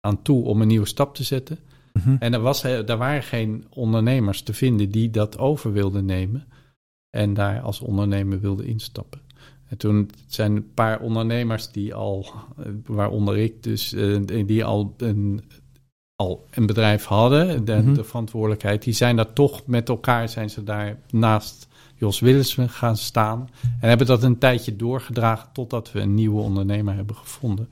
aan 0.00 0.22
toe 0.22 0.44
om 0.44 0.60
een 0.60 0.68
nieuwe 0.68 0.86
stap 0.86 1.14
te 1.14 1.22
zetten. 1.22 1.58
Mhm. 1.96 2.16
En 2.18 2.34
er, 2.34 2.40
was, 2.40 2.64
er 2.64 2.96
waren 2.96 3.22
geen 3.22 3.66
ondernemers 3.70 4.42
te 4.42 4.54
vinden 4.54 4.90
die 4.90 5.10
dat 5.10 5.38
over 5.38 5.72
wilden 5.72 6.04
nemen 6.04 6.46
en 7.10 7.34
daar 7.34 7.60
als 7.60 7.80
ondernemer 7.80 8.40
wilden 8.40 8.66
instappen. 8.66 9.20
En 9.68 9.76
toen 9.76 10.10
zijn 10.26 10.56
een 10.56 10.72
paar 10.74 11.00
ondernemers 11.00 11.70
die 11.70 11.94
al, 11.94 12.26
eh, 12.56 12.64
waaronder 12.86 13.36
ik 13.36 13.62
dus, 13.62 13.92
uh, 13.92 14.46
die 14.46 14.64
al 14.64 14.94
een, 14.96 15.44
al 16.14 16.46
een 16.50 16.66
bedrijf 16.66 17.04
hadden, 17.04 17.64
de, 17.64 17.92
de, 17.92 18.04
verantwoordelijkheid, 18.04 18.82
die 18.82 18.92
zijn 18.92 19.16
daar 19.16 19.32
toch 19.32 19.66
met 19.66 19.88
elkaar, 19.88 20.28
zijn 20.28 20.50
ze 20.50 20.64
daar 20.64 20.98
naast 21.10 21.68
Jos 21.94 22.20
Willemsen 22.20 22.68
gaan 22.68 22.96
staan 22.96 23.48
en 23.80 23.88
hebben 23.88 24.06
dat 24.06 24.22
een 24.22 24.38
tijdje 24.38 24.76
doorgedragen 24.76 25.48
totdat 25.52 25.92
we 25.92 26.00
een 26.00 26.14
nieuwe 26.14 26.40
ondernemer 26.40 26.94
hebben 26.94 27.16
gevonden. 27.16 27.68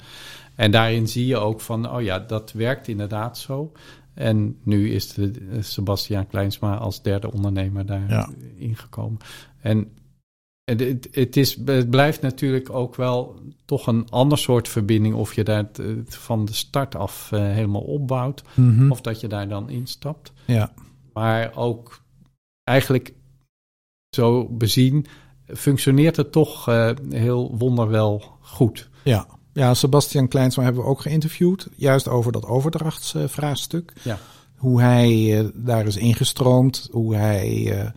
En 0.54 0.70
daarin 0.70 1.08
zie 1.08 1.26
je 1.26 1.36
ook 1.36 1.60
van, 1.60 1.90
oh 1.90 2.02
ja, 2.02 2.18
dat 2.18 2.52
werkt 2.52 2.88
inderdaad 2.88 3.38
zo. 3.38 3.72
En 4.14 4.58
nu 4.62 4.90
is 4.90 5.12
de, 5.12 5.58
Sebastiaan 5.60 6.26
Kleinsma 6.26 6.76
als 6.76 7.02
derde 7.02 7.32
ondernemer 7.32 7.86
daar 7.86 8.08
ja. 8.08 8.30
ingekomen. 8.56 9.18
En 9.60 9.88
het, 10.64 11.08
het, 11.10 11.36
is, 11.36 11.58
het 11.64 11.90
blijft 11.90 12.20
natuurlijk 12.20 12.70
ook 12.70 12.94
wel 12.94 13.40
toch 13.64 13.86
een 13.86 14.10
ander 14.10 14.38
soort 14.38 14.68
verbinding 14.68 15.14
of 15.14 15.34
je 15.34 15.44
daar 15.44 15.70
van 16.04 16.44
de 16.44 16.52
start 16.52 16.94
af 16.94 17.30
uh, 17.34 17.40
helemaal 17.40 17.82
opbouwt 17.82 18.42
mm-hmm. 18.54 18.90
of 18.90 19.00
dat 19.00 19.20
je 19.20 19.26
daar 19.26 19.48
dan 19.48 19.70
instapt. 19.70 20.32
Ja. 20.44 20.72
Maar 21.12 21.56
ook 21.56 22.02
eigenlijk 22.62 23.14
zo 24.10 24.48
bezien 24.48 25.06
functioneert 25.46 26.16
het 26.16 26.32
toch 26.32 26.68
uh, 26.68 26.90
heel 27.10 27.56
wonderwel 27.56 28.38
goed. 28.40 28.88
Ja. 29.02 29.26
Ja, 29.54 29.74
Sebastian 29.74 30.28
Kleinsma 30.28 30.62
hebben 30.62 30.82
we 30.82 30.88
ook 30.88 31.00
geïnterviewd, 31.00 31.68
juist 31.76 32.08
over 32.08 32.32
dat 32.32 32.46
overdrachtsvraagstuk. 32.46 33.92
Ja. 34.02 34.18
Hoe 34.56 34.80
hij 34.80 35.42
uh, 35.42 35.48
daar 35.54 35.86
is 35.86 35.96
ingestroomd, 35.96 36.88
hoe 36.92 37.14
hij, 37.14 37.78
uh, 37.78 37.90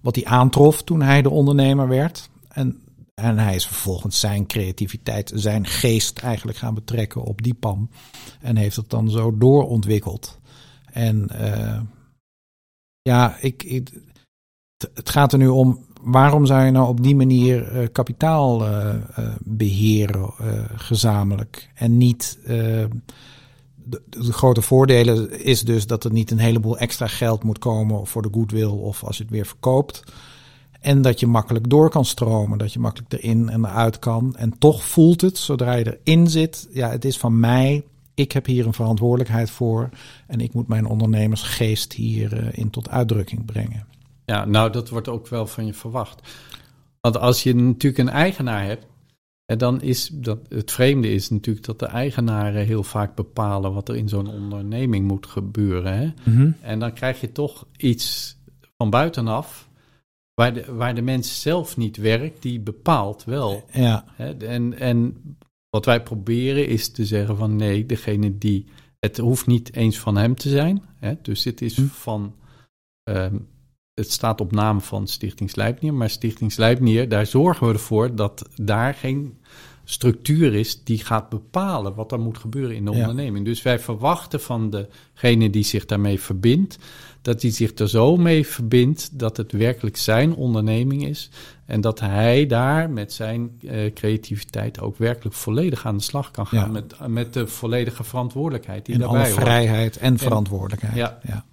wat 0.00 0.14
hij 0.14 0.24
aantrof 0.24 0.82
toen 0.82 1.02
hij 1.02 1.22
de 1.22 1.30
ondernemer 1.30 1.88
werd. 1.88 2.30
En, 2.48 2.82
en 3.14 3.38
hij 3.38 3.54
is 3.54 3.66
vervolgens 3.66 4.20
zijn 4.20 4.46
creativiteit, 4.46 5.32
zijn 5.34 5.66
geest 5.66 6.18
eigenlijk 6.18 6.58
gaan 6.58 6.74
betrekken 6.74 7.22
op 7.22 7.42
die 7.42 7.54
pan. 7.54 7.90
En 8.40 8.56
heeft 8.56 8.76
het 8.76 8.90
dan 8.90 9.10
zo 9.10 9.38
doorontwikkeld. 9.38 10.38
En 10.92 11.28
uh, 11.32 11.80
ja, 13.02 13.36
ik, 13.40 13.62
ik, 13.62 13.90
het 14.94 15.10
gaat 15.10 15.32
er 15.32 15.38
nu 15.38 15.48
om 15.48 15.84
waarom 16.02 16.46
zou 16.46 16.64
je 16.64 16.70
nou 16.70 16.88
op 16.88 17.02
die 17.02 17.16
manier 17.16 17.72
uh, 17.72 17.88
kapitaal 17.92 18.68
uh, 18.68 18.94
uh, 19.18 19.28
beheren 19.40 20.30
gezamenlijk 20.76 21.70
en 21.74 21.96
niet. 21.96 22.38
De, 23.84 24.02
de, 24.08 24.32
grote 24.32 24.62
voordelen 24.62 25.44
is 25.44 25.62
dus 25.62 25.86
dat 25.86 26.04
er 26.04 26.12
niet 26.12 26.30
een 26.30 26.38
heleboel 26.38 26.78
extra 26.78 27.06
geld 27.06 27.42
moet 27.44 27.58
komen 27.58 28.06
voor 28.06 28.22
de 28.22 28.28
goodwill 28.32 28.66
of 28.66 29.04
als 29.04 29.16
je 29.16 29.22
het 29.22 29.32
weer 29.32 29.46
verkoopt. 29.46 30.02
En 30.82 31.02
dat 31.02 31.20
je 31.20 31.26
makkelijk 31.26 31.70
door 31.70 31.90
kan 31.90 32.04
stromen, 32.04 32.58
dat 32.58 32.72
je 32.72 32.78
makkelijk 32.78 33.12
erin 33.12 33.48
en 33.48 33.64
eruit 33.64 33.98
kan. 33.98 34.36
En 34.36 34.58
toch 34.58 34.84
voelt 34.84 35.20
het, 35.20 35.38
zodra 35.38 35.72
je 35.72 35.98
erin 36.04 36.28
zit, 36.28 36.68
ja, 36.72 36.90
het 36.90 37.04
is 37.04 37.18
van 37.18 37.40
mij. 37.40 37.84
Ik 38.14 38.32
heb 38.32 38.46
hier 38.46 38.66
een 38.66 38.72
verantwoordelijkheid 38.72 39.50
voor 39.50 39.88
en 40.26 40.40
ik 40.40 40.54
moet 40.54 40.68
mijn 40.68 40.86
ondernemersgeest 40.86 41.92
hierin 41.92 42.70
tot 42.70 42.88
uitdrukking 42.88 43.44
brengen. 43.44 43.86
Ja, 44.24 44.44
nou, 44.44 44.70
dat 44.72 44.88
wordt 44.88 45.08
ook 45.08 45.28
wel 45.28 45.46
van 45.46 45.66
je 45.66 45.74
verwacht. 45.74 46.20
Want 47.00 47.18
als 47.18 47.42
je 47.42 47.54
natuurlijk 47.54 48.08
een 48.08 48.14
eigenaar 48.14 48.64
hebt, 48.64 48.86
en 49.44 49.58
dan 49.58 49.80
is 49.80 50.08
dat, 50.12 50.38
het 50.48 50.70
vreemde 50.70 51.08
is 51.12 51.30
natuurlijk 51.30 51.66
dat 51.66 51.78
de 51.78 51.86
eigenaren 51.86 52.66
heel 52.66 52.82
vaak 52.82 53.14
bepalen 53.14 53.72
wat 53.74 53.88
er 53.88 53.96
in 53.96 54.08
zo'n 54.08 54.26
onderneming 54.26 55.06
moet 55.06 55.26
gebeuren. 55.26 55.98
Hè? 55.98 56.12
Mhm. 56.32 56.50
En 56.60 56.78
dan 56.78 56.92
krijg 56.92 57.20
je 57.20 57.32
toch 57.32 57.66
iets 57.76 58.36
van 58.76 58.90
buitenaf, 58.90 59.68
waar 60.34 60.54
de, 60.54 60.74
waar 60.74 60.94
de 60.94 61.02
mens 61.02 61.40
zelf 61.40 61.76
niet 61.76 61.96
werkt, 61.96 62.42
die 62.42 62.60
bepaalt 62.60 63.24
wel. 63.24 63.64
Ja, 63.72 64.04
Hè? 64.14 64.36
En, 64.36 64.78
en 64.78 65.16
wat 65.70 65.84
wij 65.84 66.02
proberen 66.02 66.66
is 66.66 66.88
te 66.88 67.06
zeggen 67.06 67.36
van 67.36 67.56
nee, 67.56 67.86
degene 67.86 68.38
die, 68.38 68.66
het 68.98 69.18
hoeft 69.18 69.46
niet 69.46 69.74
eens 69.74 69.98
van 69.98 70.16
hem 70.16 70.34
te 70.34 70.48
zijn. 70.48 70.82
Hè? 70.96 71.14
Dus 71.22 71.44
het 71.44 71.60
is 71.62 71.76
Hm. 71.76 71.86
van, 71.86 72.34
ehm, 73.02 73.36
het 73.94 74.10
staat 74.12 74.40
op 74.40 74.52
naam 74.52 74.80
van 74.80 75.06
Stichting 75.06 75.50
Slijpnier, 75.50 75.94
maar 75.94 76.10
Stichting 76.10 76.52
Slijpnier, 76.52 77.08
daar 77.08 77.26
zorgen 77.26 77.66
we 77.66 77.72
ervoor 77.72 78.14
dat 78.14 78.48
daar 78.56 78.94
geen 78.94 79.36
structuur 79.84 80.54
is 80.54 80.84
die 80.84 81.04
gaat 81.04 81.28
bepalen 81.28 81.94
wat 81.94 82.12
er 82.12 82.20
moet 82.20 82.38
gebeuren 82.38 82.76
in 82.76 82.84
de 82.84 82.90
Ja. 82.90 83.00
onderneming. 83.00 83.44
Dus 83.44 83.62
wij 83.62 83.78
verwachten 83.78 84.40
van 84.40 84.70
degene 84.70 85.50
die 85.50 85.64
zich 85.64 85.86
daarmee 85.86 86.20
verbindt, 86.20 86.78
dat 87.22 87.42
hij 87.42 87.50
zich 87.50 87.74
er 87.74 87.88
zo 87.88 88.16
mee 88.16 88.46
verbindt 88.46 89.18
dat 89.18 89.36
het 89.36 89.52
werkelijk 89.52 89.96
zijn 89.96 90.34
onderneming 90.34 91.06
is. 91.06 91.30
En 91.66 91.80
dat 91.80 92.00
hij 92.00 92.46
daar 92.46 92.90
met 92.90 93.12
zijn 93.12 93.58
eh, 93.60 93.92
creativiteit 93.92 94.80
ook 94.80 94.96
werkelijk 94.96 95.34
volledig 95.36 95.86
aan 95.86 95.96
de 95.96 96.02
slag 96.02 96.30
kan 96.30 96.46
gaan. 96.46 96.66
Ja. 96.66 96.66
Met, 96.66 97.08
met 97.08 97.32
de 97.32 97.46
volledige 97.46 98.04
verantwoordelijkheid 98.04 98.86
die 98.86 98.94
in 98.94 99.00
daarbij 99.00 99.24
alle 99.24 99.32
vrijheid 99.32 99.96
en 99.96 100.18
verantwoordelijkheid. 100.18 100.94
Ja. 100.96 101.18
ja. 101.22 101.44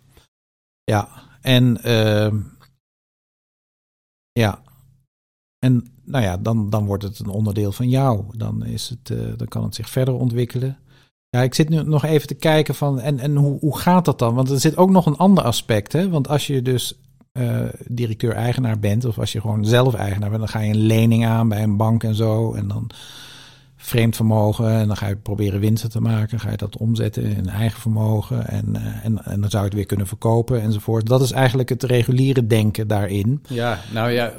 Ja, 0.84 1.10
en 1.42 1.84
ehm, 1.84 2.40
ja, 4.32 4.62
en 5.60 5.88
nou 6.04 6.24
ja, 6.24 6.38
dan, 6.38 6.70
dan 6.70 6.86
wordt 6.86 7.04
het 7.04 7.20
een 7.20 7.30
onderdeel 7.30 7.72
van 7.72 7.90
jou. 7.90 8.24
Dan, 8.38 8.66
is 8.66 8.90
het, 8.90 9.10
eh, 9.10 9.38
dan 9.38 9.48
kan 9.48 9.64
het 9.64 9.76
zich 9.76 9.90
verder 9.90 10.14
ontwikkelen. 10.14 10.78
Ja, 11.30 11.42
ik 11.42 11.54
zit 11.54 11.70
nu 11.70 11.84
nog 11.84 12.06
even 12.06 12.28
te 12.28 12.36
kijken 12.36 12.76
van, 12.76 13.00
en, 13.00 13.20
en 13.20 13.36
hoe, 13.36 13.60
hoe 13.60 13.78
gaat 13.78 14.06
dat 14.06 14.20
dan? 14.20 14.36
Want 14.36 14.50
er 14.50 14.60
zit 14.60 14.78
ook 14.78 14.90
nog 14.90 15.06
een 15.06 15.18
ander 15.18 15.44
aspect, 15.44 15.94
hè? 15.94 16.10
Want 16.10 16.28
als 16.28 16.48
je 16.48 16.62
dus 16.62 17.00
eh, 17.32 17.66
directeur-eigenaar 17.88 18.80
bent, 18.80 19.06
of 19.06 19.20
als 19.20 19.32
je 19.32 19.42
gewoon 19.42 19.66
zelf 19.66 19.94
eigenaar 19.94 20.30
bent, 20.30 20.42
dan 20.42 20.50
ga 20.50 20.60
je 20.60 20.74
een 20.74 20.86
lening 20.86 21.26
aan 21.26 21.50
bij 21.50 21.64
een 21.64 21.78
bank 21.78 22.04
en 22.04 22.16
zo. 22.16 22.54
En 22.54 22.68
dan 22.68 22.90
vreemd 23.90 24.16
vermogen. 24.16 24.70
En 24.70 24.88
dan 24.88 24.98
ga 24.98 25.08
je 25.08 25.16
proberen 25.16 25.60
winsten 25.60 25.90
te 25.90 26.02
maken. 26.02 26.40
Ga 26.40 26.52
je 26.52 26.58
dat 26.58 26.78
omzetten 26.78 27.24
in 27.24 27.50
eigen 27.50 27.80
vermogen. 27.82 28.48
En, 28.48 28.76
eh, 28.76 29.06
en, 29.06 29.26
en 29.26 29.42
dan 29.42 29.50
zou 29.50 29.64
je 29.64 29.70
het 29.70 29.78
weer 29.78 29.86
kunnen 29.86 30.08
verkopen 30.08 30.62
enzovoort. 30.62 31.08
Dat 31.08 31.22
is 31.22 31.32
eigenlijk 31.32 31.70
het 31.70 31.84
reguliere 31.84 32.48
denken 32.48 32.88
daarin. 32.88 33.44
Ja, 33.48 33.80
nou 33.94 34.12
ja, 34.12 34.34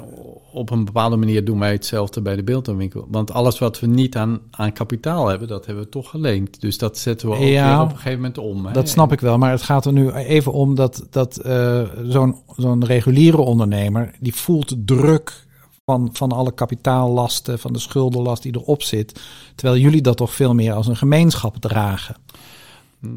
op 0.52 0.70
een 0.70 0.84
bepaalde 0.84 1.16
manier 1.16 1.44
doen 1.44 1.58
wij 1.58 1.72
hetzelfde 1.72 2.20
bij 2.22 2.36
de 2.36 2.42
beeldhouwwinkel. 2.42 3.06
Want 3.10 3.32
alles 3.32 3.58
wat 3.58 3.80
we 3.80 3.86
niet 3.86 4.16
aan, 4.16 4.40
aan 4.50 4.72
kapitaal 4.72 5.28
hebben, 5.28 5.48
dat 5.48 5.66
hebben 5.66 5.84
we 5.84 5.90
toch 5.90 6.10
geleend. 6.10 6.60
Dus 6.60 6.78
dat 6.78 6.98
zetten 6.98 7.28
we 7.28 7.34
ook 7.34 7.42
Ja, 7.42 7.82
op 7.82 7.90
een 7.90 7.96
gegeven 7.96 8.18
moment 8.18 8.38
om. 8.38 8.66
Hè? 8.66 8.72
Dat 8.72 8.88
snap 8.88 9.12
ik 9.12 9.20
wel. 9.20 9.38
Maar 9.38 9.50
het 9.50 9.62
gaat 9.62 9.84
er 9.84 9.92
nu 9.92 10.10
even 10.10 10.52
om 10.52 10.74
dat, 10.74 11.06
dat 11.10 11.36
eh, 11.36 11.82
zo'n 12.02 12.36
zo'n 12.56 12.84
reguliere 12.84 13.40
ondernemer... 13.40 14.10
die 14.20 14.34
voelt 14.34 14.76
druk 14.84 15.48
van, 15.90 16.08
van 16.12 16.32
alle 16.32 16.52
kapitaallasten, 16.52 17.58
van 17.58 17.72
de 17.72 17.78
schuldenlast 17.78 18.42
die 18.42 18.54
erop 18.54 18.82
zit. 18.82 19.20
Terwijl 19.54 19.80
jullie 19.80 20.00
dat 20.02 20.16
toch 20.16 20.34
veel 20.34 20.54
meer 20.54 20.72
als 20.72 20.86
een 20.86 20.96
gemeenschap 20.96 21.56
dragen. 21.56 22.16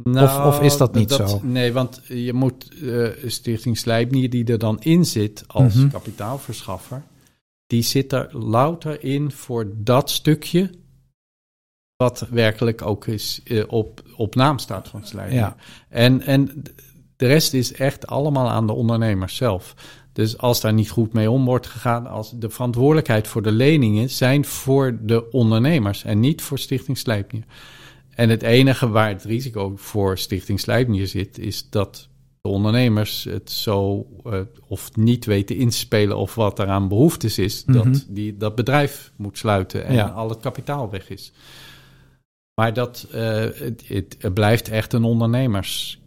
Nou, 0.04 0.48
of 0.48 0.62
is 0.62 0.78
dat 0.78 0.94
niet 0.94 1.12
zo? 1.12 1.40
Nee, 1.44 1.74
want 1.74 2.02
je 2.08 2.34
moet 2.34 2.70
eh, 2.84 3.08
Stichting 3.26 3.78
Slijpnier, 3.78 4.30
die 4.30 4.46
er 4.46 4.58
dan 4.58 4.82
in 4.82 5.06
zit 5.06 5.44
als 5.48 5.74
Mhm. 5.74 5.90
kapitaalverschaffer, 5.90 7.04
die 7.68 7.82
zit 7.82 8.14
er 8.14 8.38
louter 8.38 9.04
in 9.04 9.32
voor 9.32 9.72
dat 9.76 10.10
stukje 10.10 10.70
wat 11.96 12.28
werkelijk 12.30 12.82
ook 12.82 13.08
is 13.08 13.42
eh, 13.44 13.64
op, 13.68 14.02
op 14.16 14.36
naam 14.36 14.58
staat 14.60 14.88
van 14.88 15.06
Slijpnier. 15.06 15.40
Ja. 15.40 15.56
En, 15.90 16.22
en 16.22 16.64
de 17.16 17.28
rest 17.28 17.54
is 17.54 17.74
echt 17.74 18.08
allemaal 18.08 18.50
aan 18.50 18.68
de 18.68 18.74
ondernemers 18.74 19.36
zelf. 19.36 19.76
Dus 20.14 20.38
als 20.38 20.62
daar 20.62 20.74
niet 20.74 20.90
goed 20.90 21.14
mee 21.14 21.32
om 21.32 21.46
wordt 21.46 21.68
gegaan, 21.68 22.08
als 22.08 22.32
de 22.40 22.50
verantwoordelijkheid 22.50 23.28
voor 23.28 23.42
de 23.42 23.52
leningen 23.52 24.10
zijn 24.10 24.46
voor 24.46 24.98
de 25.02 25.32
ondernemers 25.32 26.04
en 26.04 26.20
niet 26.20 26.42
voor 26.42 26.60
Stichting 26.60 26.98
Slijpnier. 26.98 27.44
En 28.10 28.30
het 28.30 28.42
enige 28.44 28.90
waar 28.90 29.08
het 29.10 29.24
risico 29.24 29.74
voor 29.76 30.18
Stichting 30.18 30.60
Slijpnier 30.60 31.08
zit, 31.08 31.38
is 31.38 31.70
dat 31.70 32.08
de 32.42 32.50
ondernemers 32.50 33.24
het 33.24 33.52
zo 33.52 34.06
eh, 34.24 34.40
of 34.68 34.96
niet 34.96 35.26
weten 35.26 35.56
in 35.58 35.70
te 35.70 35.78
spelen 35.78 36.18
of 36.18 36.36
wat 36.36 36.60
eraan 36.60 36.88
behoeftes 36.88 37.38
is, 37.40 37.64
Mhm. 37.66 37.78
dat 37.78 38.06
die, 38.10 38.38
dat 38.38 38.56
bedrijf 38.56 39.12
moet 39.16 39.38
sluiten 39.38 39.86
en 39.86 39.94
Ja. 39.94 40.08
al 40.08 40.30
het 40.30 40.40
kapitaal 40.40 40.90
weg 40.90 41.10
is. 41.10 41.32
Maar 42.62 42.74
dat, 42.74 43.08
eh, 43.12 43.22
het, 43.54 43.84
het 43.88 44.34
blijft 44.34 44.70
echt 44.70 44.94
een 44.94 45.04
ondernemers. 45.04 46.02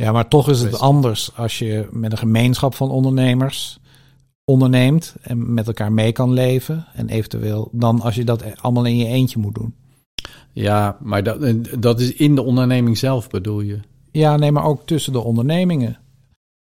Ja, 0.00 0.12
maar 0.12 0.28
toch 0.28 0.48
is 0.48 0.60
het 0.60 0.78
anders 0.78 1.30
als 1.36 1.58
je 1.58 1.88
met 1.90 2.12
een 2.12 2.18
gemeenschap 2.18 2.74
van 2.74 2.90
ondernemers 2.90 3.78
onderneemt 4.44 5.14
en 5.22 5.54
met 5.54 5.66
elkaar 5.66 5.92
mee 5.92 6.12
kan 6.12 6.32
leven. 6.32 6.86
En 6.94 7.08
eventueel 7.08 7.68
dan 7.72 8.00
als 8.00 8.14
je 8.14 8.24
dat 8.24 8.44
allemaal 8.60 8.84
in 8.84 8.96
je 8.96 9.06
eentje 9.06 9.38
moet 9.38 9.54
doen. 9.54 9.74
Ja, 10.52 10.96
maar 11.00 11.22
dat, 11.22 11.38
dat 11.78 12.00
is 12.00 12.12
in 12.12 12.34
de 12.34 12.42
onderneming 12.42 12.98
zelf 12.98 13.28
bedoel 13.28 13.60
je? 13.60 13.78
Ja, 14.10 14.36
nee, 14.36 14.52
maar 14.52 14.64
ook 14.64 14.86
tussen 14.86 15.12
de 15.12 15.20
ondernemingen. 15.20 15.98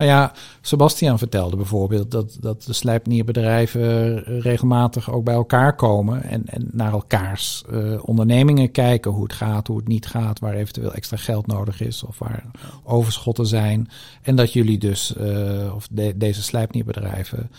Nou 0.02 0.14
ja, 0.14 0.32
Sebastian 0.60 1.18
vertelde 1.18 1.56
bijvoorbeeld 1.56 2.10
dat, 2.10 2.36
dat 2.40 2.62
de 2.62 2.72
slijpnierbedrijven 2.72 4.22
regelmatig 4.40 5.10
ook 5.10 5.24
bij 5.24 5.34
elkaar 5.34 5.74
komen 5.76 6.22
en, 6.22 6.42
en 6.46 6.68
naar 6.72 6.92
elkaars 6.92 7.64
eh, 7.70 8.08
ondernemingen 8.08 8.70
kijken, 8.70 9.10
hoe 9.10 9.22
het 9.22 9.32
gaat, 9.32 9.66
hoe 9.66 9.76
het 9.76 9.88
niet 9.88 10.06
gaat, 10.06 10.38
waar 10.38 10.54
eventueel 10.54 10.94
extra 10.94 11.16
geld 11.16 11.46
nodig 11.46 11.80
is 11.80 12.04
of 12.04 12.18
waar 12.18 12.44
overschotten 12.84 13.46
zijn. 13.46 13.88
En 14.22 14.36
dat 14.36 14.52
jullie 14.52 14.78
dus, 14.78 15.16
eh, 15.16 15.74
of 15.74 15.88
de- 15.90 16.16
deze 16.16 16.42
slijpnierbedrijven, 16.42 17.50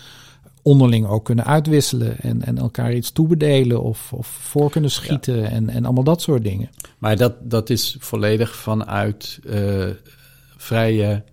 onderling 0.61 1.07
ook 1.07 1.25
kunnen 1.25 1.45
uitwisselen 1.45 2.19
en, 2.19 2.43
en 2.45 2.57
elkaar 2.57 2.93
iets 2.93 3.11
toebedelen 3.11 3.83
of, 3.83 4.13
of 4.13 4.27
voor 4.27 4.69
kunnen 4.69 4.91
schieten 4.91 5.49
en, 5.49 5.69
en 5.69 5.85
allemaal 5.85 6.03
dat 6.03 6.21
soort 6.21 6.43
dingen. 6.43 6.69
Maar 6.97 7.17
dat, 7.17 7.33
dat 7.41 7.69
is 7.69 7.95
volledig 7.99 8.55
vanuit 8.55 9.39
eh, 9.49 9.89
vrije, 10.57 11.23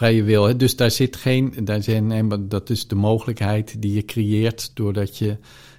vrije 0.00 0.22
wil. 0.22 0.44
Hè? 0.46 0.56
Dus 0.56 0.76
daar 0.76 0.90
zit 0.90 1.16
geen, 1.16 1.54
daar 1.64 1.82
zijn, 1.82 2.28
dat 2.48 2.70
is 2.70 2.86
de 2.88 2.94
mogelijkheid 2.94 3.82
die 3.82 3.94
je 3.94 4.04
creëert 4.04 4.70
doordat 4.74 5.18
je 5.18 5.36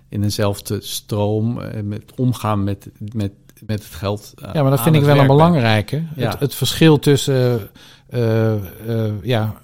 in 0.10 0.24
eenzelfde 0.24 0.78
stroom 0.82 1.60
eh, 1.62 1.82
met 1.84 2.04
omgaan 2.16 2.64
met, 2.64 2.90
met, 3.14 3.32
met 3.66 3.84
het 3.84 3.94
geld. 3.94 4.34
eh, 4.42 4.50
Ja, 4.54 4.62
maar 4.62 4.72
dat 4.72 4.82
vind 4.82 4.96
ik 4.96 5.02
wel 5.04 5.18
een 5.18 5.28
belangrijke. 5.28 6.04
Ja. 6.16 6.30
Het, 6.30 6.40
het 6.40 6.56
verschil 6.56 7.00
tussen 7.00 7.70
eh, 8.10 8.54
ja, 9.22 9.62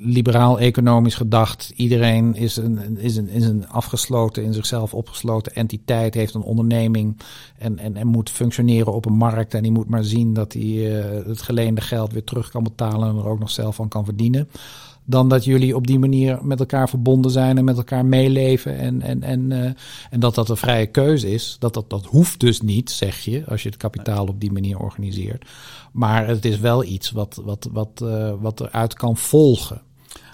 liberaal-economisch 0.00 1.14
gedacht. 1.14 1.72
Iedereen 1.76 2.34
is 2.34 2.56
een, 2.56 2.98
is, 2.98 3.16
een, 3.16 3.28
is 3.28 3.44
een 3.44 3.68
afgesloten, 3.68 4.42
in 4.42 4.52
zichzelf 4.52 4.94
opgesloten 4.94 5.54
entiteit, 5.54 6.14
heeft 6.14 6.34
een 6.34 6.42
onderneming 6.42 7.16
en, 7.58 7.78
en, 7.78 7.96
en 7.96 8.06
moet 8.06 8.30
functioneren 8.30 8.92
op 8.92 9.06
een 9.06 9.16
markt. 9.16 9.54
En 9.54 9.62
die 9.62 9.72
moet 9.72 9.88
maar 9.88 10.04
zien 10.04 10.34
dat 10.34 10.52
hij 10.52 11.00
eh, 11.00 11.26
het 11.26 11.42
geleende 11.42 11.80
geld 11.80 12.12
weer 12.12 12.24
terug 12.24 12.50
kan 12.50 12.62
betalen 12.62 13.08
en 13.08 13.16
er 13.16 13.28
ook 13.28 13.38
nog 13.38 13.50
zelf 13.50 13.74
van 13.74 13.88
kan 13.88 14.04
verdienen. 14.04 14.48
Dan 15.08 15.28
dat 15.28 15.44
jullie 15.44 15.76
op 15.76 15.86
die 15.86 15.98
manier 15.98 16.38
met 16.42 16.60
elkaar 16.60 16.88
verbonden 16.88 17.30
zijn 17.30 17.58
en 17.58 17.64
met 17.64 17.76
elkaar 17.76 18.06
meeleven. 18.06 18.78
En, 18.78 19.02
en, 19.02 19.22
en, 19.22 19.52
eh, 19.52 19.70
en 20.10 20.20
dat 20.20 20.34
dat 20.34 20.48
een 20.48 20.56
vrije 20.56 20.86
keuze 20.86 21.30
is. 21.30 21.56
Dat, 21.58 21.74
dat, 21.74 21.90
dat 21.90 22.06
hoeft 22.06 22.40
dus 22.40 22.60
niet, 22.60 22.90
zeg 22.90 23.18
je, 23.18 23.44
als 23.48 23.62
je 23.62 23.68
het 23.68 23.78
kapitaal 23.78 24.26
op 24.26 24.40
die 24.40 24.52
manier 24.52 24.78
organiseert. 24.78 25.48
Maar 25.92 26.26
het 26.26 26.44
is 26.44 26.58
wel 26.58 26.84
iets 26.84 27.10
wat, 27.10 27.40
wat, 27.44 27.68
wat, 27.72 28.02
eh, 28.02 28.32
wat 28.40 28.60
eruit 28.60 28.94
kan 28.94 29.16
volgen. 29.16 29.82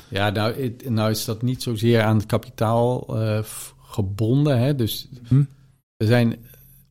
Ja, 0.08 0.30
nou, 0.30 0.74
nou 0.88 1.10
is 1.10 1.24
dat 1.24 1.42
niet 1.42 1.62
zozeer 1.62 2.02
aan 2.02 2.16
het 2.16 2.26
kapitaal 2.26 3.18
eh, 3.20 3.42
gebonden. 3.80 4.58
Hè? 4.58 4.74
Dus 4.74 5.08
Hm. 5.28 5.42
we 5.96 6.06
zijn 6.06 6.36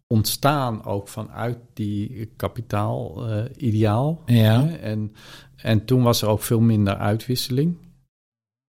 ontstaan 0.08 0.86
ook 0.86 1.08
vanuit 1.08 1.58
die 1.74 2.32
kapitaal-ideaal. 2.36 4.22
Ja. 4.26 4.70
En, 4.70 5.14
en 5.62 5.86
toen 5.86 6.04
was 6.04 6.22
er 6.22 6.28
ook 6.28 6.42
veel 6.42 6.60
minder 6.60 6.96
uitwisseling. 6.96 7.78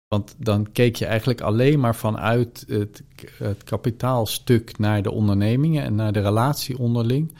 Want 0.08 0.36
dan 0.38 0.72
keek 0.72 0.96
je 0.96 1.06
eigenlijk 1.06 1.42
alleen 1.42 1.80
maar 1.80 1.96
vanuit 1.96 2.66
het, 2.68 3.04
het 3.38 3.64
kapitaalstuk 3.64 4.78
naar 4.78 5.02
de 5.02 5.12
ondernemingen 5.12 5.84
en 5.84 5.96
naar 5.96 6.12
de 6.12 6.22
relatie 6.22 6.78
onderling. 6.78 7.34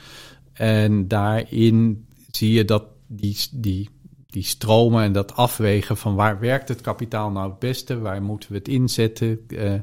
En 0.54 1.08
daarin 1.08 2.06
zie 2.32 2.52
je 2.52 2.66
dat 2.66 2.84
die, 3.08 3.38
die, 3.52 3.90
die 4.26 4.44
stromen 4.44 5.04
en 5.04 5.12
dat 5.12 5.36
afwegen 5.36 5.98
van 5.98 6.16
waar 6.16 6.40
werkt 6.40 6.68
het 6.68 6.82
kapitaal 6.82 7.32
nou 7.32 7.50
het 7.50 7.60
beste, 7.60 8.00
waar 8.00 8.22
moeten 8.22 8.52
we 8.52 8.58
het 8.58 8.68
inzetten. 8.68 9.40
eh, 9.48 9.74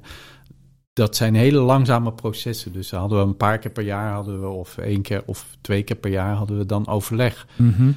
dat 0.93 1.17
zijn 1.17 1.35
hele 1.35 1.59
langzame 1.59 2.12
processen. 2.12 2.73
Dus 2.73 2.91
hadden 2.91 3.19
we 3.19 3.25
een 3.25 3.37
paar 3.37 3.59
keer 3.59 3.71
per 3.71 3.85
jaar 3.85 4.12
hadden 4.12 4.41
we, 4.41 4.47
of 4.47 4.79
één 4.79 5.03
keer 5.03 5.23
of 5.27 5.57
twee 5.61 5.83
keer 5.83 5.97
per 5.97 6.11
jaar 6.11 6.35
hadden 6.35 6.59
we 6.59 6.67
dan 6.67 6.87
overleg. 6.87 7.47
Mhm. 7.57 7.91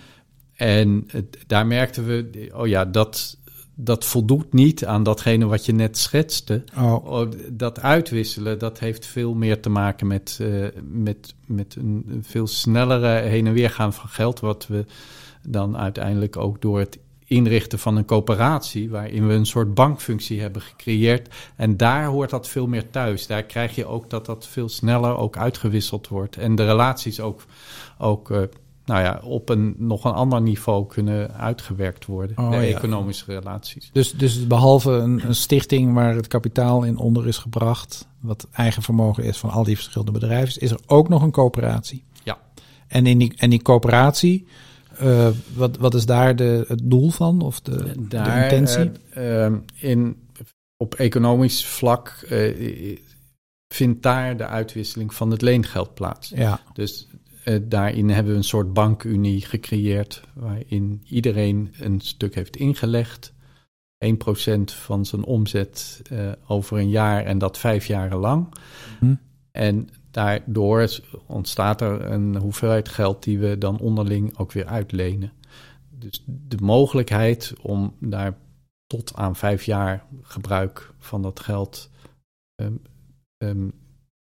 En 0.57 1.07
daar 1.47 1.67
merkten 1.67 2.05
we, 2.05 2.49
oh 2.53 2.67
ja, 2.67 2.85
dat, 2.85 3.37
dat 3.75 4.05
voldoet 4.05 4.53
niet 4.53 4.85
aan 4.85 5.03
datgene 5.03 5.45
wat 5.45 5.65
je 5.65 5.73
net 5.73 5.97
schetste. 5.97 6.63
Oh, 6.77 7.05
Oh, 7.05 7.31
Dat 7.51 7.79
uitwisselen, 7.79 8.59
dat 8.59 8.79
heeft 8.79 9.05
veel 9.05 9.33
meer 9.33 9.59
te 9.59 9.69
maken 9.69 10.07
met, 10.07 10.37
eh, 10.41 10.65
met, 10.83 11.33
met 11.45 11.75
een 11.75 12.05
een 12.09 12.23
veel 12.23 12.47
snellere 12.47 13.27
heen 13.27 13.47
en 13.47 13.53
weer 13.53 13.69
gaan 13.69 13.93
van 13.93 14.09
geld. 14.09 14.39
Wat 14.39 14.67
we 14.67 14.85
dan 15.47 15.77
uiteindelijk 15.77 16.37
ook 16.37 16.61
door 16.61 16.79
het 16.79 16.99
inrichten 17.25 17.79
van 17.79 17.97
een 17.97 18.05
coöperatie, 18.05 18.89
waarin 18.89 19.27
we 19.27 19.33
een 19.33 19.45
soort 19.45 19.73
bankfunctie 19.73 20.41
hebben 20.41 20.61
gecreëerd. 20.61 21.35
En 21.55 21.77
daar 21.77 22.05
hoort 22.05 22.29
dat 22.29 22.47
veel 22.47 22.67
meer 22.67 22.89
thuis. 22.89 23.27
Daar 23.27 23.43
krijg 23.43 23.75
je 23.75 23.85
ook 23.85 24.09
dat 24.09 24.25
dat 24.25 24.47
veel 24.47 24.69
sneller 24.69 25.17
ook 25.17 25.37
uitgewisseld 25.37 26.07
wordt. 26.07 26.37
En 26.37 26.55
de 26.55 26.65
relaties 26.65 27.19
ook, 27.19 27.41
ook 27.97 28.31
eh, 28.31 28.41
nou 28.87 29.01
ja, 29.01 29.21
op 29.23 29.49
een 29.49 29.75
nog 29.77 30.03
een 30.03 30.11
ander 30.11 30.41
niveau 30.41 30.87
kunnen 30.87 31.33
uitgewerkt 31.33 32.05
worden. 32.05 32.37
Oh, 32.37 32.49
de 32.49 32.55
ja. 32.55 32.61
economische 32.61 33.25
relaties. 33.33 33.89
dus, 33.93 34.11
dus 34.11 34.47
behalve 34.47 34.91
een, 34.91 35.27
een 35.27 35.35
stichting 35.35 35.93
waar 35.93 36.15
het 36.15 36.27
kapitaal 36.27 36.83
in 36.83 36.97
onder 36.97 37.27
is 37.27 37.37
gebracht, 37.37 38.07
wat 38.19 38.47
eigen 38.51 38.81
vermogen 38.81 39.23
is 39.23 39.37
van 39.37 39.49
al 39.49 39.63
die 39.63 39.75
verschillende 39.75 40.11
bedrijven, 40.11 40.61
is 40.61 40.71
er 40.71 40.79
ook 40.85 41.09
nog 41.09 41.21
een 41.21 41.31
coöperatie. 41.31 42.03
Ja. 42.23 42.37
En 42.87 43.05
in 43.05 43.17
die, 43.17 43.33
en 43.37 43.49
die 43.49 43.61
coöperatie, 43.61 44.47
eh, 44.97 45.27
wat, 45.53 45.77
wat 45.77 45.93
is 45.93 46.05
daar 46.05 46.35
de, 46.35 46.65
het 46.67 46.81
doel 46.83 47.09
van 47.09 47.41
of 47.41 47.61
de, 47.61 47.93
intentie? 47.95 48.91
ehm, 49.09 49.57
in, 49.73 50.17
op 50.77 50.95
economisch 50.95 51.65
vlak 51.65 52.07
eh, 52.29 52.97
vindt 53.67 54.03
daar 54.03 54.37
de 54.37 54.45
uitwisseling 54.45 55.13
van 55.13 55.31
het 55.31 55.41
leengeld 55.41 55.93
plaats. 55.93 56.29
ja, 56.35 56.59
Dus 56.73 57.06
eh, 57.47 57.59
daarin 57.63 58.09
hebben 58.09 58.31
we 58.31 58.37
een 58.37 58.43
soort 58.43 58.73
bankunie 58.73 59.41
gecreëerd, 59.41 60.21
waarin 60.33 61.01
iedereen 61.05 61.73
een 61.79 61.99
stuk 61.99 62.35
heeft 62.35 62.55
ingelegd. 62.55 63.33
1% 64.05 64.73
van 64.73 65.05
zijn 65.05 65.23
omzet 65.23 66.01
eh, 66.09 66.31
over 66.47 66.77
een 66.77 66.89
jaar 66.89 67.25
en 67.25 67.37
dat 67.37 67.57
vijf 67.57 67.85
jaren 67.85 68.17
lang. 68.17 68.53
Hm. 68.99 69.15
En 69.51 69.89
daardoor 70.11 70.99
ontstaat 71.25 71.81
er 71.81 72.11
een 72.11 72.35
hoeveelheid 72.35 72.89
geld 72.89 73.23
die 73.23 73.39
we 73.39 73.57
dan 73.57 73.79
onderling 73.79 74.37
ook 74.37 74.51
weer 74.51 74.65
uitlenen. 74.65 75.31
Dus 75.89 76.23
de 76.25 76.57
mogelijkheid 76.61 77.53
om 77.61 77.93
daar 77.99 78.37
tot 78.87 79.15
aan 79.15 79.35
vijf 79.35 79.63
jaar 79.63 80.05
gebruik 80.21 80.93
van 80.97 81.21
dat 81.21 81.39
geld 81.39 81.89
ehm, 82.55 82.73
ehm, 83.37 83.67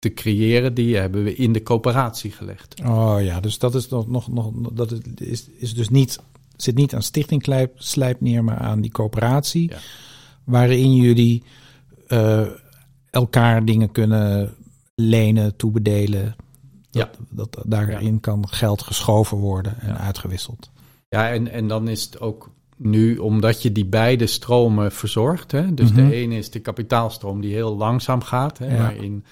te 0.03 0.13
creëren, 0.13 0.73
die 0.73 0.95
hebben 0.97 1.23
we 1.23 1.35
in 1.35 1.53
de 1.53 1.63
coöperatie 1.63 2.31
gelegd. 2.31 2.81
Oh 2.85 3.15
ja, 3.21 3.39
dus 3.39 3.57
dat 3.59 3.75
is 3.75 3.89
nog, 3.89 4.07
nog, 4.07 4.29
nog 4.29 4.51
dat 4.73 4.91
is, 4.91 4.99
is, 5.15 5.49
is 5.57 5.73
dus 5.73 5.89
niet, 5.89 6.19
zit 6.55 6.75
niet 6.75 6.93
aan 6.95 7.01
Stichting 7.01 7.43
Slijp, 7.43 7.71
Slijp 7.75 8.21
neer, 8.21 8.43
maar 8.43 8.57
aan 8.57 8.81
die 8.81 8.91
coöperatie. 8.91 9.69
Ja. 9.69 9.77
Waarin 10.43 10.95
jullie 10.95 11.43
eh, 12.07 12.45
elkaar 13.09 13.65
dingen 13.65 13.91
kunnen 13.91 14.53
lenen, 14.95 15.55
toebedelen. 15.55 16.35
Dat, 16.91 17.17
dat 17.29 17.57
daarin 17.65 18.19
kan 18.19 18.47
geld 18.49 18.81
geschoven 18.81 19.37
worden 19.37 19.79
en 19.81 19.87
Ja. 19.87 19.97
uitgewisseld. 19.97 20.69
Ja, 21.09 21.29
en, 21.31 21.47
en 21.51 21.67
dan 21.67 21.87
is 21.87 22.03
het 22.03 22.19
ook 22.19 22.51
nu, 22.77 23.17
omdat 23.17 23.61
je 23.61 23.71
die 23.71 23.85
beide 23.85 24.27
stromen 24.27 24.91
verzorgt. 24.91 25.51
Hè? 25.51 25.73
Dus 25.73 25.91
Mhm. 25.91 26.05
de 26.09 26.13
ene 26.15 26.35
is 26.37 26.49
de 26.49 26.59
kapitaalstroom 26.59 27.41
die 27.41 27.53
heel 27.53 27.75
langzaam 27.77 28.21
gaat, 28.21 28.57
hè? 28.57 28.75
Ja. 28.75 28.81
Waarin, 28.81 29.23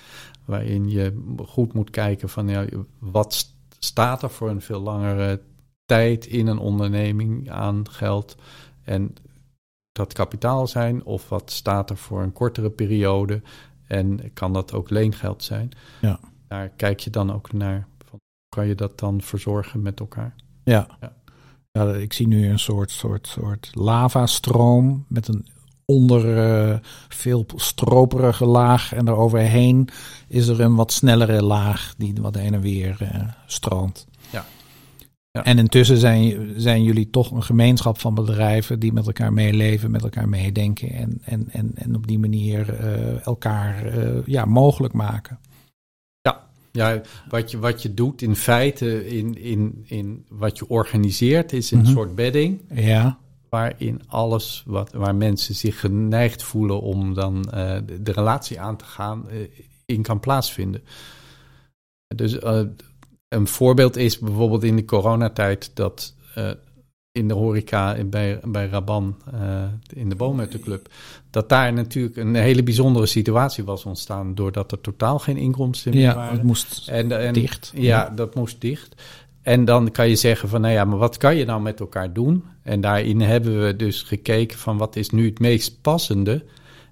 waarin 0.46 0.90
je 0.90 1.34
goed 1.46 1.74
moet 1.74 1.90
kijken 1.90 2.30
van 2.30 2.48
ja, 2.48 2.66
wat 3.00 3.34
st- 3.34 3.56
staat 3.80 4.24
er 4.24 4.30
voor 4.30 4.50
een 4.50 4.62
veel 4.62 4.80
langere 4.80 5.42
tijd 5.86 6.26
in 6.26 6.48
een 6.48 6.58
onderneming 6.58 7.50
aan 7.50 7.90
geld. 7.90 8.36
En 8.84 9.16
dat 9.92 10.14
kapitaal 10.14 10.68
zijn 10.68 11.04
of 11.04 11.30
wat 11.30 11.52
staat 11.52 11.90
er 11.90 11.98
voor 11.98 12.22
een 12.22 12.34
kortere 12.34 12.70
periode 12.70 13.42
en 13.88 14.34
kan 14.34 14.54
dat 14.54 14.74
ook 14.74 14.90
leengeld 14.90 15.44
zijn. 15.44 15.72
Ja. 16.02 16.20
Daar 16.48 16.70
kijk 16.70 17.00
je 17.00 17.10
dan 17.10 17.34
ook 17.34 17.54
naar. 17.54 17.88
Van, 17.98 18.20
hoe 18.20 18.50
kan 18.56 18.68
je 18.68 18.76
dat 18.76 19.00
dan 19.00 19.22
verzorgen 19.22 19.82
met 19.82 20.00
elkaar? 20.00 20.36
Ja. 20.64 20.88
Ja. 21.02 21.14
ja. 21.72 21.94
ik 21.94 22.14
zie 22.14 22.28
nu 22.28 22.50
een 22.50 22.60
soort, 22.60 22.92
soort, 22.92 23.28
soort 23.28 23.70
lavastroom 23.74 25.06
met 25.08 25.28
een 25.28 25.48
onder 25.86 26.38
eh, 26.38 26.78
veel 27.10 27.46
stroperige 27.56 28.46
laag. 28.46 28.94
En 28.94 29.06
daaroverheen 29.06 29.88
is 30.28 30.48
er 30.48 30.62
een 30.62 30.76
wat 30.76 30.92
snellere 30.92 31.44
laag 31.44 31.94
die 31.98 32.14
wat 32.22 32.36
heen 32.36 32.54
en 32.54 32.62
weer 32.62 32.98
eh, 33.00 33.28
stroomt. 33.46 34.08
Ja. 34.30 34.46
Ja. 35.32 35.44
En 35.44 35.58
intussen 35.58 35.98
zijn, 35.98 36.54
zijn 36.58 36.84
jullie 36.84 37.10
toch 37.10 37.32
een 37.32 37.44
gemeenschap 37.44 38.00
van 38.00 38.14
bedrijven 38.16 38.80
die 38.80 38.94
met 38.94 39.06
elkaar 39.06 39.34
meeleven, 39.34 39.92
met 39.92 40.04
elkaar 40.04 40.30
meedenken 40.30 40.90
en, 40.92 41.22
en, 41.24 41.48
en, 41.52 41.72
en 41.76 41.96
op 41.96 42.08
die 42.08 42.20
manier 42.20 42.74
eh, 42.74 43.26
elkaar 43.26 44.00
ja, 44.26 44.46
mogelijk 44.46 44.94
maken. 44.94 45.40
Ja, 46.74 47.02
wat 47.30 47.52
je, 47.52 47.60
wat 47.60 47.82
je 47.82 47.94
doet 47.94 48.22
in 48.22 48.36
feite, 48.36 49.08
in, 49.08 49.38
in, 49.42 49.84
in 49.86 50.26
wat 50.30 50.58
je 50.58 50.70
organiseert, 50.70 51.54
is 51.54 51.72
een 51.72 51.80
Mhm. 51.80 51.92
soort 51.92 52.16
bedding. 52.16 52.62
Ja, 52.74 53.20
Waarin 53.56 54.02
alles 54.08 54.64
wat, 54.66 54.92
waar 54.92 55.16
mensen 55.16 55.56
zich 55.56 55.80
geneigd 55.80 56.44
voelen 56.44 56.82
om 56.82 57.14
dan 57.14 57.52
eh, 57.52 57.78
de, 57.86 58.02
de 58.02 58.12
relatie 58.12 58.60
aan 58.60 58.78
te 58.78 58.86
gaan, 58.86 59.30
eh, 59.30 59.38
in 59.86 60.02
kan 60.02 60.20
plaatsvinden. 60.20 60.82
Dus 62.16 62.40
eh, 62.40 62.62
een 63.28 63.48
voorbeeld 63.48 63.96
is 63.96 64.20
bijvoorbeeld 64.20 64.64
in 64.64 64.76
de 64.76 64.86
coronatijd 64.86 65.72
dat 65.74 66.16
in 67.12 67.28
de 67.28 67.34
horeca 67.34 67.96
in- 67.96 68.10
bij, 68.10 68.40
bij 68.44 68.68
Raban, 68.68 69.18
in 69.94 70.10
de 70.10 70.16
Boomhuttenclub, 70.16 70.90
dat 71.30 71.50
daar 71.50 71.74
natuurlijk 71.74 72.16
een 72.16 72.36
hele 72.36 72.64
bijzondere 72.64 73.06
situatie 73.06 73.64
was 73.64 73.86
ontstaan 73.86 74.36
doordat 74.36 74.72
er 74.72 74.82
totaal 74.82 75.20
geen 75.20 75.38
inkomsten 75.38 75.92
meer 75.94 76.02
ja 76.02 76.16
waren. 76.16 76.34
het 76.34 76.44
moest 76.44 76.88
En, 76.88 77.12
en, 77.20 77.34
dicht. 77.34 77.72
Ja, 77.76 78.10
dat 78.10 78.36
moest 78.36 78.62
dicht. 78.62 78.96
En 79.42 79.66
dan 79.66 79.92
kan 79.92 80.10
je 80.10 80.16
zeggen 80.16 80.50
van, 80.50 80.62
nou 80.62 80.74
ja, 80.74 80.86
maar 80.86 80.98
wat 80.98 81.18
kan 81.18 81.36
je 81.36 81.46
nou 81.46 81.62
met 81.62 81.80
elkaar 81.80 82.14
doen? 82.14 82.44
En 82.64 82.82
daarin 82.82 83.22
hebben 83.22 83.66
we 83.66 83.76
dus 83.76 84.02
gekeken 84.02 84.58
van 84.58 84.78
wat 84.78 84.96
is 84.96 85.10
nu 85.10 85.26
het 85.26 85.40
meest 85.40 85.82
passende. 85.82 86.46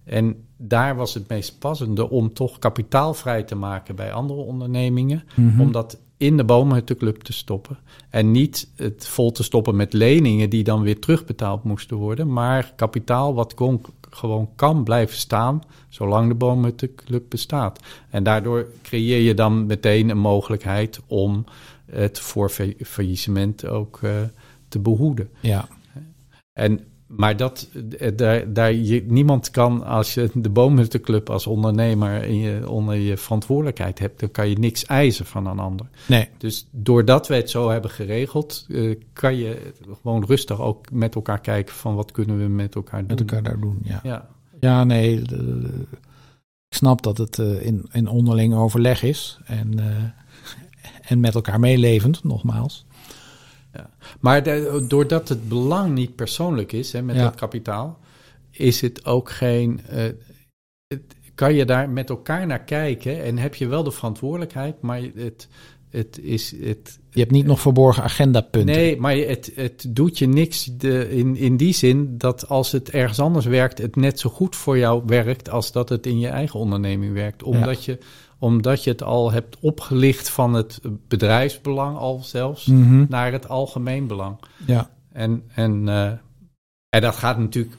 En 0.04 0.36
daar 0.58 0.96
was 0.96 1.14
het 1.14 1.30
meest 1.30 1.60
passende 1.60 2.10
om 2.10 2.34
toch 2.34 2.60
kapitaal 2.60 3.14
vrij 3.14 3.44
te 3.44 3.56
maken 3.56 3.96
bij 3.96 4.12
andere 4.12 4.40
ondernemingen. 4.40 5.24
Mhm. 5.36 5.62
Om 5.62 5.72
dat 5.72 5.98
in 6.18 6.38
de 6.38 6.44
boomhuttenclub 6.44 7.22
te 7.22 7.34
stoppen. 7.34 7.78
En 8.10 8.32
niet 8.32 8.72
het 8.76 9.08
vol 9.08 9.32
te 9.32 9.44
stoppen 9.44 9.76
met 9.76 9.94
leningen 9.94 10.50
die 10.50 10.64
dan 10.64 10.82
weer 10.82 11.00
terugbetaald 11.00 11.64
moesten 11.64 11.98
worden. 11.98 12.34
Maar 12.34 12.74
kapitaal 12.76 13.34
wat 13.34 13.54
kon, 13.54 13.82
gewoon 14.10 14.50
kan 14.56 14.84
blijven 14.84 15.18
staan 15.18 15.62
zolang 15.90 16.28
de 16.28 16.36
boomhuttenclub 16.36 17.24
bestaat. 17.30 17.80
En 18.10 18.24
daardoor 18.24 18.68
creëer 18.82 19.22
je 19.22 19.34
dan 19.34 19.66
meteen 19.66 20.10
een 20.10 20.18
mogelijkheid 20.18 21.00
om 21.08 21.46
het 21.92 22.20
voor 22.20 22.50
fa- 22.50 22.74
faillissement 22.86 23.66
ook 23.68 24.00
eh, 24.04 24.12
te 24.68 24.80
behoeden. 24.80 25.30
Ja, 25.40 25.68
En, 26.54 26.80
maar 27.08 27.38
dat, 27.38 27.70
eh, 27.98 28.12
daar, 28.16 28.54
daar 28.54 28.74
je, 28.74 29.04
niemand 29.08 29.50
kan, 29.52 29.84
als 29.86 30.14
je 30.14 30.30
de 30.34 30.50
boomhuttenclub 30.50 31.30
als 31.30 31.48
ondernemer 31.48 32.24
in 32.24 32.38
je, 32.38 32.70
onder 32.70 32.96
je 32.96 33.18
verantwoordelijkheid 33.18 34.00
hebt, 34.00 34.20
dan 34.20 34.32
kan 34.32 34.50
je 34.50 34.58
niks 34.60 34.86
eisen 34.86 35.26
van 35.26 35.48
een 35.48 35.60
ander. 35.60 35.86
nee. 36.08 36.28
Dus 36.38 36.68
doordat 36.72 37.28
wij 37.28 37.38
het 37.38 37.50
zo 37.50 37.70
hebben 37.70 37.92
geregeld, 37.92 38.66
eh, 38.70 38.96
kan 39.14 39.36
je 39.36 39.72
gewoon 40.02 40.26
rustig 40.26 40.62
ook 40.62 40.92
met 40.92 41.16
elkaar 41.16 41.42
kijken 41.42 41.76
van 41.76 41.96
wat 41.96 42.12
kunnen 42.12 42.38
we 42.38 42.48
met 42.48 42.76
elkaar 42.76 43.00
doen. 43.00 43.08
Met 43.08 43.20
elkaar 43.20 43.44
daar 43.44 43.60
doen, 43.60 43.80
ja. 43.84 44.00
Ja, 44.04 44.28
Ja, 44.60 44.84
nee. 44.84 45.22
de- 45.22 45.60
de- 45.62 45.86
ik 46.70 46.76
snap 46.76 47.02
dat 47.02 47.18
het 47.18 47.38
in, 47.38 47.86
in 47.92 48.08
onderling 48.08 48.56
overleg 48.56 49.04
is. 49.04 49.40
En, 49.46 49.80
en 51.10 51.20
met 51.20 51.36
elkaar 51.36 51.60
meelevend, 51.60 52.24
nogmaals. 52.24 52.86
Maar 54.20 54.44
de- 54.44 54.86
doordat 54.88 55.30
het 55.30 55.50
belang 55.50 55.94
niet 55.94 56.16
persoonlijk 56.16 56.72
is 56.72 56.92
hè, 56.92 57.02
met 57.02 57.16
Ja. 57.16 57.24
dat 57.24 57.36
kapitaal, 57.36 58.00
is 58.52 58.82
het 58.82 59.06
ook 59.06 59.30
geen. 59.30 59.82
eh, 59.88 60.04
het- 60.88 61.16
kan 61.36 61.54
je 61.54 61.66
daar 61.66 61.90
met 61.90 62.10
elkaar 62.10 62.48
naar 62.48 62.64
kijken 62.64 63.24
en 63.24 63.38
heb 63.38 63.56
je 63.56 63.68
wel 63.68 63.84
de 63.84 63.92
verantwoordelijkheid, 63.92 64.82
maar 64.82 65.02
het, 65.16 65.48
het 65.90 66.20
is. 66.22 66.52
Het, 66.62 67.00
Je 67.12 67.20
hebt 67.20 67.32
niet 67.32 67.46
nog 67.46 67.60
verborgen 67.62 68.04
agendapunten. 68.04 68.76
nee, 68.76 68.98
maar 68.98 69.16
het, 69.16 69.52
het 69.56 69.86
doet 69.90 70.18
je 70.18 70.28
niks 70.28 70.66
de, 70.66 71.10
in, 71.10 71.36
in 71.36 71.58
die 71.58 71.74
zin 71.74 72.18
dat 72.18 72.48
als 72.48 72.72
het 72.72 72.90
ergens 72.90 73.20
anders 73.20 73.46
werkt, 73.46 73.78
het 73.78 73.96
net 73.96 74.20
zo 74.20 74.30
goed 74.30 74.56
voor 74.56 74.78
jou 74.78 75.04
werkt 75.06 75.50
als 75.50 75.72
dat 75.72 75.90
het 75.90 76.06
in 76.06 76.20
je 76.20 76.28
eigen 76.28 76.60
onderneming 76.60 77.14
werkt. 77.14 77.44
Omdat, 77.44 77.86
je, 77.86 77.98
omdat 78.40 78.84
je 78.84 78.90
het 78.90 79.04
al 79.04 79.32
hebt 79.32 79.58
opgelicht 79.60 80.30
van 80.30 80.54
het 80.54 80.80
bedrijfsbelang 81.08 81.98
al 81.98 82.20
zelfs 82.24 82.66
Mhm, 82.66 83.06
naar 83.10 83.32
het 83.32 83.48
algemeen 83.50 84.08
belang. 84.08 84.38
Ja, 84.66 84.90
En, 85.12 85.44
en, 85.54 85.90
eh, 85.90 86.12
en 86.90 87.02
dat 87.02 87.16
gaat 87.16 87.38
natuurlijk, 87.38 87.76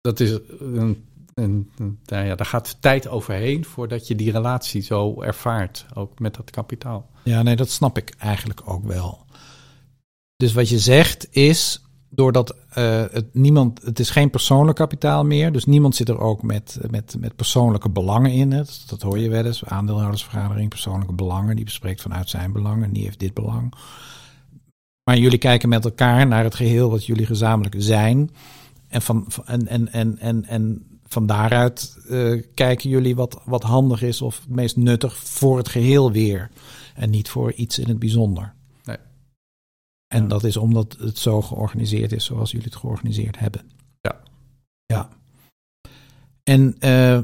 dat 0.00 0.20
is 0.20 0.30
een, 0.58 1.04
een, 1.34 1.70
een- 1.76 1.98
nou 2.04 2.26
ja, 2.26 2.34
daar 2.34 2.46
gaat 2.46 2.76
tijd 2.80 3.08
overheen 3.08 3.64
voordat 3.64 4.06
je 4.08 4.14
die 4.14 4.30
relatie 4.32 4.82
zo 4.82 5.22
ervaart, 5.22 5.86
ook 5.94 6.18
met 6.18 6.34
dat 6.34 6.50
kapitaal. 6.50 7.10
ja, 7.22 7.42
nee, 7.42 7.56
dat 7.56 7.70
snap 7.70 7.98
ik 7.98 8.14
eigenlijk 8.18 8.60
ook 8.64 8.84
wel. 8.86 9.24
Dus 10.36 10.52
wat 10.52 10.68
je 10.68 10.78
zegt 10.78 11.26
is 11.36 11.83
doordat 12.14 12.54
uh, 12.78 13.04
het, 13.10 13.26
niemand, 13.32 13.82
het 13.82 13.98
is 13.98 14.10
geen 14.10 14.30
persoonlijk 14.30 14.76
kapitaal 14.76 15.24
meer. 15.24 15.52
Dus 15.52 15.64
niemand 15.64 15.96
zit 15.96 16.08
er 16.08 16.18
ook 16.18 16.42
met, 16.42 16.78
met, 16.90 17.16
met 17.18 17.36
persoonlijke 17.36 17.88
belangen 17.88 18.32
in. 18.32 18.50
Dat, 18.50 18.84
dat 18.86 19.02
hoor 19.02 19.18
je 19.18 19.28
wel 19.28 19.44
eens. 19.44 19.64
Aandeelhoudersvergadering, 19.64 20.68
persoonlijke 20.68 21.14
belangen. 21.14 21.56
Die 21.56 21.64
bespreekt 21.64 22.02
vanuit 22.02 22.28
zijn 22.28 22.52
belangen. 22.52 22.92
Die 22.92 23.04
heeft 23.04 23.20
dit 23.20 23.34
belang. 23.34 23.74
Maar 25.04 25.18
jullie 25.18 25.38
kijken 25.38 25.68
met 25.68 25.84
elkaar 25.84 26.26
naar 26.26 26.44
het 26.44 26.54
geheel 26.54 26.90
wat 26.90 27.06
jullie 27.06 27.26
gezamenlijk 27.26 27.74
zijn. 27.78 28.30
En, 28.88 29.02
van, 29.02 29.26
en, 29.44 29.68
en, 29.68 29.92
en, 29.92 30.18
en, 30.18 30.44
en 30.44 30.86
van 31.06 31.26
daaruit 31.26 31.96
uh, 32.08 32.42
kijken 32.54 32.90
jullie 32.90 33.16
wat, 33.16 33.40
wat 33.44 33.62
handig 33.62 34.02
is 34.02 34.22
of 34.22 34.40
het 34.40 34.54
meest 34.54 34.76
nuttig 34.76 35.16
voor 35.16 35.56
het 35.56 35.68
geheel 35.68 36.12
weer. 36.12 36.50
En 36.94 37.10
niet 37.10 37.28
voor 37.28 37.52
iets 37.52 37.78
in 37.78 37.88
het 37.88 37.98
bijzonder. 37.98 38.53
En 40.06 40.28
dat 40.28 40.44
is 40.44 40.56
omdat 40.56 40.96
het 40.98 41.18
zo 41.18 41.42
georganiseerd 41.42 42.12
is 42.12 42.24
zoals 42.24 42.50
jullie 42.50 42.66
het 42.66 42.76
georganiseerd 42.76 43.38
hebben. 43.38 43.70
Ja. 44.00 44.20
Ja. 44.86 45.08
En 46.42 46.76
uh, 46.80 47.20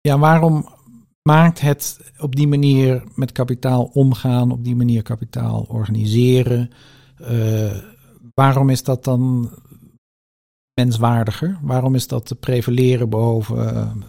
ja, 0.00 0.18
waarom 0.18 0.68
maakt 1.22 1.60
het 1.60 2.12
op 2.18 2.36
die 2.36 2.48
manier 2.48 3.02
met 3.14 3.32
kapitaal 3.32 3.84
omgaan, 3.84 4.50
op 4.50 4.64
die 4.64 4.76
manier 4.76 5.02
kapitaal 5.02 5.64
organiseren? 5.68 6.70
Uh, 7.20 7.76
waarom 8.34 8.70
is 8.70 8.82
dat 8.82 9.04
dan 9.04 9.50
menswaardiger? 10.80 11.58
Waarom 11.62 11.94
is 11.94 12.06
dat 12.06 12.26
te 12.26 12.34
prevaleren 12.34 13.08
boven 13.08 13.56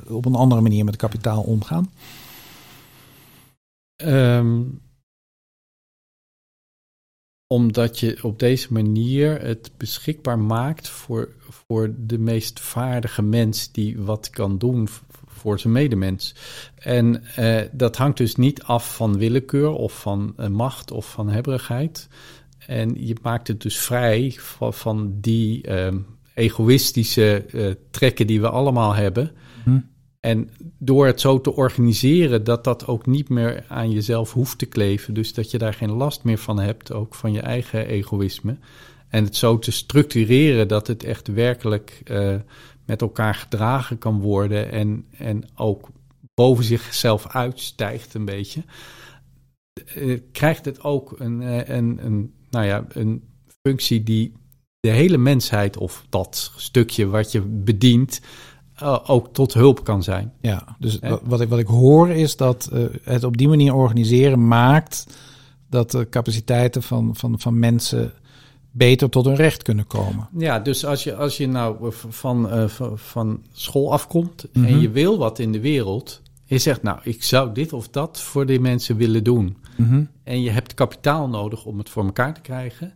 uh, 0.08 0.16
op 0.16 0.26
een 0.26 0.36
andere 0.36 0.62
manier 0.62 0.86
met 0.86 0.96
kapitaal 0.96 1.42
omgaan? 1.42 1.92
Um, 4.04 4.82
omdat 7.48 8.00
je 8.00 8.18
op 8.22 8.40
deze 8.40 8.74
manier 8.74 9.42
het 9.42 9.72
beschikbaar 9.78 10.40
maakt 10.40 10.90
voor, 10.90 11.30
voor 11.40 11.94
de 11.98 12.18
meest 12.18 12.60
vaardige 12.60 13.22
mens 13.22 13.72
die 13.72 14.02
wat 14.02 14.30
kan 14.30 14.58
doen 14.58 14.88
voor 15.26 15.60
zijn 15.60 15.74
medemens. 15.74 16.36
En 16.76 17.24
uh, 17.40 17.62
dat 17.72 17.98
hangt 17.98 18.18
dus 18.18 18.36
niet 18.36 18.64
af 18.64 18.96
van 18.96 19.18
willekeur 19.18 19.70
of 19.70 20.00
van 20.00 20.34
uh, 20.40 20.48
macht 20.48 20.92
of 20.92 21.12
van 21.12 21.30
hebberigheid. 21.30 22.08
En 22.58 23.06
je 23.06 23.16
maakt 23.22 23.48
het 23.48 23.62
dus 23.62 23.78
vrij 23.78 24.36
van, 24.60 25.18
die 25.22 25.68
uh, 25.68 25.94
egoïstische 26.34 27.46
trekken 27.92 28.28
die 28.28 28.42
we 28.42 28.50
allemaal 28.50 28.96
hebben. 28.96 29.32
Hm. 29.64 29.80
En 30.20 30.50
door 30.78 31.06
het 31.06 31.22
zo 31.22 31.42
te 31.42 31.54
organiseren, 31.54 32.44
dat 32.44 32.64
dat 32.64 32.88
ook 32.88 33.06
niet 33.06 33.30
meer 33.30 33.66
aan 33.68 33.92
jezelf 33.92 34.34
hoeft 34.34 34.58
te 34.58 34.66
kleven. 34.66 35.14
Dus 35.14 35.34
dat 35.34 35.52
je 35.52 35.58
daar 35.58 35.74
geen 35.74 35.92
last 35.92 36.24
meer 36.24 36.38
van 36.38 36.60
hebt, 36.60 36.92
ook 36.92 37.16
van 37.16 37.32
je 37.32 37.42
eigen 37.42 37.88
egoïsme. 37.88 38.58
En 39.10 39.24
het 39.24 39.36
zo 39.36 39.60
te 39.60 39.72
structureren 39.72 40.68
dat 40.68 40.88
het 40.88 41.04
echt 41.04 41.28
werkelijk 41.28 42.02
uh, 42.12 42.36
met 42.86 43.02
elkaar 43.02 43.36
gedragen 43.36 43.98
kan 43.98 44.20
worden. 44.20 44.72
En, 44.72 45.06
en 45.18 45.44
ook 45.56 45.90
boven 46.34 46.64
zichzelf 46.64 47.28
uitstijgt 47.28 48.14
een 48.14 48.26
beetje. 48.26 48.64
Uh, 49.96 50.20
krijgt 50.32 50.66
het 50.66 50.84
ook 50.84 51.20
een, 51.20 51.42
uh, 51.42 51.68
een, 51.68 52.00
een, 52.06 52.34
nou 52.50 52.66
ja, 52.66 52.86
een 52.90 53.24
functie 53.62 54.04
die 54.04 54.34
de 54.80 54.90
hele 54.90 55.18
mensheid, 55.18 55.78
of 55.78 56.06
dat 56.10 56.52
stukje 56.56 57.08
wat 57.08 57.32
je 57.32 57.42
bedient, 57.42 58.22
uh, 58.84 59.00
ook 59.06 59.34
tot 59.34 59.54
hulp 59.54 59.84
kan 59.84 60.04
zijn. 60.04 60.34
Ja, 60.42 60.76
dus 60.80 61.00
wat, 61.24 61.42
ik, 61.42 61.50
wat 61.50 61.60
ik 61.60 61.68
hoor 61.68 62.10
is 62.10 62.36
dat 62.36 62.70
uh, 62.74 62.86
het 63.04 63.24
op 63.24 63.38
die 63.38 63.48
manier 63.48 63.74
organiseren 63.74 64.48
maakt 64.48 65.06
dat 65.70 65.92
de 65.92 66.10
capaciteiten 66.10 66.84
van, 66.84 67.16
van, 67.16 67.40
van 67.40 67.60
mensen 67.60 68.14
beter 68.72 69.10
tot 69.10 69.26
hun 69.26 69.36
recht 69.36 69.64
kunnen 69.64 69.88
komen. 69.88 70.30
Ja, 70.38 70.60
dus 70.60 70.86
als 70.86 71.04
je, 71.04 71.16
als 71.16 71.38
je 71.38 71.48
nou 71.48 71.92
van, 72.10 72.54
uh, 72.54 72.66
van 72.96 73.42
school 73.52 73.92
afkomt 73.92 74.46
mm 74.54 74.64
-hmm. 74.64 74.74
en 74.74 74.80
je 74.80 74.90
wil 74.90 75.18
wat 75.18 75.40
in 75.40 75.52
de 75.52 75.60
wereld, 75.60 76.22
je 76.44 76.58
zegt 76.58 76.84
nou, 76.84 77.00
ik 77.04 77.24
zou 77.24 77.54
dit 77.54 77.74
of 77.74 77.90
dat 77.90 78.22
voor 78.22 78.46
die 78.46 78.60
mensen 78.60 78.98
willen 78.98 79.24
doen. 79.24 79.58
Mm 79.76 79.88
-hmm. 79.88 80.10
En 80.24 80.42
je 80.42 80.50
hebt 80.50 80.74
kapitaal 80.74 81.30
nodig 81.30 81.66
om 81.66 81.78
het 81.78 81.90
voor 81.90 82.06
elkaar 82.06 82.34
te 82.34 82.42
krijgen 82.42 82.94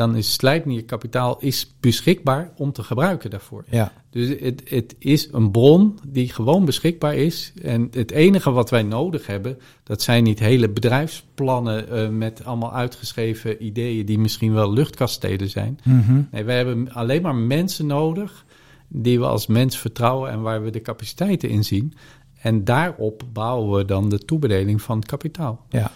dan 0.00 0.16
is 0.16 0.38
kapitaal 0.86 1.38
is 1.40 1.74
beschikbaar 1.80 2.52
om 2.56 2.72
te 2.72 2.82
gebruiken 2.82 3.30
daarvoor. 3.30 3.64
Ja. 3.68 3.92
Dus 4.10 4.28
het, 4.28 4.62
het 4.64 4.94
is 4.98 5.28
een 5.32 5.50
bron 5.50 5.98
die 6.06 6.28
gewoon 6.28 6.64
beschikbaar 6.64 7.14
is. 7.14 7.52
En 7.62 7.88
het 7.90 8.10
enige 8.10 8.50
wat 8.50 8.70
wij 8.70 8.82
nodig 8.82 9.26
hebben, 9.26 9.58
dat 9.82 10.02
zijn 10.02 10.24
niet 10.24 10.38
hele 10.38 10.70
bedrijfsplannen 10.70 11.86
uh, 11.92 12.08
met 12.08 12.44
allemaal 12.44 12.74
uitgeschreven 12.74 13.64
ideeën 13.64 14.06
die 14.06 14.18
misschien 14.18 14.52
wel 14.52 14.72
luchtkastelen 14.72 15.50
zijn. 15.50 15.78
Mm 15.84 16.00
-hmm. 16.00 16.28
Nee, 16.30 16.44
wij 16.44 16.56
hebben 16.56 16.92
alleen 16.92 17.22
maar 17.22 17.34
mensen 17.34 17.86
nodig 17.86 18.44
die 18.88 19.18
we 19.18 19.26
als 19.26 19.46
mens 19.46 19.78
vertrouwen 19.78 20.30
en 20.30 20.40
waar 20.40 20.62
we 20.62 20.70
de 20.70 20.82
capaciteiten 20.82 21.48
in 21.48 21.64
zien. 21.64 21.94
En 22.42 22.64
daarop 22.64 23.22
bouwen 23.32 23.78
we 23.78 23.84
dan 23.84 24.08
de 24.08 24.18
toebedeling 24.18 24.82
van 24.82 24.96
het 24.98 25.06
kapitaal. 25.06 25.66
Ja. 25.68 25.90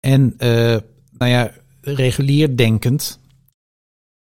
En 0.00 0.34
uh, 0.38 0.76
nou 1.18 1.30
ja, 1.30 1.50
regulier 1.80 2.56
denkend 2.56 3.20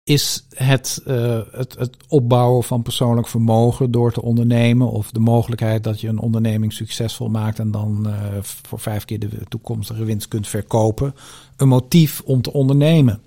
is 0.03 0.45
het, 0.55 1.01
uh, 1.07 1.41
het, 1.51 1.75
het, 1.77 1.97
opbouwen 2.07 2.63
van 2.63 2.81
persoonlijk 2.81 3.27
vermogen 3.27 3.91
door 3.91 4.11
te 4.11 4.21
ondernemen 4.21 4.91
of 4.91 5.11
de 5.11 5.19
mogelijkheid 5.19 5.83
dat 5.83 6.01
je 6.01 6.07
een 6.07 6.19
onderneming 6.19 6.73
succesvol 6.73 7.29
maakt 7.29 7.59
en 7.59 7.71
dan 7.71 8.03
uh, 8.07 8.13
voor 8.41 8.79
vijf 8.79 9.05
keer 9.05 9.19
de 9.19 9.43
toekomstige 9.47 10.03
winst 10.03 10.27
kunt 10.27 10.47
verkopen, 10.47 11.15
een 11.57 11.67
motief 11.67 12.21
om 12.25 12.41
te 12.41 12.53
ondernemen. 12.53 13.21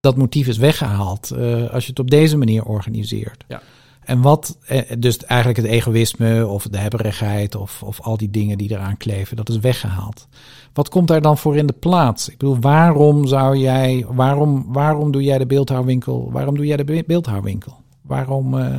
Dat 0.00 0.16
motief 0.16 0.46
is 0.46 0.56
weggehaald 0.56 1.30
uh, 1.32 1.70
als 1.70 1.84
je 1.84 1.90
het 1.90 1.98
op 1.98 2.10
deze 2.10 2.36
manier 2.36 2.64
organiseert. 2.64 3.44
Ja. 3.48 3.62
En 4.10 4.20
wat, 4.20 4.58
dus 4.98 5.16
eigenlijk 5.16 5.60
het 5.60 5.70
egoïsme 5.70 6.46
of 6.46 6.66
de 6.66 6.78
hebberigheid 6.78 7.54
of, 7.54 7.82
of 7.82 8.00
al 8.00 8.16
die 8.16 8.30
dingen 8.30 8.58
die 8.58 8.70
eraan 8.70 8.96
kleven, 8.96 9.36
dat 9.36 9.48
is 9.48 9.58
weggehaald. 9.58 10.28
Wat 10.72 10.88
komt 10.88 11.08
daar 11.08 11.20
dan 11.20 11.38
voor 11.38 11.56
in 11.56 11.66
de 11.66 11.72
plaats? 11.72 12.28
Ik 12.28 12.38
bedoel, 12.38 12.58
waarom 12.60 13.26
zou 13.26 13.56
jij, 13.56 14.06
waarom, 14.08 14.72
waarom 14.72 15.12
doe 15.12 15.22
jij 15.22 15.38
de 15.38 15.46
beeldhouwwinkel? 15.46 16.32
Waarom 16.32 16.56
doe 16.56 16.66
jij 16.66 16.76
de 16.76 17.04
beeldhouwwinkel? 17.06 17.82
Waarom, 18.02 18.54
uh, 18.54 18.76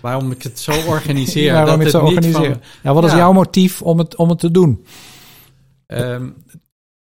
waarom 0.00 0.30
ik 0.30 0.42
het 0.42 0.60
zo 0.60 0.72
organiseer? 0.94 1.52
waarom 1.52 1.70
dat 1.70 1.78
ik 1.78 1.82
het 1.82 1.92
zo 1.92 2.04
organiseer? 2.04 2.52
Van, 2.52 2.60
ja, 2.82 2.94
wat 2.94 3.04
is 3.04 3.12
jouw 3.12 3.32
motief 3.32 3.82
om 3.82 3.98
het, 3.98 4.16
om 4.16 4.28
het 4.28 4.38
te 4.38 4.50
doen? 4.50 4.84
Um, 5.86 6.34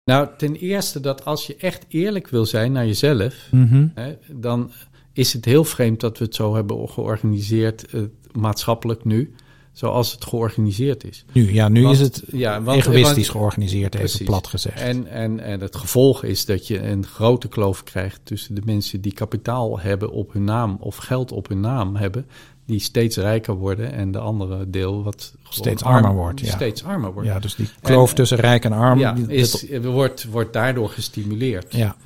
nou, 0.04 0.28
ten 0.36 0.54
eerste 0.54 1.00
dat 1.00 1.24
als 1.24 1.46
je 1.46 1.56
echt 1.56 1.84
eerlijk 1.88 2.28
wil 2.28 2.46
zijn 2.46 2.72
naar 2.72 2.86
jezelf, 2.86 3.34
mm 3.50 3.68
-hmm. 3.68 3.92
hè, 3.94 4.16
dan 4.32 4.70
is 5.18 5.32
het 5.32 5.44
heel 5.44 5.64
vreemd 5.64 6.00
dat 6.00 6.18
we 6.18 6.24
het 6.24 6.34
zo 6.34 6.54
hebben 6.54 6.88
georganiseerd, 6.88 7.84
uh, 7.94 8.02
maatschappelijk 8.32 9.04
nu, 9.04 9.34
zoals 9.72 10.12
het 10.12 10.24
georganiseerd 10.24 11.04
is. 11.04 11.24
Nu, 11.32 11.52
ja, 11.52 11.68
nu 11.68 11.82
Want- 11.82 11.94
is 11.94 12.00
het 12.00 12.22
ja, 12.30 12.62
want- 12.62 12.78
egoïstisch 12.78 13.14
want- 13.14 13.28
georganiseerd, 13.38 13.94
even 13.94 14.06
Precies. 14.06 14.26
plat 14.26 14.46
gezegd. 14.46 14.80
En, 14.80 15.06
en, 15.06 15.40
en 15.40 15.60
het 15.60 15.76
gevolg 15.76 16.24
is 16.24 16.44
dat 16.44 16.66
je 16.66 16.82
een 16.82 17.06
grote 17.06 17.48
kloof 17.48 17.82
krijgt 17.82 18.20
tussen 18.24 18.54
de 18.54 18.62
mensen 18.64 19.00
die 19.00 19.12
kapitaal 19.12 19.80
hebben 19.80 20.10
op 20.10 20.32
hun 20.32 20.44
naam 20.44 20.76
of 20.80 20.96
geld 20.96 21.32
op 21.32 21.48
hun 21.48 21.60
naam 21.60 21.96
hebben, 21.96 22.26
die 22.66 22.80
steeds 22.80 23.16
rijker 23.16 23.54
worden 23.54 23.92
en 23.92 24.10
de 24.12 24.18
andere 24.18 24.70
deel 24.70 25.02
wat 25.02 25.34
Steeds 25.48 25.82
armer 25.82 26.14
wordt, 26.14 26.40
ja. 26.40 26.50
Steeds 26.50 26.84
armer 26.84 27.12
wordt. 27.12 27.28
ja, 27.28 27.38
dus 27.38 27.54
die 27.54 27.68
kloof 27.82 28.08
En- 28.10 28.14
tussen 28.16 28.38
rijk 28.38 28.64
en 28.64 28.72
arm. 28.72 28.98
Ja, 28.98 29.16
is, 29.28 29.64
wordt, 29.82 30.24
wordt 30.30 30.52
daardoor 30.52 30.88
gestimuleerd. 30.88 31.74
ja, 31.74 31.96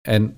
En 0.00 0.36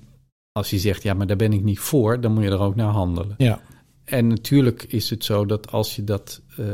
als 0.51 0.69
je 0.69 0.79
zegt, 0.79 1.03
ja, 1.03 1.13
maar 1.13 1.27
daar 1.27 1.37
ben 1.37 1.53
ik 1.53 1.63
niet 1.63 1.79
voor, 1.79 2.21
dan 2.21 2.33
moet 2.33 2.43
je 2.43 2.49
er 2.49 2.59
ook 2.59 2.75
naar 2.75 2.91
handelen. 2.91 3.35
ja, 3.37 3.61
En 4.03 4.27
natuurlijk 4.27 4.83
is 4.83 5.09
het 5.09 5.23
zo 5.23 5.45
dat 5.45 5.71
als 5.71 5.95
je 5.95 6.03
dat, 6.03 6.41
eh, 6.57 6.65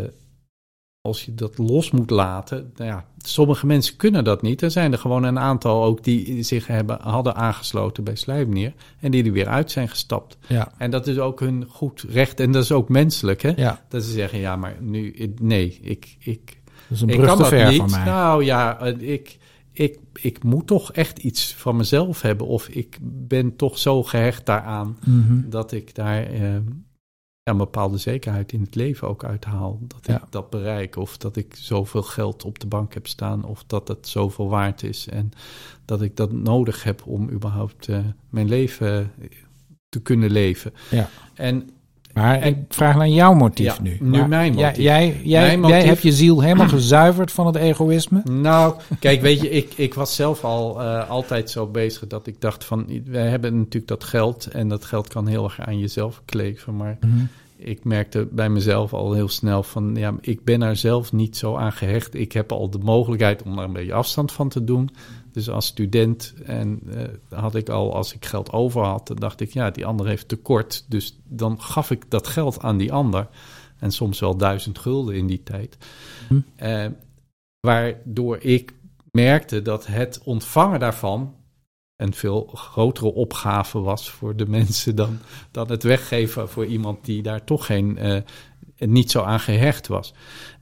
als 1.01 1.26
je 1.26 1.36
dat 1.36 1.57
los 1.57 1.91
moet 1.91 2.09
laten, 2.09 2.71
nou 2.76 2.89
ja, 2.89 3.05
sommige 3.17 3.65
mensen 3.65 3.95
kunnen 3.95 4.23
dat 4.23 4.41
niet. 4.41 4.61
Er 4.61 4.71
zijn 4.71 4.91
er 4.91 4.97
gewoon 4.97 5.23
een 5.23 5.39
aantal 5.39 5.84
ook 5.84 6.03
die 6.03 6.43
zich 6.43 6.67
hebben, 6.67 6.97
hadden 7.01 7.36
aangesloten 7.36 8.03
bij 8.03 8.15
Slijpnier 8.15 8.73
en 8.99 9.11
die 9.11 9.23
er 9.26 9.32
weer 9.32 9.47
uit 9.47 9.71
zijn 9.71 9.89
gestapt. 9.89 10.38
ja, 10.47 10.71
En 10.78 10.91
dat 10.91 11.07
is 11.07 11.17
ook 11.19 11.39
hun 11.39 11.65
goed 11.69 12.05
recht 12.09 12.39
en 12.39 12.51
dat 12.51 12.63
is 12.63 12.71
ook 12.71 12.89
menselijk, 12.89 13.41
hè? 13.41 13.51
ja. 13.55 13.86
Dat 13.89 14.03
ze 14.03 14.11
zeggen, 14.11 14.39
ja, 14.39 14.55
maar 14.55 14.76
nu, 14.80 15.34
nee, 15.41 15.80
ik, 15.82 16.15
ik, 16.19 16.61
Dat 16.65 16.97
is 16.97 17.01
een 17.01 17.09
ik 17.09 17.15
brug 17.15 17.28
kan 17.28 17.36
te 17.36 17.41
dat 17.41 17.51
ver 17.51 17.69
niet. 17.71 17.78
van 17.82 17.89
mij. 17.89 18.03
Nou 18.05 18.43
ja, 18.43 18.80
eh, 18.80 19.11
ik, 19.13 19.38
ik, 19.78 19.99
ik 20.13 20.43
moet 20.43 20.67
toch 20.67 20.91
echt 20.91 21.19
iets 21.19 21.53
van 21.53 21.76
mezelf 21.76 22.21
hebben. 22.21 22.47
Of 22.47 22.67
ik 22.67 22.97
ben 23.01 23.55
toch 23.55 23.78
zo 23.78 24.03
gehecht 24.03 24.45
daaraan 24.45 24.97
Mhm. 25.05 25.49
dat 25.49 25.71
ik 25.71 25.95
daar 25.95 26.23
eh, 26.26 26.53
ja, 27.43 27.51
een 27.51 27.57
bepaalde 27.57 27.97
zekerheid 27.97 28.51
in 28.51 28.61
het 28.61 28.76
leven 28.76 29.07
ook 29.07 29.23
uithaal. 29.23 29.80
Dat 29.88 29.99
Ja. 30.05 30.15
ik 30.15 30.21
dat 30.30 30.49
bereik. 30.49 30.95
Of 30.95 31.17
dat 31.17 31.36
ik 31.36 31.55
zoveel 31.55 32.03
geld 32.03 32.43
op 32.45 32.59
de 32.59 32.67
bank 32.67 32.93
heb 32.93 33.07
staan. 33.07 33.43
Of 33.43 33.63
dat 33.67 33.88
het 33.88 34.07
zoveel 34.07 34.49
waard 34.49 34.84
is. 34.84 35.07
En 35.07 35.32
dat 35.86 36.01
ik 36.01 36.15
dat 36.15 36.32
nodig 36.32 36.84
heb 36.84 37.05
om 37.05 37.30
überhaupt 37.30 37.88
eh, 37.88 37.99
mijn 38.30 38.47
leven 38.49 39.11
te 39.89 40.01
kunnen 40.01 40.32
leven. 40.32 40.73
Ja. 40.91 41.09
En 41.34 41.69
Maar 42.16 42.45
ik 42.45 42.55
vraag 42.70 42.95
naar 42.95 43.07
jouw 43.07 43.34
motief 43.34 43.66
Ja, 43.78 43.82
nu. 43.82 43.97
nu 44.01 44.18
Maar 44.18 44.28
mijn 44.28 44.53
motief. 44.53 44.76
Jij, 44.84 45.20
jij, 45.24 45.41
Mijn 45.45 45.59
motief- 45.59 45.78
jij 45.78 45.86
hebt 45.86 46.01
je 46.01 46.11
ziel 46.11 46.41
helemaal 46.41 46.68
gezuiverd 46.80 47.32
van 47.32 47.45
het 47.45 47.55
egoïsme. 47.55 48.22
Nou, 48.24 48.76
kijk, 48.99 49.22
weet 49.22 49.41
je, 49.41 49.49
ik, 49.49 49.74
ik 49.76 49.93
was 49.93 50.16
zelf 50.16 50.43
al 50.43 50.82
eh, 50.82 51.09
altijd 51.09 51.49
zo 51.49 51.68
bezig 51.68 52.07
dat 52.07 52.28
ik 52.28 52.41
dacht 52.41 52.63
van, 52.66 52.88
wij 53.05 53.28
hebben 53.28 53.57
natuurlijk 53.57 53.88
dat 53.88 54.03
geld 54.03 54.45
en 54.47 54.68
dat 54.68 54.86
geld 54.86 55.07
kan 55.07 55.28
heel 55.28 55.43
erg 55.43 55.59
aan 55.59 55.80
jezelf 55.80 56.22
kleven, 56.26 56.76
maar 56.76 56.97
ik 57.57 57.84
merkte 57.84 58.28
bij 58.32 58.49
mezelf 58.49 58.93
al 58.93 59.13
heel 59.13 59.30
snel 59.30 59.63
van, 59.63 59.95
ja, 59.95 60.13
ik 60.22 60.43
ben 60.43 60.61
er 60.61 60.76
zelf 60.76 61.13
niet 61.13 61.38
zo 61.38 61.55
aan 61.55 61.72
gehecht. 61.72 62.16
Ik 62.16 62.32
heb 62.32 62.51
al 62.51 62.70
de 62.70 62.78
mogelijkheid 62.80 63.43
om 63.43 63.55
daar 63.55 63.66
een 63.66 63.74
beetje 63.74 63.93
afstand 63.93 64.32
van 64.32 64.49
te 64.49 64.63
doen. 64.63 64.89
Dus 65.36 65.49
als 65.49 65.65
student 65.65 66.33
en 66.45 66.79
eh, 66.88 67.39
had 67.39 67.55
ik 67.55 67.69
al, 67.69 67.95
als 67.95 68.13
ik 68.13 68.25
geld 68.25 68.51
over 68.51 68.83
had, 68.83 69.07
dan 69.07 69.15
dacht 69.15 69.39
ik, 69.39 69.53
ja, 69.53 69.71
die 69.71 69.86
ander 69.86 70.07
heeft 70.07 70.27
tekort. 70.27 70.86
Dus 70.88 71.19
dan 71.23 71.61
gaf 71.61 71.91
ik 71.91 72.09
dat 72.09 72.27
geld 72.27 72.59
aan 72.59 72.77
die 72.77 72.93
ander. 72.93 73.27
En 73.79 73.91
soms 73.91 74.19
wel 74.19 74.38
duizend 74.38 74.79
gulden 74.79 75.15
in 75.15 75.27
die 75.27 75.43
tijd. 75.43 75.77
Hm. 76.27 76.39
Eh, 76.55 76.86
waardoor 77.59 78.38
ik 78.38 78.73
merkte 79.11 79.61
dat 79.61 79.86
het 79.88 80.21
ontvangen 80.23 80.79
daarvan 80.79 81.36
een 81.95 82.13
veel 82.13 82.49
grotere 82.53 83.13
opgave 83.13 83.79
was 83.79 84.09
voor 84.09 84.36
de 84.36 84.47
mensen 84.59 84.95
dan, 84.95 85.19
dan 85.51 85.69
het 85.69 85.83
weggeven 85.83 86.49
voor 86.49 86.65
iemand 86.65 87.05
die 87.05 87.21
daar 87.21 87.43
toch 87.43 87.65
geen, 87.65 87.97
eh, 87.97 88.21
niet 88.77 89.11
zo 89.11 89.21
aan 89.21 89.39
gehecht 89.39 89.88
was. 89.88 90.13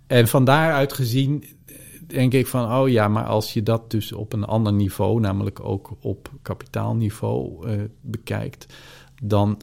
En 0.07 0.28
van 0.28 0.45
daaruit 0.45 0.93
gezien 0.93 1.43
denk 2.14 2.34
ik 2.34 2.47
van, 2.47 2.82
oh 2.82 2.89
ja, 2.89 3.07
maar 3.07 3.26
als 3.26 3.53
je 3.53 3.64
dat 3.64 3.91
dus 3.91 4.11
op 4.11 4.34
een 4.34 4.45
ander 4.45 4.74
niveau, 4.74 5.20
namelijk 5.20 5.59
ook 5.59 5.95
op 6.01 6.32
kapitaalniveau 6.41 7.68
eh, 7.68 7.82
bekijkt, 8.01 8.74
dan 9.24 9.61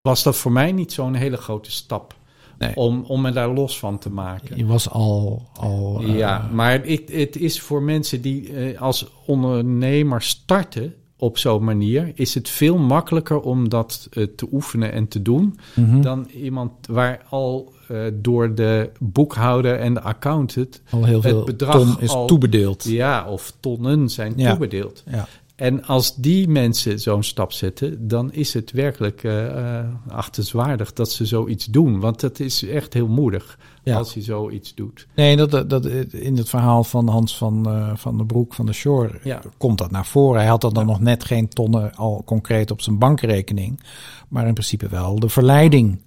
was 0.00 0.22
dat 0.22 0.36
voor 0.36 0.52
mij 0.52 0.72
niet 0.72 0.92
zo'n 0.92 1.14
hele 1.14 1.36
grote 1.36 1.70
stap 1.70 2.16
Nee. 2.58 2.76
om, 2.76 3.04
om 3.06 3.20
me 3.20 3.30
daar 3.30 3.52
los 3.52 3.78
van 3.78 3.98
te 3.98 4.10
maken. 4.10 4.56
Je 4.56 4.66
was 4.66 4.90
al... 4.90 5.48
al 5.54 6.00
eh, 6.00 6.16
Ja, 6.16 6.48
maar 6.52 6.84
het, 6.84 7.12
het 7.12 7.36
is 7.36 7.60
voor 7.60 7.82
mensen 7.82 8.22
die 8.22 8.52
eh, 8.52 8.80
als 8.80 9.10
ondernemer 9.26 10.22
starten 10.22 10.94
op 11.16 11.38
zo'n 11.38 11.64
manier, 11.64 12.12
is 12.14 12.34
het 12.34 12.48
veel 12.48 12.78
makkelijker 12.78 13.40
om 13.40 13.68
dat 13.68 14.08
te 14.10 14.48
oefenen 14.52 14.92
en 14.92 15.08
te 15.08 15.22
doen 15.22 15.58
mhm. 15.74 16.00
dan 16.00 16.26
iemand 16.34 16.86
waar 16.86 17.24
al 17.28 17.72
eh, 17.88 18.00
door 18.14 18.54
de 18.54 18.90
boekhouder 19.00 19.78
en 19.78 19.94
de 19.94 20.00
accountant 20.02 20.82
al 20.90 21.04
heel 21.04 21.22
veel 21.22 21.36
het 21.36 21.44
bedrag 21.46 21.76
ton 21.76 21.96
is 22.00 22.10
al- 22.10 22.26
toebedeeld. 22.26 22.84
ja, 22.84 23.26
of 23.28 23.52
tonnen 23.60 24.08
zijn 24.08 24.32
Ja. 24.36 24.50
toebedeeld. 24.50 25.02
Ja. 25.10 25.28
En 25.56 25.84
als 25.84 26.16
die 26.16 26.48
mensen 26.48 27.00
zo'n 27.00 27.22
stap 27.22 27.52
zetten, 27.52 28.08
dan 28.08 28.32
is 28.32 28.54
het 28.54 28.70
werkelijk 28.70 29.24
eh, 29.24 29.78
eh, 29.78 29.84
achtenswaardig 30.08 30.92
dat 30.92 31.10
ze 31.10 31.26
zoiets 31.26 31.66
doen. 31.66 32.00
Want 32.00 32.20
dat 32.20 32.40
is 32.40 32.66
echt 32.68 32.92
heel 32.94 33.08
moedig 33.08 33.58
Ja. 33.82 33.96
als 33.96 34.14
je 34.14 34.22
zoiets 34.22 34.74
doet. 34.74 35.06
Nee, 35.14 35.36
dat, 35.36 35.50
dat, 35.50 35.70
dat, 35.70 35.84
in 36.12 36.36
het 36.36 36.48
verhaal 36.48 36.84
van 36.84 37.08
Hans 37.08 37.36
van, 37.36 37.66
eh, 37.68 37.90
van 37.96 38.18
de 38.18 38.24
Broek 38.24 38.54
van 38.54 38.66
de 38.66 38.72
Shore 38.72 39.18
Ja. 39.24 39.40
komt 39.56 39.78
dat 39.78 39.90
naar 39.90 40.06
voren. 40.06 40.40
Hij 40.40 40.48
had 40.48 40.60
dan, 40.60 40.72
dan 40.72 40.86
nog 40.86 41.00
net 41.00 41.24
geen 41.24 41.48
tonnen 41.48 41.94
al 41.94 42.22
concreet 42.24 42.70
op 42.70 42.80
zijn 42.80 42.98
bankrekening, 42.98 43.80
maar 44.28 44.46
in 44.46 44.52
principe 44.54 44.88
wel 44.88 45.18
de 45.18 45.28
verleiding. 45.28 46.00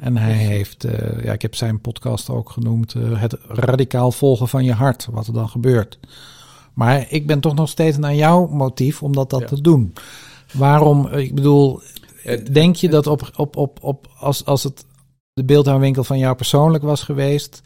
En 0.00 0.16
hij 0.16 0.32
heeft, 0.32 0.84
eh, 0.84 1.24
ja, 1.24 1.32
ik 1.32 1.42
heb 1.42 1.54
zijn 1.54 1.80
podcast 1.80 2.30
ook 2.30 2.50
genoemd, 2.50 2.94
eh, 2.94 3.20
het 3.20 3.36
radicaal 3.48 4.12
volgen 4.12 4.48
van 4.48 4.64
je 4.64 4.72
hart, 4.72 5.08
wat 5.10 5.26
er 5.26 5.32
dan 5.32 5.48
gebeurt. 5.48 5.98
Maar 6.74 7.06
ik 7.10 7.26
ben 7.26 7.40
toch 7.40 7.54
nog 7.54 7.68
steeds 7.68 7.96
naar 7.96 8.14
jouw 8.14 8.46
motief 8.46 9.02
om 9.02 9.12
dat, 9.14 9.30
dat 9.30 9.40
Ja. 9.40 9.46
te 9.46 9.60
doen. 9.60 9.94
Waarom, 10.52 11.06
eh, 11.08 11.18
ik 11.24 11.34
bedoel, 11.34 11.80
denk 12.52 12.76
je 12.76 12.88
dat 12.88 13.06
op, 13.06 13.30
op, 13.36 13.56
op, 13.56 13.78
op, 13.82 14.08
als, 14.18 14.44
als 14.44 14.62
het 14.62 14.86
de 15.32 15.44
beeldhouwwinkel 15.44 16.04
van 16.04 16.18
jou 16.18 16.36
persoonlijk 16.36 16.84
was 16.84 17.02
geweest, 17.02 17.62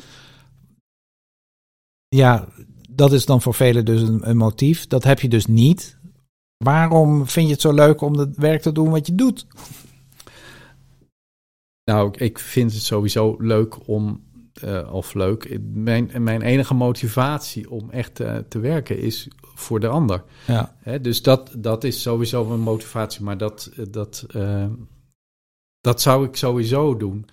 ja, 2.08 2.48
dat 2.90 3.12
is 3.12 3.26
dan 3.26 3.42
voor 3.42 3.54
velen 3.54 3.84
dus 3.84 4.02
een, 4.02 4.28
een 4.28 4.36
motief. 4.36 4.86
Dat 4.86 5.04
heb 5.04 5.20
je 5.20 5.28
dus 5.28 5.46
niet. 5.46 5.96
Waarom 6.64 7.28
vind 7.28 7.46
je 7.46 7.52
het 7.52 7.60
zo 7.60 7.72
leuk 7.72 8.00
om 8.00 8.18
het 8.18 8.36
werk 8.36 8.62
te 8.62 8.72
doen 8.72 8.90
wat 8.90 9.06
je 9.06 9.14
doet? 9.14 9.46
Nou, 11.84 12.14
ik 12.16 12.38
vind 12.38 12.72
het 12.72 12.82
sowieso 12.82 13.36
leuk 13.38 13.88
om, 13.88 14.24
eh, 14.54 14.92
of 14.92 15.14
leuk, 15.14 15.58
mijn, 15.72 16.10
mijn 16.18 16.42
enige 16.42 16.74
motivatie 16.74 17.70
om 17.70 17.90
echt 17.90 18.14
te 18.48 18.58
werken 18.60 18.98
is 18.98 19.28
voor 19.54 19.80
de 19.80 19.88
ander. 19.88 20.24
Ja, 20.46 20.76
Hè, 20.78 21.00
dus 21.00 21.22
dat, 21.22 21.54
dat 21.56 21.84
is 21.84 22.02
sowieso 22.02 22.50
een 22.50 22.60
motivatie, 22.60 23.22
maar 23.22 23.38
dat, 23.38 23.70
dat, 23.90 24.26
eh, 24.28 24.66
dat 25.80 26.00
zou 26.00 26.24
ik 26.24 26.36
sowieso 26.36 26.96
doen. 26.96 27.26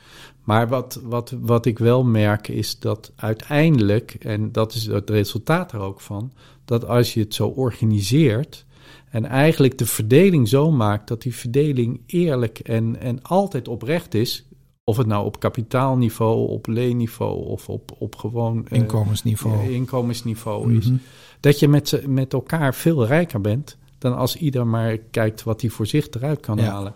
Maar 0.43 0.68
wat, 0.68 0.99
wat, 1.04 1.34
wat 1.39 1.66
ik 1.66 1.80
wel 1.80 2.04
merk 2.04 2.47
is 2.47 2.80
dat 2.80 3.12
uiteindelijk, 3.16 4.14
en 4.14 4.52
dat 4.52 4.74
is 4.74 4.86
het 4.86 5.10
resultaat 5.10 5.72
er 5.72 5.80
ook 5.80 6.02
van, 6.02 6.34
dat 6.66 6.88
als 6.88 7.14
je 7.14 7.20
het 7.20 7.34
zo 7.34 7.47
organiseert 7.47 8.66
en 9.10 9.26
eigenlijk 9.26 9.78
de 9.78 9.86
verdeling 9.86 10.48
zo 10.48 10.72
maakt 10.72 11.08
dat 11.08 11.22
die 11.22 11.36
verdeling 11.36 12.02
eerlijk 12.06 12.60
en, 12.60 13.00
en 13.00 13.22
altijd 13.22 13.68
oprecht 13.68 14.14
is, 14.14 14.46
of 14.84 14.98
het 14.98 15.08
nou 15.08 15.26
op 15.26 15.39
kapitaalniveau, 15.39 16.48
op 16.50 16.68
leenniveau 16.68 17.46
of 17.46 17.70
op, 17.70 17.92
op 18.00 18.16
gewoon 18.16 18.68
eh, 18.68 18.78
inkomensniveau. 18.80 19.60
eh, 19.60 19.70
inkomensniveau 19.70 20.78
is, 20.78 20.86
Mhm. 20.86 20.98
dat 21.39 21.60
je 21.60 21.68
met, 21.68 22.04
met 22.08 22.34
elkaar 22.34 22.76
veel 22.76 23.06
rijker 23.06 23.42
bent 23.42 23.78
dan 23.98 24.18
als 24.18 24.36
ieder 24.36 24.68
maar 24.68 24.98
kijkt 24.98 25.44
wat 25.44 25.62
hij 25.62 25.70
voor 25.70 25.86
zich 25.88 26.10
eruit 26.10 26.39
kan 26.39 26.58
Ja. 26.58 26.64
halen. 26.64 26.94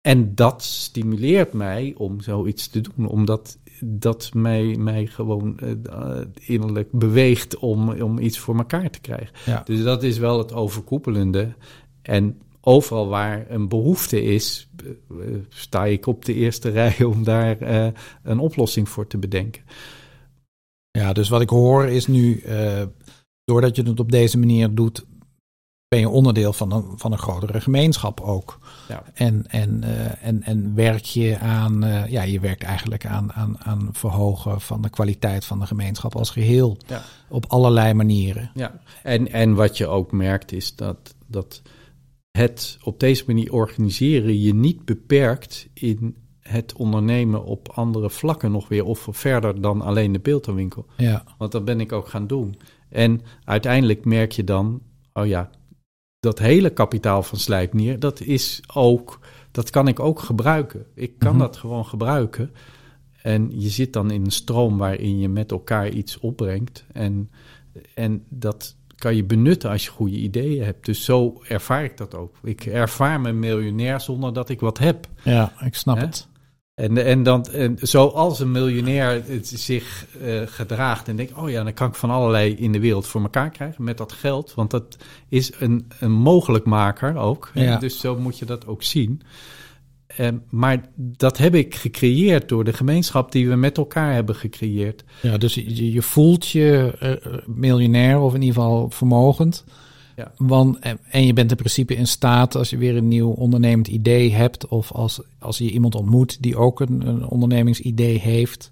En 0.00 0.34
dat 0.34 0.62
stimuleert 0.62 1.52
mij 1.52 1.94
om 1.96 2.20
zoiets 2.20 2.68
te 2.68 2.80
doen, 2.80 3.06
omdat 3.08 3.58
dat 3.84 4.30
mij, 4.34 4.76
mij 4.78 5.06
gewoon 5.06 5.58
eh, 5.58 5.70
eh, 5.70 6.26
innerlijk 6.40 6.92
beweegt 6.92 7.56
om, 7.56 7.90
om 7.90 8.18
iets 8.18 8.38
voor 8.38 8.56
elkaar 8.56 8.90
te 8.90 9.00
krijgen. 9.00 9.34
Ja. 9.46 9.62
Dus 9.64 9.82
dat 9.82 10.02
is 10.02 10.18
wel 10.18 10.38
het 10.38 10.52
overkoepelende. 10.52 11.54
En 12.02 12.40
overal 12.60 13.08
waar 13.08 13.46
een 13.48 13.68
behoefte 13.68 14.22
is, 14.22 14.70
eh, 14.84 15.16
sta 15.48 15.86
ik 15.86 16.06
op 16.06 16.24
de 16.24 16.34
eerste 16.34 16.68
rij 16.80 17.04
om 17.04 17.24
daar 17.24 17.56
een 18.22 18.38
oplossing 18.38 18.88
voor 18.88 19.06
te 19.06 19.18
bedenken. 19.18 19.62
Ja, 20.90 21.12
dus 21.12 21.28
wat 21.28 21.40
ik 21.40 21.50
hoor 21.50 21.86
is 21.86 22.06
nu, 22.06 22.42
doordat 23.44 23.76
je 23.76 23.82
het 23.82 24.00
op 24.00 24.10
deze 24.10 24.38
manier 24.38 24.74
doet, 24.74 25.06
ben 25.90 26.00
je 26.00 26.08
onderdeel 26.08 26.52
van 26.52 26.72
een, 26.72 26.84
van 26.96 27.12
een 27.12 27.18
grotere 27.18 27.60
gemeenschap 27.60 28.20
ook. 28.20 28.58
Ja. 28.88 29.02
En, 29.14 29.46
en, 29.48 29.82
eh, 29.82 30.26
en, 30.26 30.42
en 30.42 30.74
werk 30.74 31.04
je 31.04 31.38
aan, 31.38 31.84
eh, 31.84 32.10
ja, 32.10 32.22
je 32.22 32.40
werkt 32.40 32.62
eigenlijk 32.62 33.06
aan, 33.06 33.32
aan, 33.32 33.58
aan 33.58 33.88
verhogen 33.92 34.60
van 34.60 34.82
de 34.82 34.90
kwaliteit 34.90 35.44
van 35.44 35.58
de 35.60 35.66
gemeenschap 35.66 36.16
als 36.16 36.30
geheel. 36.30 36.76
Ja. 36.86 37.02
Op 37.28 37.44
allerlei 37.48 37.94
manieren. 37.94 38.50
Ja, 38.54 38.80
en, 39.02 39.32
en 39.32 39.54
wat 39.54 39.76
je 39.76 39.86
ook 39.86 40.12
merkt 40.12 40.52
is 40.52 40.76
dat, 40.76 41.14
dat 41.26 41.62
het 42.30 42.78
op 42.82 43.00
deze 43.00 43.24
manier 43.26 43.52
organiseren 43.52 44.40
je 44.40 44.54
niet 44.54 44.84
beperkt 44.84 45.68
in 45.74 46.16
het 46.40 46.72
ondernemen 46.72 47.44
op 47.44 47.68
andere 47.68 48.10
vlakken 48.10 48.50
nog 48.50 48.68
weer, 48.68 48.84
of 48.84 49.06
verder 49.10 49.60
dan 49.60 49.80
alleen 49.80 50.12
de 50.12 50.20
beeldhouwwinkel. 50.20 50.86
Ja, 50.96 51.24
Want 51.38 51.52
dat 51.52 51.64
ben 51.64 51.80
ik 51.80 51.92
ook 51.92 52.08
gaan 52.08 52.26
doen. 52.26 52.58
En 52.88 53.20
uiteindelijk 53.44 54.04
merk 54.04 54.32
je 54.32 54.44
dan, 54.44 54.80
oh 55.12 55.26
ja, 55.26 55.50
dat 56.20 56.38
hele 56.38 56.70
kapitaal 56.70 57.22
van 57.22 57.38
Slijpnier, 57.38 57.98
dat 57.98 58.20
is 58.20 58.62
ook, 58.74 59.18
dat 59.50 59.70
kan 59.70 59.88
ik 59.88 60.00
ook 60.00 60.20
gebruiken. 60.20 60.86
Ik 60.94 61.12
kan 61.18 61.30
Mhm. 61.30 61.38
dat 61.40 61.56
gewoon 61.56 61.84
gebruiken. 61.86 62.50
En 63.22 63.60
je 63.60 63.68
zit 63.68 63.92
dan 63.92 64.10
in 64.10 64.24
een 64.24 64.30
stroom 64.30 64.78
waarin 64.78 65.18
je 65.18 65.28
met 65.28 65.50
elkaar 65.50 65.88
iets 65.88 66.18
opbrengt. 66.18 66.84
En, 66.92 67.30
en 67.94 68.24
dat 68.28 68.76
kan 68.96 69.16
je 69.16 69.24
benutten 69.24 69.70
als 69.70 69.84
je 69.84 69.90
goede 69.90 70.16
ideeën 70.16 70.64
hebt. 70.64 70.84
Dus 70.84 71.04
zo 71.04 71.42
ervaar 71.48 71.84
ik 71.84 71.96
dat 71.96 72.14
ook. 72.14 72.36
Ik 72.42 72.66
ervaar 72.66 73.20
me 73.20 73.32
miljonair 73.32 74.00
zonder 74.00 74.32
dat 74.32 74.48
ik 74.48 74.60
wat 74.60 74.78
heb. 74.78 75.06
ja 75.24 75.52
ik 75.64 75.74
snap 75.74 75.98
het. 75.98 76.28
En, 76.80 77.04
en, 77.04 77.22
dan, 77.22 77.46
en 77.46 77.76
zoals 77.80 78.40
een 78.40 78.50
miljonair 78.50 79.22
het 79.26 79.52
zich 79.54 80.06
eh, 80.22 80.40
gedraagt 80.44 81.08
en 81.08 81.16
denkt, 81.16 81.32
oh 81.32 81.50
ja, 81.50 81.62
dan 81.62 81.72
kan 81.72 81.88
ik 81.88 81.94
van 81.94 82.10
allerlei 82.10 82.54
in 82.54 82.72
de 82.72 82.80
wereld 82.80 83.06
voor 83.06 83.22
elkaar 83.22 83.50
krijgen 83.50 83.84
met 83.84 83.98
dat 83.98 84.12
geld. 84.12 84.54
Want 84.54 84.70
dat 84.70 84.96
is 85.28 85.52
een, 85.58 85.86
een 85.98 86.12
mogelijkmaker 86.12 87.16
ook. 87.16 87.50
Ja. 87.54 87.76
Dus 87.76 88.00
zo 88.00 88.16
moet 88.18 88.38
je 88.38 88.44
dat 88.44 88.66
ook 88.66 88.82
zien. 88.82 89.22
Maar 90.50 90.84
dat 90.96 91.38
heb 91.38 91.54
ik 91.54 91.74
gecreëerd 91.74 92.48
door 92.48 92.64
de 92.64 92.72
gemeenschap 92.72 93.32
die 93.32 93.48
we 93.48 93.54
met 93.54 93.76
elkaar 93.76 94.12
hebben 94.12 94.34
gecreëerd. 94.34 95.04
Ja, 95.22 95.36
dus 95.38 95.54
je, 95.54 95.92
je 95.92 96.02
voelt 96.02 96.48
je 96.48 96.96
eh, 96.98 97.38
miljonair 97.46 98.18
of 98.18 98.34
in 98.34 98.42
ieder 98.42 98.62
geval 98.62 98.90
vermogend. 98.90 99.64
Ja. 100.20 100.32
Want, 100.36 100.78
en, 101.10 101.26
je 101.26 101.32
bent 101.32 101.50
in 101.50 101.56
principe 101.56 101.94
in 101.94 102.06
staat 102.06 102.54
als 102.54 102.70
je 102.70 102.76
weer 102.76 102.96
een 102.96 103.08
nieuw 103.08 103.30
ondernemend 103.30 103.88
idee 103.88 104.32
hebt. 104.32 104.68
Of 104.68 104.92
als, 104.92 105.20
als 105.38 105.58
je 105.58 105.70
iemand 105.70 105.94
ontmoet 105.94 106.42
die 106.42 106.56
ook 106.56 106.80
een, 106.80 107.06
een 107.06 107.26
ondernemingsidee 107.26 108.18
heeft. 108.18 108.70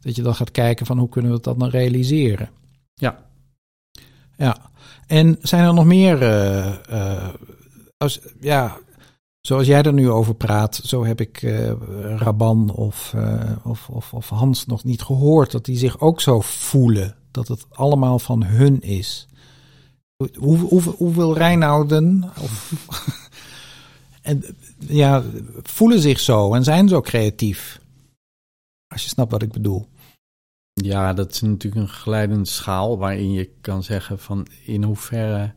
Dat 0.00 0.16
je 0.16 0.22
dan 0.22 0.34
gaat 0.34 0.50
kijken 0.50 0.86
van 0.86 0.98
hoe 0.98 1.08
kunnen 1.08 1.32
we 1.32 1.40
dat 1.40 1.58
dan 1.58 1.68
realiseren. 1.68 2.50
Ja. 2.94 3.24
Ja. 4.36 4.70
En 5.06 5.38
zijn 5.40 5.64
er 5.64 5.74
nog 5.74 5.84
meer, 5.84 6.22
eh, 6.22 6.66
eh, 6.88 7.34
als, 7.96 8.20
ja, 8.40 8.78
zoals 9.40 9.66
jij 9.66 9.82
er 9.82 9.92
nu 9.92 10.10
over 10.10 10.34
praat, 10.34 10.80
zo 10.84 11.04
heb 11.04 11.20
ik 11.20 11.42
uh, 11.42 11.72
Raban 12.16 12.70
of, 12.70 13.14
of, 13.62 13.88
of, 13.88 14.12
of 14.12 14.28
Hans 14.28 14.66
nog 14.66 14.84
niet 14.84 15.02
gehoord. 15.02 15.50
Dat 15.50 15.64
die 15.64 15.76
zich 15.76 16.00
ook 16.00 16.20
zo 16.20 16.40
voelen. 16.40 17.16
Dat 17.30 17.48
het 17.48 17.66
allemaal 17.70 18.18
van 18.18 18.44
hun 18.44 18.80
is. 18.80 19.28
Hoe, 20.16 20.58
hoe, 20.68 20.82
hoeveel 20.82 21.36
Reinouden 21.36 22.30
of, 22.40 22.72
en, 24.22 24.44
ja, 24.78 25.24
voelen 25.62 26.00
zich 26.00 26.20
zo 26.20 26.54
en 26.54 26.64
zijn 26.64 26.88
zo 26.88 27.00
creatief? 27.00 27.80
Als 28.86 29.02
je 29.02 29.08
snapt 29.08 29.30
wat 29.30 29.42
ik 29.42 29.52
bedoel. 29.52 29.88
Ja, 30.72 31.12
dat 31.12 31.32
is 31.32 31.40
natuurlijk 31.40 31.82
een 31.82 31.94
geleidende 31.94 32.48
schaal 32.48 32.98
waarin 32.98 33.32
je 33.32 33.50
kan 33.60 33.82
zeggen 33.82 34.18
van 34.18 34.46
in 34.64 34.82
hoeverre. 34.82 35.54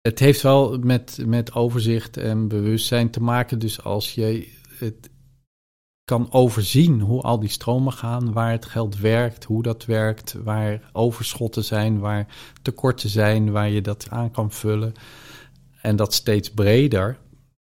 Het 0.00 0.18
heeft 0.18 0.42
wel 0.42 0.78
met, 0.78 1.18
met 1.26 1.52
overzicht 1.52 2.16
en 2.16 2.48
bewustzijn 2.48 3.10
te 3.10 3.22
maken. 3.22 3.58
Dus 3.58 3.82
als 3.82 4.14
je 4.14 4.48
het 4.78 5.10
kan 6.10 6.28
overzien 6.30 7.00
hoe 7.00 7.22
al 7.22 7.40
die 7.40 7.48
stromen 7.48 7.92
gaan, 7.92 8.32
waar 8.32 8.50
het 8.50 8.66
geld 8.66 8.98
werkt, 8.98 9.44
hoe 9.44 9.62
dat 9.62 9.84
werkt, 9.84 10.34
waar 10.44 10.90
overschotten 10.92 11.64
zijn, 11.64 11.98
waar 11.98 12.26
tekorten 12.62 13.08
zijn, 13.08 13.50
waar 13.50 13.70
je 13.70 13.80
dat 13.80 14.06
aan 14.08 14.30
kan 14.30 14.50
vullen. 14.50 14.92
En 15.80 15.96
dat 15.96 16.14
steeds 16.14 16.50
breder, 16.50 17.18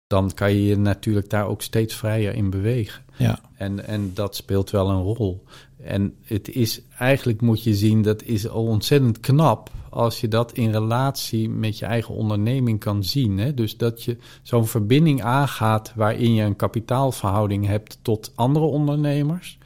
dan 0.07 0.33
kan 0.33 0.53
je 0.53 0.65
je 0.65 0.77
natuurlijk 0.77 1.29
daar 1.29 1.47
ook 1.47 1.61
steeds 1.61 1.95
vrijer 1.95 2.33
in 2.33 2.49
bewegen. 2.49 3.03
Ja. 3.15 3.39
En, 3.55 3.87
en 3.87 4.11
dat 4.13 4.35
speelt 4.35 4.69
wel 4.69 4.89
een 4.89 5.03
rol. 5.03 5.43
En 5.83 6.15
het 6.23 6.49
is 6.49 6.81
eigenlijk 6.97 7.41
moet 7.41 7.63
je 7.63 7.75
zien, 7.75 8.01
dat 8.01 8.23
is 8.23 8.49
al 8.49 8.65
ontzettend 8.65 9.19
knap 9.19 9.69
als 9.89 10.21
je 10.21 10.27
dat 10.27 10.51
in 10.51 10.71
relatie 10.71 11.49
met 11.49 11.79
je 11.79 11.85
eigen 11.85 12.15
onderneming 12.15 12.79
kan 12.79 13.03
zien. 13.03 13.37
Hè? 13.37 13.53
Dus 13.53 13.77
dat 13.77 14.03
je 14.03 14.17
zo'n 14.41 14.67
verbinding 14.67 15.23
aangaat 15.23 15.93
waarin 15.95 16.33
je 16.33 16.43
een 16.43 16.55
kapitaalverhouding 16.55 17.65
hebt 17.65 17.99
tot 18.01 18.31
andere 18.35 18.65
ondernemers. 18.65 19.57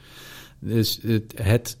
Dus 0.58 1.00
het, 1.02 1.34
het 1.42 1.78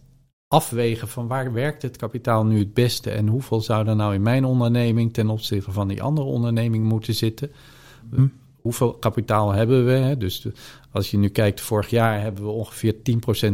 afwegen 0.48 1.08
van 1.08 1.26
waar 1.26 1.52
werkt 1.52 1.82
het 1.82 1.96
kapitaal 1.96 2.44
nu 2.44 2.58
het 2.58 2.74
beste 2.74 3.10
en 3.10 3.28
hoeveel 3.28 3.60
zou 3.60 3.88
er 3.88 3.96
nou 3.96 4.14
in 4.14 4.22
mijn 4.22 4.44
onderneming 4.44 5.12
ten 5.12 5.28
opzichte 5.28 5.72
van 5.72 5.88
die 5.88 6.02
andere 6.02 6.26
onderneming 6.26 6.84
moeten 6.84 7.14
zitten. 7.14 7.50
Hm 8.10 8.26
hoeveel 8.62 8.92
kapitaal 8.92 9.52
hebben 9.52 9.84
we? 9.84 9.92
Hè? 9.92 10.16
Dus 10.16 10.46
als 10.92 11.10
je 11.10 11.18
nu 11.18 11.28
kijkt, 11.28 11.60
vorig 11.60 11.90
jaar 11.90 12.20
hebben 12.20 12.44
we 12.44 12.50
ongeveer 12.50 12.94
10% 12.94 12.98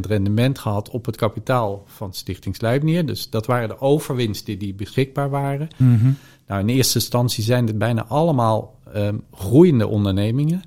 rendement 0.01 0.59
gehad 0.59 0.91
op 0.91 1.07
het 1.07 1.17
kapitaal 1.17 1.83
van 1.87 2.13
Stichting 2.13 2.57
Sluipnier. 2.57 3.07
Dus 3.07 3.31
dat 3.31 3.47
waren 3.47 3.69
de 3.69 3.81
overwinsten 3.81 4.59
die 4.59 4.75
beschikbaar 4.75 5.31
waren. 5.31 5.69
Mhm. 5.77 6.11
Nou, 6.47 6.61
in 6.61 6.69
eerste 6.69 6.99
instantie 6.99 7.45
zijn 7.45 7.67
het 7.67 7.79
bijna 7.79 8.07
allemaal 8.07 8.79
um, 8.97 9.25
groeiende 9.33 9.87
ondernemingen. 9.87 10.63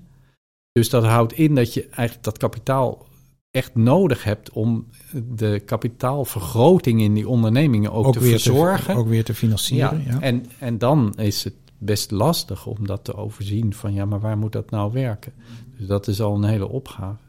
Dus 0.71 0.89
dat 0.89 1.03
houdt 1.03 1.33
in 1.33 1.55
dat 1.55 1.73
je 1.73 1.83
eigenlijk 1.83 2.23
dat 2.23 2.37
kapitaal 2.37 3.05
echt 3.51 3.75
nodig 3.75 4.23
hebt 4.23 4.51
om 4.51 4.87
de 5.35 5.61
kapitaalvergroting 5.65 7.01
in 7.01 7.13
die 7.13 7.27
ondernemingen 7.27 7.91
ook, 7.91 8.13
te 8.13 8.21
verzorgen. 8.21 8.95
ook 8.95 9.07
weer 9.07 9.23
te 9.23 9.33
financieren. 9.33 10.03
Ja, 10.05 10.21
En, 10.21 10.45
en 10.59 10.77
dan 10.77 11.13
is 11.17 11.43
het 11.43 11.53
best 11.83 12.11
lastig 12.11 12.65
om 12.65 12.87
dat 12.87 13.03
te 13.03 13.15
overzien 13.15 13.73
van 13.73 13.93
ja, 13.93 14.05
maar 14.05 14.19
waar 14.19 14.37
moet 14.37 14.51
dat 14.51 14.69
nou 14.69 14.91
werken? 14.91 15.33
Dus 15.77 15.87
dat 15.87 16.07
is 16.07 16.21
al 16.21 16.35
een 16.35 16.43
hele 16.43 16.67
opgave. 16.67 17.23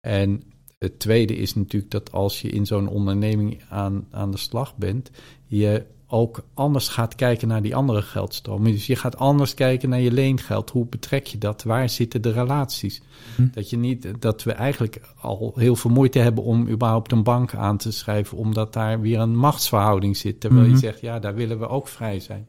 En 0.00 0.42
het 0.78 0.98
tweede 0.98 1.36
is 1.36 1.54
natuurlijk 1.54 1.92
dat 1.92 2.12
als 2.12 2.40
je 2.40 2.48
in 2.48 2.66
zo'n 2.66 2.88
onderneming 2.88 3.62
aan, 3.68 4.06
aan 4.10 4.30
de 4.30 4.36
slag 4.36 4.76
bent, 4.76 5.10
je 5.46 5.84
ook 6.08 6.44
anders 6.54 6.88
gaat 6.88 7.14
kijken 7.14 7.48
naar 7.48 7.62
die 7.62 7.76
andere 7.76 8.02
geldstromen. 8.02 8.72
Dus 8.72 8.86
je 8.86 8.96
gaat 8.96 9.16
anders 9.16 9.54
kijken 9.54 9.88
naar 9.88 10.00
je 10.00 10.12
leengeld. 10.12 10.70
Hoe 10.70 10.86
betrek 10.86 11.26
je 11.26 11.38
dat? 11.38 11.62
Waar 11.62 11.88
zitten 11.88 12.22
de 12.22 12.32
relaties? 12.32 13.02
Hm. 13.36 13.46
Dat, 13.52 13.70
je 13.70 13.76
niet, 13.76 14.08
dat 14.18 14.42
we 14.42 14.52
eigenlijk 14.52 15.00
al 15.20 15.52
heel 15.56 15.76
veel 15.76 15.90
moeite 15.90 16.18
hebben 16.18 16.44
om 16.44 16.68
überhaupt 16.68 17.12
een 17.12 17.22
bank 17.22 17.54
aan 17.54 17.76
te 17.76 17.92
schrijven, 17.92 18.36
omdat 18.38 18.72
daar 18.72 19.00
weer 19.00 19.18
een 19.18 19.36
machtsverhouding 19.36 20.16
zit. 20.16 20.40
Terwijl 20.40 20.64
je 20.64 20.70
Mhm. 20.70 20.78
zegt, 20.80 21.00
ja, 21.00 21.18
daar 21.18 21.34
willen 21.34 21.58
we 21.58 21.68
ook 21.68 21.88
vrij 21.88 22.20
zijn. 22.20 22.46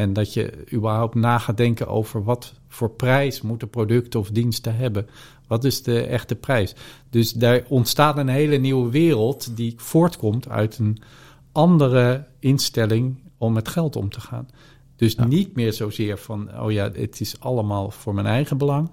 En 0.00 0.12
dat 0.12 0.32
je 0.34 0.64
überhaupt 0.72 1.14
na 1.14 1.38
gaat 1.38 1.56
denken 1.56 1.88
over 1.88 2.24
wat 2.24 2.54
voor 2.68 2.90
prijs 2.90 3.40
moeten 3.40 3.70
producten 3.70 4.20
of 4.20 4.30
diensten 4.30 4.76
hebben. 4.76 5.06
Wat 5.46 5.64
is 5.64 5.82
de 5.82 6.00
echte 6.02 6.34
prijs? 6.34 6.74
Dus 7.10 7.32
daar 7.32 7.62
ontstaat 7.68 8.16
een 8.18 8.28
hele 8.28 8.56
nieuwe 8.56 8.90
wereld 8.90 9.56
die 9.56 9.74
voortkomt 9.76 10.48
uit 10.48 10.78
een 10.78 10.98
andere 11.52 12.24
instelling 12.38 13.16
om 13.38 13.52
met 13.52 13.68
geld 13.68 13.96
om 13.96 14.08
te 14.08 14.20
gaan. 14.20 14.48
Dus 14.96 15.12
Ja. 15.14 15.24
niet 15.24 15.54
meer 15.54 15.72
zozeer 15.72 16.18
van, 16.18 16.60
oh 16.60 16.72
ja, 16.72 16.90
het 16.92 17.20
is 17.20 17.40
allemaal 17.40 17.90
voor 17.90 18.14
mijn 18.14 18.26
eigen 18.26 18.58
belang. 18.58 18.90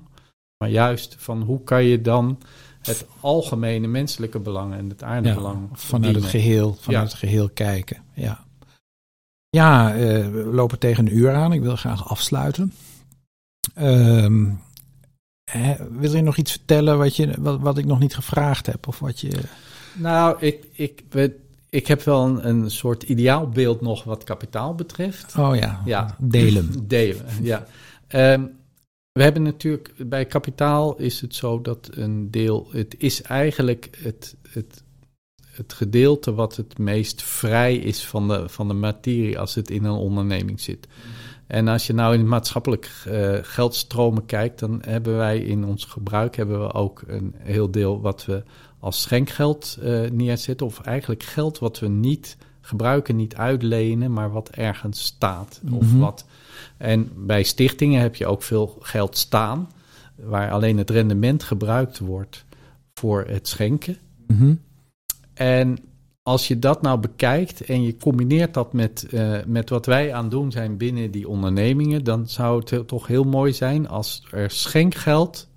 Maar 0.57 0.69
juist 0.69 1.15
van 1.19 1.41
hoe 1.41 1.63
kan 1.63 1.83
je 1.83 2.01
dan 2.01 2.37
het 2.81 3.05
algemene 3.19 3.87
menselijke 3.87 4.39
belang 4.39 4.73
en 4.73 4.89
het 4.89 5.03
aardebelang 5.03 5.69
vanuit 5.73 6.15
het 6.15 6.25
geheel, 6.25 6.73
vanuit 6.79 7.03
Ja. 7.03 7.09
het 7.09 7.13
geheel 7.13 7.49
kijken. 7.49 7.97
Ja, 8.13 8.45
ja 9.57 9.95
eh, 9.95 10.27
we 10.29 10.49
lopen 10.53 10.79
tegen 10.79 11.05
een 11.05 11.17
uur 11.17 11.33
aan. 11.33 11.53
Ik 11.53 11.61
wil 11.61 11.75
graag 11.75 12.09
afsluiten. 12.09 12.73
Ehm, 13.73 14.45
hè, 15.51 15.75
wil 15.91 16.15
je 16.15 16.21
nog 16.21 16.37
iets 16.37 16.51
vertellen 16.51 16.97
wat, 16.97 17.15
je, 17.15 17.33
wat, 17.39 17.59
wat 17.59 17.77
ik 17.77 17.85
nog 17.85 17.99
niet 17.99 18.15
gevraagd 18.15 18.65
heb? 18.65 18.87
Of 18.87 18.99
wat 18.99 19.19
je. 19.19 19.31
Nou, 19.93 20.37
ik, 20.39 20.65
ik, 20.71 21.03
ik 21.69 21.87
heb 21.87 22.03
wel 22.03 22.25
een, 22.25 22.47
een 22.47 22.71
soort 22.71 23.03
ideaalbeeld 23.03 23.81
nog 23.81 24.03
wat 24.03 24.23
kapitaal 24.23 24.75
betreft. 24.75 25.35
Oh 25.37 25.55
ja, 25.55 25.81
Ja. 25.85 26.15
delen. 26.19 26.69
Delen, 26.87 27.25
ja. 27.41 27.65
Ehm, 28.07 28.43
we 29.11 29.23
hebben 29.23 29.43
natuurlijk 29.43 29.93
bij 29.97 30.25
kapitaal 30.25 30.97
is 30.97 31.21
het 31.21 31.35
zo 31.35 31.61
dat 31.61 31.89
een 31.91 32.31
deel, 32.31 32.67
het 32.71 32.95
is 32.97 33.21
eigenlijk 33.21 33.97
het, 34.03 34.35
het, 34.49 34.83
het 35.57 35.73
gedeelte 35.73 36.33
wat 36.33 36.55
het 36.55 36.77
meest 36.77 37.23
vrij 37.23 37.75
is 37.75 38.05
van 38.05 38.27
de, 38.27 38.49
van 38.49 38.67
de 38.67 38.73
materie 38.73 39.39
als 39.39 39.55
het 39.55 39.69
in 39.69 39.83
een 39.83 39.91
onderneming 39.91 40.59
zit. 40.59 40.87
En 41.47 41.67
als 41.67 41.87
je 41.87 41.93
nou 41.93 42.13
in 42.13 42.27
maatschappelijk 42.27 42.91
eh, 43.05 43.33
geldstromen 43.41 44.25
kijkt, 44.25 44.59
dan 44.59 44.81
hebben 44.85 45.17
wij 45.17 45.39
in 45.39 45.65
ons 45.65 45.85
gebruik 45.85 46.35
hebben 46.35 46.59
we 46.59 46.73
ook 46.73 47.03
een 47.07 47.35
heel 47.37 47.71
deel 47.71 48.01
wat 48.01 48.25
we 48.25 48.43
als 48.79 49.01
schenkgeld 49.01 49.77
eh, 49.81 50.09
neerzetten. 50.11 50.65
Of 50.65 50.79
eigenlijk 50.81 51.23
geld 51.23 51.59
wat 51.59 51.79
we 51.79 51.87
niet 51.87 52.37
gebruiken, 52.61 53.15
niet 53.15 53.35
uitlenen, 53.35 54.13
maar 54.13 54.31
wat 54.31 54.49
ergens 54.49 55.03
staat. 55.03 55.61
Of 55.71 55.91
Mhm. 55.91 55.97
wat. 55.97 56.25
En 56.77 57.11
bij 57.15 57.43
stichtingen 57.43 58.01
heb 58.01 58.15
je 58.15 58.27
ook 58.27 58.43
veel 58.43 58.77
geld 58.79 59.17
staan, 59.17 59.69
waar 60.15 60.51
alleen 60.51 60.77
het 60.77 60.89
rendement 60.89 61.43
gebruikt 61.43 61.99
wordt 61.99 62.45
voor 62.93 63.25
het 63.27 63.47
schenken. 63.47 63.97
Mhm. 64.27 64.53
En 65.37 65.77
als 66.23 66.47
je 66.47 66.59
dat 66.59 66.81
nou 66.81 66.99
bekijkt 66.99 67.61
en 67.61 67.83
je 67.83 67.97
combineert 67.97 68.53
dat 68.53 68.73
met, 68.73 69.07
eh, 69.11 69.37
met 69.45 69.69
wat 69.69 69.85
wij 69.85 70.13
aan 70.13 70.21
het 70.21 70.31
doen 70.31 70.51
zijn 70.51 70.77
binnen 70.77 71.11
die 71.11 71.27
ondernemingen, 71.27 72.03
dan 72.03 72.27
zou 72.27 72.63
het 72.65 72.87
toch 72.87 73.07
heel 73.07 73.23
mooi 73.23 73.53
zijn 73.53 73.87
als 73.87 74.27
er 74.31 74.51
schenkgeld, 74.51 75.47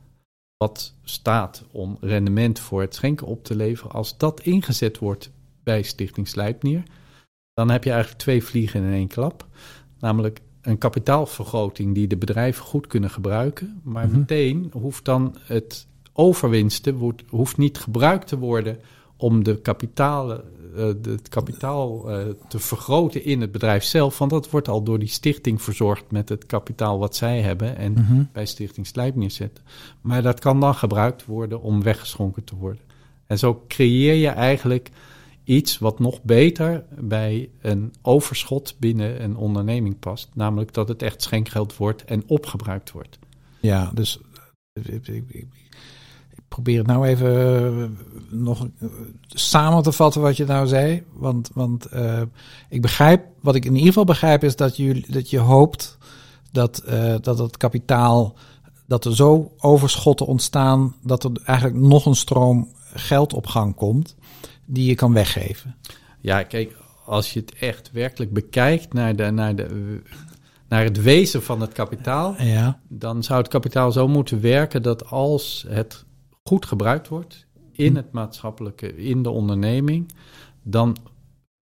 wat 0.57 0.95
staat 1.05 1.65
om 1.71 1.97
rendement 2.01 2.59
voor 2.59 2.81
het 2.81 2.95
schenken 2.95 3.27
op 3.27 3.45
te 3.45 3.57
leveren, 3.57 3.93
als 3.93 4.17
dat 4.19 4.41
ingezet 4.41 4.99
wordt 4.99 5.31
bij 5.63 5.83
Stichting 5.83 6.29
Slijpnier, 6.29 6.83
dan 7.55 7.71
heb 7.71 7.85
je 7.85 7.91
eigenlijk 7.91 8.23
twee 8.23 8.45
vliegen 8.45 8.83
in 8.83 8.93
één 8.93 9.09
klap. 9.09 9.47
Namelijk 9.99 10.41
een 10.63 10.79
kapitaalvergroting 10.79 11.95
die 11.95 12.07
de 12.07 12.17
bedrijven 12.17 12.65
goed 12.65 12.87
kunnen 12.87 13.11
gebruiken, 13.11 13.81
maar 13.85 14.07
Mhm. 14.09 14.19
meteen 14.19 14.71
hoeft 14.73 15.05
dan 15.05 15.37
het 15.41 15.87
overwinsten 16.13 17.15
hoeft 17.29 17.57
niet 17.57 17.79
gebruikt 17.79 18.27
te 18.27 18.39
worden 18.39 18.79
om 19.21 19.45
de 19.45 19.61
kapitalen, 19.61 20.45
eh, 20.77 20.87
het 20.87 21.29
kapitaal 21.29 22.11
eh, 22.11 22.25
te 22.49 22.59
vergroten 22.59 23.25
in 23.25 23.41
het 23.41 23.53
bedrijf 23.53 23.85
zelf. 23.85 24.19
Want 24.19 24.31
dat 24.31 24.51
wordt 24.51 24.69
al 24.69 24.83
door 24.83 24.99
die 24.99 25.09
stichting 25.09 25.63
verzorgd 25.63 26.11
met 26.11 26.29
het 26.29 26.47
kapitaal 26.47 26.99
wat 26.99 27.17
zij 27.17 27.41
hebben 27.41 27.77
en 27.77 27.93
Mhm. 27.93 28.23
bij 28.33 28.47
Stichting 28.47 28.87
Slijpnier 28.87 29.31
zetten. 29.31 29.65
Maar 30.01 30.23
dat 30.23 30.41
kan 30.41 30.61
dan 30.61 30.75
gebruikt 30.75 31.25
worden 31.27 31.61
om 31.61 31.83
weggeschonken 31.83 32.45
te 32.45 32.57
worden. 32.57 32.81
En 33.27 33.39
zo 33.39 33.65
creëer 33.69 34.15
je 34.15 34.29
eigenlijk 34.29 34.91
iets 35.45 35.79
wat 35.79 35.99
nog 35.99 36.23
beter 36.23 36.85
bij 36.99 37.51
een 37.61 37.93
overschot 38.03 38.77
binnen 38.79 39.23
een 39.23 39.37
onderneming 39.37 39.99
past. 39.99 40.29
Namelijk 40.35 40.73
dat 40.73 40.89
het 40.89 41.03
echt 41.03 41.23
schenkgeld 41.23 41.77
wordt 41.77 42.05
en 42.05 42.23
opgebruikt 42.27 42.91
wordt. 42.91 43.19
Ja, 43.61 43.91
dus 43.95 44.21
eh, 44.73 44.95
ik 44.95 45.47
probeer 46.51 46.79
het 46.79 46.87
nou 46.87 47.07
even 47.07 47.33
eh, 47.77 47.89
nog 48.39 48.69
eh, 48.79 48.89
samen 49.29 49.83
te 49.83 49.93
vatten 49.93 50.21
wat 50.21 50.37
je 50.37 50.45
nou 50.45 50.67
zei. 50.67 51.03
Want, 51.13 51.51
want 51.55 51.87
eh, 51.87 52.23
ik 52.69 52.83
begrijp, 52.83 53.25
wat 53.41 53.55
ik 53.55 53.65
in 53.65 53.73
ieder 53.73 53.87
geval 53.89 54.05
begrijp, 54.05 54.45
is 54.45 54.57
dat, 54.57 54.77
jullie, 54.77 55.13
dat 55.13 55.31
je 55.31 55.39
hoopt 55.39 55.99
dat, 56.53 56.83
dat 57.21 57.39
het 57.39 57.57
kapitaal, 57.57 58.35
dat 58.87 59.05
er 59.05 59.17
zo 59.17 59.53
overschotten 59.59 60.27
ontstaan, 60.27 60.95
dat 61.03 61.25
er 61.25 61.31
eigenlijk 61.45 61.81
nog 61.81 62.07
een 62.07 62.15
stroom 62.15 62.69
geld 62.95 63.33
op 63.33 63.47
gang 63.47 63.75
komt, 63.75 64.17
die 64.65 64.87
je 64.87 64.95
kan 64.95 65.13
weggeven. 65.13 65.77
Ja, 66.21 66.43
kijk, 66.43 66.77
als 67.05 67.33
je 67.33 67.41
het 67.41 67.55
echt 67.55 67.91
werkelijk 67.93 68.33
bekijkt 68.33 68.93
naar 68.93 69.17
de, 69.17 69.31
naar 69.31 69.55
de, 69.55 70.01
naar 70.69 70.85
het 70.85 71.03
wezen 71.03 71.43
van 71.43 71.61
het 71.61 71.73
kapitaal, 71.73 72.35
Ja. 72.39 72.81
dan 72.89 73.23
zou 73.23 73.39
het 73.39 73.49
kapitaal 73.49 73.93
zo 73.93 74.09
moeten 74.09 74.41
werken 74.41 74.83
dat 74.83 75.07
als 75.07 75.65
het 75.69 76.05
goed 76.51 76.67
gebruikt 76.67 77.09
wordt 77.09 77.47
in 77.73 77.91
Hm. 77.91 77.97
het 77.97 78.13
maatschappelijke, 78.13 78.97
in 78.97 79.23
de 79.23 79.31
onderneming, 79.31 80.13
dan 80.63 80.97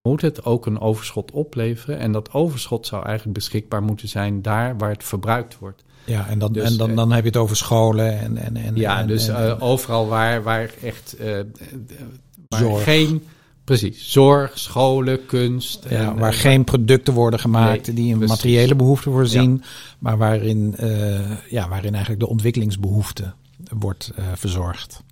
moet 0.03 0.21
het 0.21 0.45
ook 0.45 0.67
een 0.67 0.81
overschot 0.81 1.31
opleveren. 1.31 1.99
En 1.99 2.13
dat 2.13 2.33
overschot 2.33 2.87
zou 2.87 3.05
eigenlijk 3.05 3.39
beschikbaar 3.39 3.83
moeten 3.83 4.09
zijn 4.09 4.43
daar 4.43 4.79
waar 4.79 4.91
het 4.91 5.05
verbruikt 5.05 5.59
wordt. 5.59 5.85
Ja, 6.05 6.27
en, 6.29 6.39
dan, 6.39 6.53
Dus, 6.53 6.71
en 6.71 6.77
dan, 6.77 6.91
eh, 6.91 6.97
dan 6.97 7.13
heb 7.13 7.23
je 7.23 7.29
het 7.29 7.37
over 7.39 7.57
scholen 7.57 8.19
en... 8.19 8.37
en, 8.37 8.57
en 8.57 8.77
Ja, 8.77 8.99
en- 8.99 9.07
dus 9.07 9.29
en- 9.29 9.37
eh, 9.37 9.63
overal 9.63 10.07
waar, 10.09 10.43
waar 10.43 10.71
echt 10.83 11.17
eh, 11.17 11.41
waar 12.49 12.77
geen 12.77 13.23
precies 13.69 14.13
zorg, 14.13 14.59
scholen, 14.59 15.27
kunst. 15.27 15.87
ja, 15.89 15.97
en, 15.97 16.19
waar 16.19 16.33
eh, 16.33 16.39
geen 16.39 16.65
producten 16.65 17.15
worden 17.15 17.41
gemaakt 17.41 17.87
Nee, 17.87 17.97
die 17.97 18.13
een 18.13 18.19
precies. 18.19 18.37
materiële 18.37 18.75
behoefte 18.75 19.11
voorzien, 19.11 19.63
maar 19.99 20.19
waarin, 20.19 20.75
eh, 20.77 21.51
ja, 21.51 21.69
waarin 21.69 21.91
eigenlijk 21.93 22.21
de 22.21 22.29
ontwikkelingsbehoefte 22.29 23.33
wordt 23.79 24.13
eh, 24.17 24.25
verzorgd. 24.35 25.03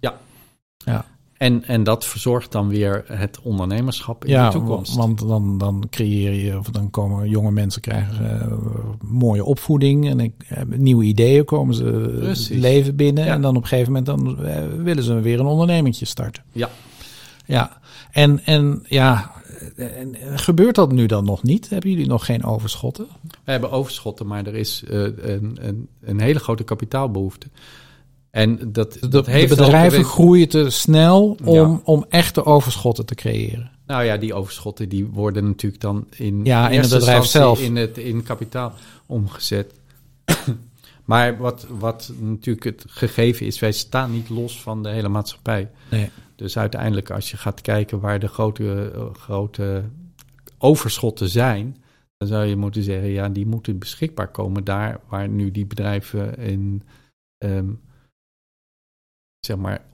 en, 1.37 1.65
en 1.65 1.85
dat 1.85 2.07
verzorgt 2.07 2.53
dan 2.53 2.69
weer 2.69 3.05
het 3.07 3.41
ondernemerschap 3.43 4.25
in 4.25 4.31
ja, 4.31 4.47
de 4.51 4.59
toekomst. 4.59 4.95
want 4.95 5.19
dan, 5.29 5.59
dan 5.59 5.85
creëer 5.91 6.33
je, 6.33 6.59
of 6.59 6.67
dan 6.71 6.91
komen 6.91 7.29
jonge 7.29 7.51
mensen 7.51 7.81
krijgen 7.81 8.59
mooie 9.01 9.45
opvoeding 9.45 10.09
en 10.09 10.21
ik, 10.21 10.33
nieuwe 10.67 11.05
ideeën, 11.05 11.45
komen 11.45 11.75
ze 11.75 12.17
Precies. 12.19 12.59
leven 12.59 12.97
binnen 12.97 13.25
Ja. 13.25 13.33
en 13.35 13.41
dan 13.41 13.57
op 13.57 13.63
een 13.63 13.69
gegeven 13.69 13.93
moment 13.93 14.07
dan 14.07 14.37
willen 14.85 15.03
ze 15.05 15.21
weer 15.21 15.41
een 15.41 15.47
ondernemingje 15.47 16.05
starten. 16.05 16.43
Ja. 16.53 16.71
Ja, 17.47 17.79
en, 18.11 18.45
en 18.45 18.85
ja, 18.89 19.33
en, 19.77 20.17
gebeurt 20.39 20.75
dat 20.75 20.93
nu 20.93 21.07
dan 21.07 21.25
nog 21.25 21.43
niet? 21.43 21.69
Hebben 21.69 21.91
jullie 21.91 22.07
nog 22.07 22.25
geen 22.25 22.45
overschotten? 22.45 23.07
We 23.45 23.51
hebben 23.51 23.71
overschotten, 23.71 24.27
maar 24.27 24.47
er 24.47 24.55
is 24.55 24.83
eh, 24.89 25.01
een, 25.03 25.59
een, 25.61 25.89
een 26.01 26.21
hele 26.21 26.39
grote 26.39 26.65
kapitaalbehoefte. 26.65 27.47
En 28.31 28.73
dat, 28.73 28.93
De, 28.93 29.09
dat 29.09 29.25
de 29.25 29.31
heeft 29.31 29.57
bedrijven 29.57 29.99
ook- 29.99 30.07
groeien 30.07 30.49
te 30.49 30.71
snel 30.71 31.37
om, 31.45 31.55
Ja. 31.55 31.81
om 31.85 32.05
echte 32.09 32.45
overschotten 32.45 33.07
te 33.07 33.15
creëren. 33.15 33.71
Nou 33.87 34.05
ja, 34.05 34.17
die 34.17 34.35
overschotten 34.35 34.89
die 34.89 35.07
worden 35.07 35.45
natuurlijk 35.47 35.83
dan 35.83 36.07
in, 36.11 36.45
Ja, 36.45 36.69
in 36.71 36.81
het 36.81 36.91
bedrijf 36.91 37.25
zelf. 37.25 37.61
In, 37.61 37.77
het, 37.77 37.99
in 37.99 38.23
kapitaal 38.23 38.73
omgezet. 39.07 39.73
maar 41.05 41.39
wat, 41.39 41.67
wat 41.79 42.13
natuurlijk 42.19 42.65
het 42.65 42.85
gegeven 42.89 43.47
is, 43.47 43.59
wij 43.59 43.73
staan 43.73 44.13
niet 44.13 44.29
los 44.29 44.61
van 44.63 44.83
de 44.83 44.89
hele 44.89 45.09
maatschappij. 45.09 45.71
Nee. 45.91 46.11
Dus 46.37 46.59
uiteindelijk, 46.59 47.11
als 47.11 47.30
je 47.30 47.37
gaat 47.37 47.61
kijken 47.61 48.01
waar 48.01 48.18
de 48.18 48.28
grote, 48.28 48.91
eh, 48.95 49.14
grote 49.14 49.84
overschotten 50.59 51.28
zijn, 51.28 51.76
dan 52.16 52.28
zou 52.28 52.45
je 52.45 52.57
moeten 52.57 52.82
zeggen, 52.82 53.09
ja, 53.09 53.28
die 53.28 53.47
moeten 53.47 53.78
beschikbaar 53.78 54.28
komen 54.28 54.64
daar 54.64 55.01
waar 55.09 55.28
nu 55.28 55.51
die 55.51 55.66
bedrijven 55.66 56.37
in, 56.37 56.82
ehm, 57.39 57.72
zeg 59.41 59.57
maar, 59.57 59.84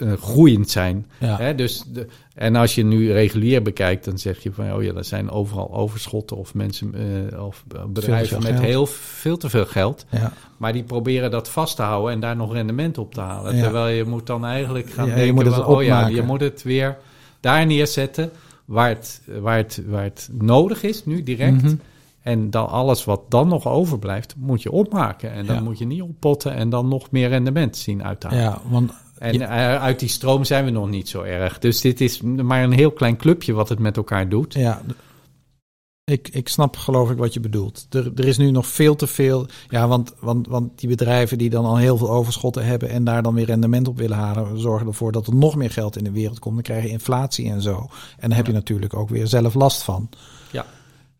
eh, 0.00 0.12
groeiend 0.12 0.70
zijn. 0.70 1.06
Ja. 1.18 1.36
Hè, 1.36 1.54
dus 1.54 1.84
de, 1.92 2.06
en 2.34 2.56
als 2.56 2.74
je 2.74 2.84
nu 2.84 3.12
regulier 3.12 3.62
bekijkt, 3.62 4.04
dan 4.04 4.18
zeg 4.18 4.42
je 4.42 4.52
van, 4.52 4.72
oh 4.72 4.82
ja, 4.82 4.94
er 4.94 5.04
zijn 5.04 5.30
overal 5.30 5.72
overschotten 5.74 6.36
of 6.36 6.54
mensen 6.54 6.94
eh, 7.32 7.44
of 7.44 7.64
bedrijven 7.88 8.42
met 8.42 8.50
geld. 8.52 8.62
heel 8.64 8.86
veel 8.86 9.36
te 9.36 9.48
veel 9.50 9.66
geld. 9.66 10.06
Ja. 10.10 10.32
Maar 10.56 10.72
die 10.72 10.82
proberen 10.82 11.30
dat 11.30 11.48
vast 11.50 11.76
te 11.76 11.82
houden 11.82 12.12
en 12.12 12.20
daar 12.20 12.36
nog 12.36 12.52
rendement 12.52 12.98
op 12.98 13.14
te 13.14 13.20
halen. 13.20 13.56
Ja. 13.56 13.62
Terwijl 13.62 13.96
je 13.96 14.04
moet 14.04 14.26
dan 14.26 14.44
eigenlijk 14.44 14.90
gaan 14.90 15.08
denken, 15.08 15.34
moet 15.34 15.44
het 15.44 15.54
van, 15.54 15.64
oh 15.64 15.82
ja, 15.82 15.94
opmaken. 15.96 16.14
je 16.16 16.22
moet 16.22 16.40
het 16.40 16.62
weer 16.62 16.96
daar 17.40 17.66
neerzetten 17.66 18.30
waar 18.64 18.88
het, 18.88 19.22
waar 19.40 19.56
het, 19.56 19.82
waar 19.86 20.02
het 20.02 20.28
nodig 20.32 20.82
is, 20.82 21.04
nu 21.04 21.22
direct. 21.22 21.62
Mhm. 21.62 21.74
En 22.22 22.50
dan 22.50 22.68
alles 22.68 23.04
wat 23.04 23.20
dan 23.28 23.48
nog 23.48 23.66
overblijft, 23.66 24.34
moet 24.36 24.62
je 24.62 24.70
opmaken. 24.72 25.32
En 25.32 25.46
dan 25.46 25.56
Ja. 25.56 25.62
moet 25.62 25.78
je 25.78 25.86
niet 25.86 26.02
oppotten 26.02 26.54
en 26.54 26.70
dan 26.70 26.88
nog 26.88 27.10
meer 27.10 27.28
rendement 27.28 27.76
zien 27.76 28.04
uithalen. 28.04 28.38
ja, 28.38 28.60
want 28.68 28.92
En 29.18 29.40
eh, 29.40 29.82
uit 29.82 29.98
die 29.98 30.08
stroom 30.08 30.44
zijn 30.44 30.64
we 30.64 30.70
nog 30.70 30.88
niet 30.88 31.08
zo 31.08 31.22
erg. 31.22 31.58
Dus 31.58 31.80
dit 31.80 32.00
is 32.00 32.20
maar 32.20 32.62
een 32.62 32.72
heel 32.72 32.90
klein 32.92 33.16
clubje 33.16 33.52
wat 33.52 33.68
het 33.68 33.78
met 33.78 33.96
elkaar 33.96 34.28
doet. 34.28 34.54
ja, 34.54 34.82
ik, 36.08 36.28
ik 36.28 36.48
snap 36.48 36.76
geloof 36.76 37.10
ik 37.10 37.16
wat 37.16 37.34
je 37.34 37.40
bedoelt. 37.40 37.86
Er, 37.90 38.12
er 38.14 38.26
is 38.26 38.36
nu 38.36 38.50
nog 38.50 38.66
veel 38.66 38.96
te 38.96 39.06
veel. 39.06 39.46
Ja, 39.68 39.88
want, 39.88 40.14
want, 40.20 40.46
want 40.46 40.78
die 40.78 40.88
bedrijven 40.88 41.38
die 41.38 41.50
dan 41.50 41.64
al 41.64 41.76
heel 41.76 41.96
veel 41.96 42.10
overschotten 42.10 42.64
hebben 42.64 42.88
en 42.88 43.04
daar 43.04 43.22
dan 43.22 43.34
weer 43.34 43.46
rendement 43.46 43.88
op 43.88 43.98
willen 43.98 44.16
halen, 44.16 44.60
zorgen 44.60 44.86
ervoor 44.86 45.12
dat 45.12 45.26
er 45.26 45.34
nog 45.34 45.56
meer 45.56 45.70
geld 45.70 45.96
in 45.96 46.04
de 46.04 46.10
wereld 46.10 46.38
komt. 46.38 46.54
Dan 46.54 46.62
krijg 46.62 46.82
je 46.82 46.88
inflatie 46.88 47.50
en 47.50 47.62
zo. 47.62 47.88
En 48.18 48.28
daar 48.28 48.36
heb 48.38 48.46
je 48.46 48.52
natuurlijk 48.52 48.94
ook 48.94 49.08
weer 49.08 49.26
zelf 49.26 49.54
last 49.54 49.82
van. 49.82 50.08
Ja. 50.50 50.66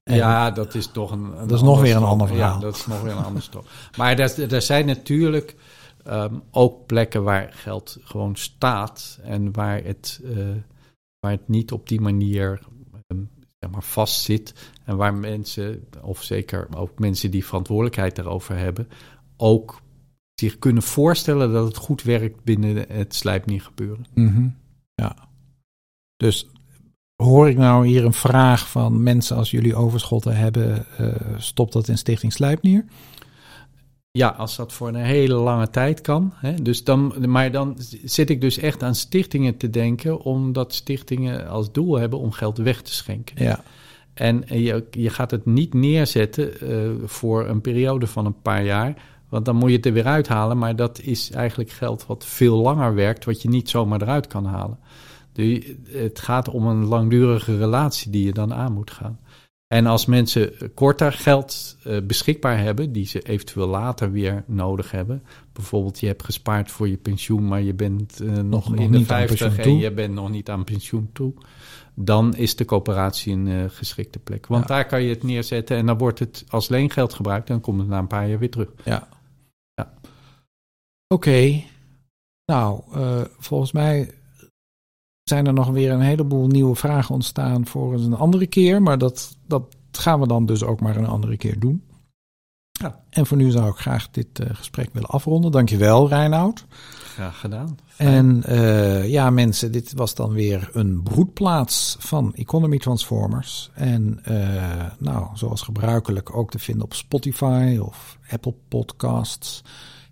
En- 0.04 0.16
ja, 0.16 0.50
dat 0.50 0.74
is 0.74 0.86
toch 0.86 1.10
een. 1.10 1.24
een 1.38 1.48
Dat 1.48 1.56
is 1.58 1.64
nog 1.64 1.80
weer 1.80 1.96
een 1.96 2.02
ander 2.02 2.26
verhaal. 2.28 2.54
Ja, 2.54 2.60
dat 2.60 2.76
is 2.76 2.86
nog 2.86 3.02
weer 3.02 3.12
een 3.12 3.24
ander 3.24 3.42
stroom. 3.42 3.64
Maar 3.96 4.18
er, 4.18 4.52
er 4.52 4.62
zijn 4.62 4.86
natuurlijk 4.86 5.56
ehm, 6.04 6.34
ook 6.50 6.86
plekken 6.86 7.22
waar 7.22 7.52
geld 7.52 7.98
gewoon 8.02 8.36
staat 8.36 9.18
en 9.22 9.52
waar 9.52 9.84
het, 9.84 10.20
eh, 10.24 10.36
waar 11.20 11.30
het 11.30 11.48
niet 11.48 11.72
op 11.72 11.88
die 11.88 12.00
manier 12.00 12.60
ehm, 13.06 13.22
zeg 13.58 13.70
maar 13.70 13.82
vast 13.82 14.22
zit. 14.22 14.70
En 14.84 14.96
waar 14.96 15.14
mensen, 15.14 15.88
of 16.02 16.22
zeker 16.22 16.68
ook 16.76 16.98
mensen 16.98 17.30
die 17.30 17.44
verantwoordelijkheid 17.44 18.16
daarover 18.16 18.56
hebben, 18.56 18.88
ook 19.36 19.80
zich 20.34 20.58
kunnen 20.58 20.82
voorstellen 20.82 21.52
dat 21.52 21.66
het 21.66 21.76
goed 21.76 22.02
werkt 22.02 22.44
binnen 22.44 22.84
het 22.88 23.14
slijpnier 23.14 23.60
gebeuren. 23.62 24.06
Mhm. 24.14 24.48
Ja. 24.94 25.16
Dus 26.16 26.50
hoor 27.22 27.48
ik 27.48 27.56
nou 27.56 27.86
hier 27.86 28.04
een 28.04 28.12
vraag 28.12 28.70
van 28.70 29.02
mensen 29.02 29.36
als 29.36 29.50
jullie 29.50 29.74
overschotten 29.74 30.36
hebben, 30.36 30.86
eh 30.96 31.38
stopt 31.38 31.72
dat 31.72 31.88
in 31.88 31.98
Stichting 31.98 32.32
Slijpnier? 32.32 32.84
Ja, 34.10 34.28
als 34.28 34.56
dat 34.56 34.72
voor 34.72 34.88
een 34.88 34.94
hele 34.94 35.34
lange 35.34 35.70
tijd 35.70 36.00
kan. 36.00 36.32
Hè, 36.34 36.54
dus 36.54 36.84
dan, 36.84 37.14
maar 37.26 37.50
dan 37.52 37.76
zit 38.04 38.30
ik 38.30 38.40
dus 38.40 38.58
echt 38.58 38.82
aan 38.82 38.94
stichtingen 38.94 39.56
te 39.56 39.70
denken, 39.70 40.20
omdat 40.20 40.74
stichtingen 40.74 41.48
als 41.48 41.72
doel 41.72 41.98
hebben 41.98 42.18
om 42.18 42.32
geld 42.32 42.58
weg 42.58 42.82
te 42.82 42.92
schenken. 42.92 43.44
Ja. 43.44 43.62
En 44.14 44.44
je, 44.46 44.86
je 44.90 45.10
gaat 45.10 45.30
het 45.30 45.46
niet 45.46 45.74
neerzetten 45.74 46.60
eh, 46.60 46.90
voor 47.04 47.48
een 47.48 47.60
periode 47.60 48.06
van 48.06 48.26
een 48.26 48.42
paar 48.42 48.64
jaar, 48.64 49.02
want 49.28 49.44
dan 49.44 49.56
moet 49.56 49.70
je 49.70 49.76
het 49.76 49.86
er 49.86 49.92
weer 49.92 50.06
uithalen. 50.06 50.58
Maar 50.58 50.76
dat 50.76 51.00
is 51.00 51.30
eigenlijk 51.30 51.70
geld 51.70 52.06
wat 52.06 52.26
veel 52.26 52.56
langer 52.56 52.94
werkt, 52.94 53.24
wat 53.24 53.42
je 53.42 53.48
niet 53.48 53.70
zomaar 53.70 54.02
eruit 54.02 54.26
kan 54.26 54.44
halen. 54.44 54.78
Dus 55.32 55.64
het 55.88 56.18
gaat 56.18 56.48
om 56.48 56.66
een 56.66 56.84
langdurige 56.84 57.56
relatie 57.56 58.10
die 58.10 58.24
je 58.24 58.32
dan 58.32 58.54
aan 58.54 58.72
moet 58.72 58.90
gaan. 58.90 59.18
En 59.68 59.86
als 59.86 60.06
mensen 60.06 60.74
korter 60.74 61.12
geld 61.12 61.76
eh, 61.84 62.00
beschikbaar 62.02 62.58
hebben, 62.58 62.92
die 62.92 63.06
ze 63.06 63.20
eventueel 63.20 63.66
later 63.66 64.12
weer 64.12 64.44
nodig 64.46 64.90
hebben. 64.90 65.22
Bijvoorbeeld, 65.52 66.00
je 66.00 66.06
hebt 66.06 66.24
gespaard 66.24 66.70
voor 66.70 66.88
je 66.88 66.96
pensioen, 66.96 67.48
maar 67.48 67.62
je 67.62 67.74
bent 67.74 68.20
eh, 68.20 68.28
nog, 68.28 68.44
nog 68.44 68.76
in 68.76 68.92
de 68.92 68.98
niet 68.98 69.10
aan 69.10 69.16
50 69.16 69.28
pensioen 69.38 69.56
en 69.56 69.62
toe. 69.62 69.78
je 69.78 69.92
bent 69.92 70.14
nog 70.14 70.30
niet 70.30 70.48
aan 70.48 70.64
pensioen 70.64 71.10
toe. 71.12 71.32
Dan 71.94 72.36
is 72.36 72.56
de 72.56 72.64
coöperatie 72.64 73.32
een 73.32 73.48
eh, 73.48 73.64
geschikte 73.68 74.18
plek. 74.18 74.46
Want 74.46 74.68
Ja. 74.68 74.74
daar 74.74 74.86
kan 74.86 75.02
je 75.02 75.08
het 75.08 75.22
neerzetten 75.22 75.76
en 75.76 75.86
dan 75.86 75.98
wordt 75.98 76.18
het 76.18 76.44
als 76.48 76.68
leengeld 76.68 77.14
gebruikt 77.14 77.48
en 77.48 77.54
dan 77.54 77.62
komt 77.62 77.78
het 77.80 77.88
na 77.88 77.98
een 77.98 78.06
paar 78.06 78.28
jaar 78.28 78.38
weer 78.38 78.50
terug. 78.50 78.68
Ja. 78.84 79.08
Ja. 79.74 79.94
Oké. 81.06 81.62
Nou, 82.44 82.82
volgens 83.38 83.72
mij 83.72 84.10
zijn 85.28 85.46
er 85.46 85.52
nog 85.52 85.68
weer 85.68 85.92
een 85.92 86.00
heleboel 86.00 86.46
nieuwe 86.46 86.74
vragen 86.74 87.14
ontstaan 87.14 87.66
voor 87.66 87.92
eens 87.92 88.04
een 88.04 88.16
andere 88.16 88.46
keer. 88.46 88.82
Maar 88.82 88.98
dat, 88.98 89.36
dat 89.46 89.76
gaan 89.92 90.20
we 90.20 90.26
dan 90.26 90.46
dus 90.46 90.62
ook 90.62 90.80
maar 90.80 90.96
een 90.96 91.06
andere 91.06 91.36
keer 91.36 91.58
doen. 91.58 91.82
Ja. 92.70 93.00
En 93.10 93.26
voor 93.26 93.36
nu 93.36 93.50
zou 93.50 93.70
ik 93.70 93.76
graag 93.76 94.10
dit 94.10 94.38
eh, 94.38 94.46
gesprek 94.52 94.88
willen 94.92 95.08
afronden. 95.08 95.50
Dankjewel, 95.50 96.08
Reinoud. 96.08 96.64
Graag 97.14 97.40
gedaan. 97.40 97.78
En 97.96 98.42
eh, 98.44 99.08
ja, 99.08 99.30
mensen, 99.30 99.72
dit 99.72 99.92
was 99.92 100.14
dan 100.14 100.32
weer 100.32 100.70
een 100.72 101.02
broedplaats 101.02 101.96
van 101.98 102.34
Economy 102.34 102.78
Transformers. 102.78 103.70
En 103.74 104.20
eh, 104.24 104.84
nou, 104.98 105.26
zoals 105.34 105.62
gebruikelijk 105.62 106.36
ook 106.36 106.50
te 106.50 106.58
vinden 106.58 106.84
op 106.84 106.94
Spotify 106.94 107.78
of 107.80 108.18
Apple 108.30 108.54
Podcasts. 108.68 109.62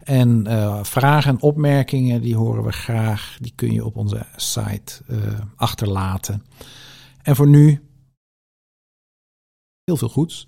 En 0.06 0.46
eh, 0.46 0.84
vragen 0.84 1.30
en 1.30 1.40
opmerkingen, 1.40 2.20
die 2.20 2.36
horen 2.36 2.64
we 2.64 2.72
graag. 2.72 3.38
Die 3.40 3.52
kun 3.54 3.72
je 3.72 3.84
op 3.84 3.96
onze 3.96 4.26
site 4.36 5.02
eh, 5.06 5.40
achterlaten. 5.56 6.44
En 7.22 7.36
voor 7.36 7.48
nu, 7.48 7.82
heel 9.84 9.96
veel 9.96 10.08
goeds. 10.08 10.46